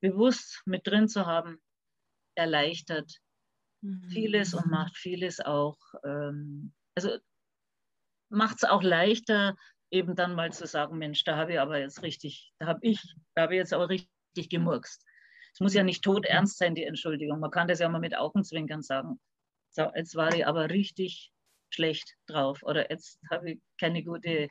bewusst 0.01 0.61
mit 0.67 0.87
drin 0.87 1.09
zu 1.09 1.25
haben, 1.25 1.63
erleichtert 2.35 3.21
mhm. 3.81 4.05
vieles 4.11 4.53
und 4.53 4.67
macht 4.67 4.99
vieles 4.99 5.41
auch, 5.41 5.79
ähm, 6.05 6.75
also 6.95 7.17
macht 8.29 8.57
es 8.57 8.65
auch 8.65 8.83
leichter, 8.83 9.57
eben 9.95 10.15
dann 10.17 10.35
mal 10.35 10.53
zu 10.53 10.67
sagen, 10.67 10.99
Mensch, 10.99 11.25
da 11.25 11.37
habe 11.37 11.53
ich 11.53 11.61
aber 11.61 11.79
jetzt 11.79 12.03
richtig, 12.03 12.53
da 12.59 12.67
habe 12.67 12.81
ich, 12.83 13.01
da 13.35 13.43
habe 13.43 13.55
ich 13.55 13.59
jetzt 13.59 13.73
aber 13.73 13.89
richtig 13.89 14.51
gemurkst. 14.51 15.05
Es 15.53 15.61
muss 15.61 15.75
ja 15.75 15.85
nicht 15.85 16.03
tot 16.03 16.27
ernst 16.27 16.59
sein, 16.59 16.75
die 16.75 16.83
Entschuldigung. 16.83 17.39
Man 17.39 17.53
kann 17.53 17.69
das 17.69 17.79
ja 17.79 17.89
mal 17.89 18.01
mit 18.01 18.17
Augenzwinkern 18.17 18.83
sagen. 18.83 19.21
So, 19.71 19.91
jetzt 19.95 20.17
war 20.17 20.35
ich 20.35 20.47
aber 20.47 20.69
richtig 20.71 21.33
schlecht 21.71 22.17
drauf 22.27 22.63
oder 22.63 22.91
jetzt 22.91 23.21
habe 23.31 23.53
ich 23.53 23.61
keine 23.79 24.03
gute 24.03 24.49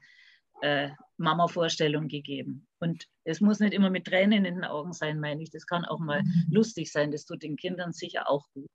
äh, 0.62 0.90
Mama-Vorstellung 1.18 2.08
gegeben. 2.08 2.68
Und 2.80 3.06
es 3.26 3.42
muss 3.42 3.60
nicht 3.60 3.74
immer 3.74 3.90
mit 3.90 4.06
Tränen 4.06 4.46
in 4.46 4.56
den 4.56 4.64
Augen 4.64 4.94
sein, 4.94 5.20
meine 5.20 5.44
ich. 5.44 5.50
Das 5.50 5.66
kann 5.66 5.84
auch 5.84 6.00
mal 6.00 6.24
lustig 6.50 6.92
sein. 6.92 7.12
Das 7.12 7.26
tut 7.26 7.44
den 7.44 7.58
Kindern 7.58 7.92
sicher 7.92 8.30
auch 8.30 8.48
gut. 8.54 8.70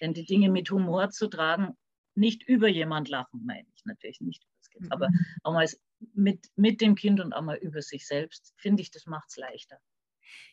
Denn 0.00 0.12
die 0.12 0.24
Dinge 0.24 0.50
mit 0.50 0.70
Humor 0.70 1.10
zu 1.10 1.28
tragen, 1.28 1.76
nicht 2.16 2.42
über 2.42 2.68
jemand 2.68 3.08
lachen, 3.08 3.44
meine 3.44 3.66
ich 3.74 3.84
natürlich 3.84 4.20
nicht. 4.20 4.42
Aber 4.90 5.08
mhm. 5.08 5.26
auch 5.42 5.52
mal 5.52 5.68
mit, 6.14 6.46
mit 6.56 6.80
dem 6.80 6.94
Kind 6.94 7.20
und 7.20 7.32
auch 7.32 7.42
mal 7.42 7.58
über 7.58 7.82
sich 7.82 8.06
selbst, 8.06 8.54
finde 8.56 8.82
ich, 8.82 8.90
das 8.90 9.06
macht 9.06 9.28
es 9.30 9.36
leichter. 9.36 9.78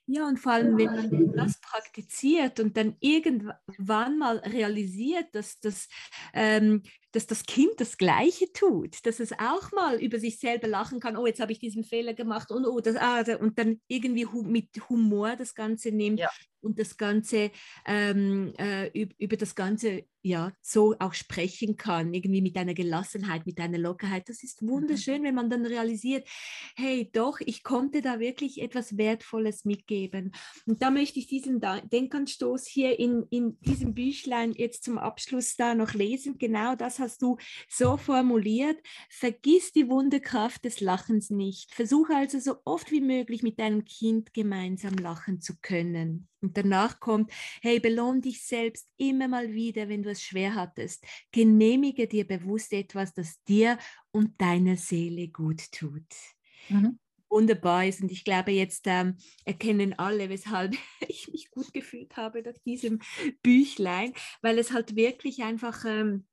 Ja, 0.05 0.25
und 0.25 0.39
vor 0.39 0.53
allem, 0.53 0.77
wenn 0.77 0.85
man 0.85 1.33
das 1.33 1.59
praktiziert 1.59 2.59
und 2.61 2.77
dann 2.77 2.95
irgendwann 3.01 4.17
mal 4.17 4.37
realisiert, 4.37 5.27
dass 5.33 5.59
das, 5.59 5.89
ähm, 6.33 6.83
dass 7.17 7.25
das 7.25 7.47
Kind 7.47 7.71
das 7.77 7.97
Gleiche 7.97 8.45
tut, 8.53 9.03
dass 9.07 9.19
es 9.19 9.31
auch 9.31 9.71
mal 9.71 9.99
über 9.99 10.19
sich 10.19 10.37
selber 10.37 10.67
lachen 10.67 10.99
kann, 10.99 11.17
oh, 11.17 11.25
jetzt 11.25 11.39
habe 11.39 11.51
ich 11.51 11.57
diesen 11.57 11.83
Fehler 11.83 12.13
gemacht 12.13 12.51
und 12.51 12.63
oh, 12.63 12.79
das, 12.79 12.95
ah, 12.95 13.23
und 13.39 13.57
dann 13.57 13.81
irgendwie 13.87 14.27
hu 14.27 14.43
mit 14.43 14.69
Humor 14.87 15.35
das 15.35 15.55
Ganze 15.55 15.91
nimmt 15.91 16.19
ja. 16.19 16.29
und 16.61 16.77
das 16.77 16.95
Ganze 16.95 17.49
ähm, 17.87 18.53
äh, 18.59 19.07
über 19.17 19.35
das 19.35 19.55
Ganze 19.55 20.03
ja 20.27 20.51
so 20.61 20.95
auch 20.99 21.13
sprechen 21.13 21.77
kann, 21.77 22.13
irgendwie 22.13 22.41
mit 22.41 22.57
einer 22.57 22.73
Gelassenheit, 22.73 23.45
mit 23.45 23.59
einer 23.59 23.77
Lockerheit. 23.77 24.29
Das 24.29 24.43
ist 24.43 24.61
mhm. 24.61 24.69
wunderschön, 24.69 25.23
wenn 25.23 25.35
man 25.35 25.49
dann 25.49 25.65
realisiert, 25.65 26.27
hey, 26.75 27.09
doch, 27.11 27.39
ich 27.39 27.63
konnte 27.63 28.01
da 28.01 28.19
wirklich 28.19 28.61
etwas 28.61 28.97
Wertvolles 28.97 29.65
mitgeben. 29.65 30.33
Und 30.65 30.81
da 30.81 30.91
möchte 30.91 31.19
ich 31.19 31.27
diesen 31.27 31.61
Denkanstoß 31.61 32.67
hier 32.67 32.99
in, 32.99 33.25
in 33.29 33.59
diesem 33.61 33.93
Büchlein 33.93 34.51
jetzt 34.51 34.83
zum 34.83 34.97
Abschluss 34.97 35.55
da 35.55 35.73
noch 35.73 35.93
lesen. 35.93 36.37
Genau 36.37 36.75
das 36.75 36.99
hast 36.99 37.06
du 37.15 37.37
so 37.69 37.95
formuliert. 37.95 38.77
Vergiss 39.09 39.71
die 39.71 39.87
Wunderkraft 39.87 40.65
des 40.65 40.81
Lachens 40.81 41.29
nicht. 41.29 41.73
Versuche 41.73 42.15
also 42.15 42.39
so 42.39 42.57
oft 42.65 42.91
wie 42.91 43.01
möglich 43.01 43.43
mit 43.43 43.59
deinem 43.59 43.85
Kind 43.85 44.33
gemeinsam 44.33 44.95
lachen 44.95 45.39
zu 45.39 45.53
können. 45.61 46.27
Und 46.41 46.57
danach 46.57 46.99
kommt, 46.99 47.31
hey, 47.61 47.79
belohn 47.79 48.21
dich 48.21 48.45
selbst 48.45 48.89
immer 48.97 49.27
mal 49.27 49.53
wieder, 49.53 49.89
wenn 49.89 50.03
du 50.03 50.11
es 50.11 50.21
schwer 50.21 50.55
hattest. 50.55 51.05
Genehmige 51.31 52.07
dir 52.07 52.27
bewusst 52.27 52.73
etwas, 52.73 53.13
das 53.13 53.41
dir 53.43 53.77
und 54.11 54.39
deiner 54.41 54.75
Seele 54.75 55.29
gut 55.29 55.71
tut. 55.71 56.05
Mhm. 56.69 56.99
Wunderbar 57.29 57.85
ist. 57.85 58.01
Und 58.01 58.11
ich 58.11 58.23
glaube, 58.23 58.51
jetzt 58.51 58.85
ähm, 58.85 59.17
erkennen 59.45 59.97
alle, 59.97 60.29
weshalb 60.29 60.75
ich 61.07 61.27
mich 61.31 61.49
gut 61.51 61.73
gefühlt 61.73 62.15
habe 62.17 62.41
nach 62.41 62.57
diesem 62.65 62.99
Büchlein, 63.41 64.13
weil 64.41 64.59
es 64.59 64.71
halt 64.71 64.95
wirklich 64.95 65.43
einfach 65.43 65.83
ähm, 65.85 66.25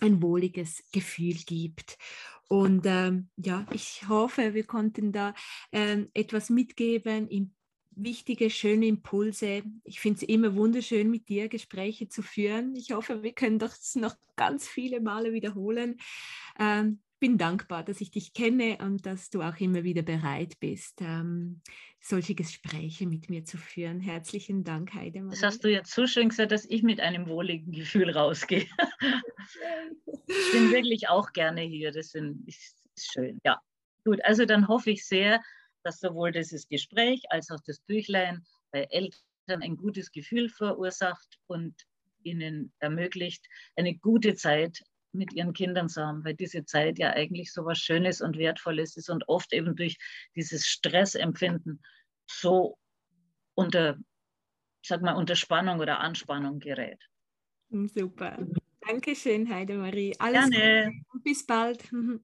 ein 0.00 0.22
wohliges 0.22 0.82
Gefühl 0.92 1.34
gibt. 1.34 1.98
Und 2.48 2.86
ähm, 2.86 3.28
ja, 3.36 3.66
ich 3.72 4.08
hoffe, 4.08 4.54
wir 4.54 4.64
konnten 4.64 5.12
da 5.12 5.34
ähm, 5.72 6.10
etwas 6.14 6.48
mitgeben, 6.48 7.28
wichtige, 7.96 8.50
schöne 8.50 8.86
Impulse. 8.86 9.62
Ich 9.84 10.00
finde 10.00 10.18
es 10.18 10.28
immer 10.28 10.54
wunderschön, 10.54 11.10
mit 11.10 11.28
dir 11.28 11.48
Gespräche 11.48 12.08
zu 12.08 12.22
führen. 12.22 12.76
Ich 12.76 12.92
hoffe, 12.92 13.22
wir 13.22 13.32
können 13.32 13.58
das 13.58 13.96
noch 13.96 14.14
ganz 14.36 14.68
viele 14.68 15.00
Male 15.00 15.32
wiederholen. 15.32 15.96
Ähm, 16.58 17.00
bin 17.18 17.38
dankbar, 17.38 17.82
dass 17.82 18.00
ich 18.00 18.10
dich 18.10 18.32
kenne 18.32 18.78
und 18.80 19.06
dass 19.06 19.30
du 19.30 19.42
auch 19.42 19.56
immer 19.58 19.84
wieder 19.84 20.02
bereit 20.02 20.58
bist, 20.60 21.00
ähm, 21.00 21.62
solche 22.00 22.34
Gespräche 22.34 23.06
mit 23.06 23.30
mir 23.30 23.44
zu 23.44 23.56
führen. 23.56 24.00
Herzlichen 24.00 24.64
Dank, 24.64 24.94
Heidemarie. 24.94 25.34
Das 25.34 25.42
hast 25.42 25.64
du 25.64 25.68
jetzt 25.70 25.92
so 25.92 26.06
schön 26.06 26.28
gesagt, 26.28 26.52
dass 26.52 26.66
ich 26.66 26.82
mit 26.82 27.00
einem 27.00 27.26
wohligen 27.26 27.72
Gefühl 27.72 28.10
rausgehe. 28.10 28.66
ich 30.26 30.52
bin 30.52 30.70
wirklich 30.70 31.08
auch 31.08 31.32
gerne 31.32 31.62
hier. 31.62 31.90
Das 31.92 32.14
ist 32.14 32.76
schön. 32.96 33.40
Ja, 33.44 33.60
gut. 34.04 34.24
Also 34.24 34.44
dann 34.44 34.68
hoffe 34.68 34.90
ich 34.90 35.06
sehr, 35.06 35.40
dass 35.82 36.00
sowohl 36.00 36.32
dieses 36.32 36.68
Gespräch 36.68 37.22
als 37.30 37.50
auch 37.50 37.60
das 37.66 37.80
Büchlein 37.80 38.44
bei 38.72 38.84
Eltern 38.90 39.62
ein 39.62 39.76
gutes 39.76 40.10
Gefühl 40.10 40.48
verursacht 40.48 41.38
und 41.46 41.74
ihnen 42.24 42.72
ermöglicht, 42.80 43.46
eine 43.76 43.96
gute 43.96 44.34
Zeit 44.34 44.82
mit 45.12 45.32
ihren 45.32 45.52
Kindern 45.52 45.88
zu 45.88 46.04
haben, 46.04 46.24
weil 46.24 46.34
diese 46.34 46.64
Zeit 46.64 46.98
ja 46.98 47.10
eigentlich 47.10 47.52
so 47.52 47.64
was 47.64 47.78
Schönes 47.78 48.20
und 48.20 48.36
Wertvolles 48.36 48.96
ist 48.96 49.08
und 49.08 49.28
oft 49.28 49.52
eben 49.52 49.76
durch 49.76 49.96
dieses 50.34 50.66
Stressempfinden 50.66 51.82
so 52.26 52.78
unter, 53.54 53.96
sag 54.84 55.02
mal, 55.02 55.14
unter 55.14 55.36
Spannung 55.36 55.80
oder 55.80 56.00
Anspannung 56.00 56.58
gerät. 56.58 57.00
Super. 57.70 58.46
Dankeschön, 58.86 59.48
Heidemarie. 59.48 60.14
Alles 60.18 60.50
Gerne. 60.50 61.02
Gute. 61.10 61.22
Bis 61.24 61.46
bald. 61.46 61.90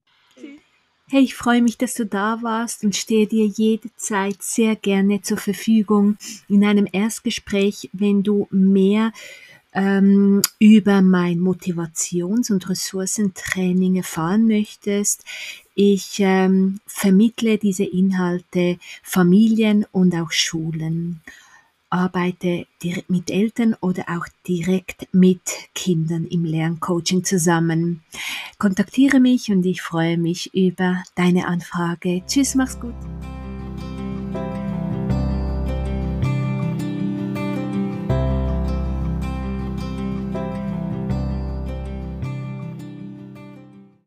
Hey, 1.11 1.24
ich 1.24 1.35
freue 1.35 1.61
mich, 1.61 1.76
dass 1.76 1.93
du 1.93 2.07
da 2.07 2.39
warst 2.41 2.85
und 2.85 2.97
stehe 2.97 3.26
dir 3.26 3.45
jederzeit 3.45 4.41
sehr 4.43 4.76
gerne 4.76 5.20
zur 5.20 5.37
Verfügung 5.37 6.16
in 6.49 6.64
einem 6.64 6.89
Erstgespräch, 6.91 7.91
wenn 7.93 8.22
du 8.22 8.49
mehr 8.51 9.12
ähm, 9.73 10.43
über 10.59 11.03
mein 11.03 11.39
Motivations- 11.39 12.51
und 12.51 12.68
Ressourcentraining 12.68 13.97
erfahren 13.97 14.47
möchtest. 14.47 15.25
Ich 15.75 16.16
ähm, 16.20 16.81
vermittle 16.87 17.59
diese 17.59 17.85
Inhalte 17.85 18.79
Familien 19.03 19.87
und 19.93 20.14
auch 20.14 20.31
Schulen 20.31 21.20
arbeite 21.93 22.66
mit 23.09 23.31
Eltern 23.31 23.77
oder 23.81 24.05
auch 24.09 24.27
direkt 24.49 25.09
mit 25.12 25.43
Kindern 25.75 26.25
im 26.25 26.45
Lerncoaching 26.45 27.23
zusammen. 27.23 28.03
Kontaktiere 28.59 29.20
mich 29.20 29.51
und 29.51 29.64
ich 29.66 29.83
freue 29.83 30.16
mich 30.16 30.55
über 30.55 31.03
deine 31.14 31.47
Anfrage. 31.47 32.23
Tschüss, 32.27 32.55
mach's 32.55 32.81
gut. 32.81 32.95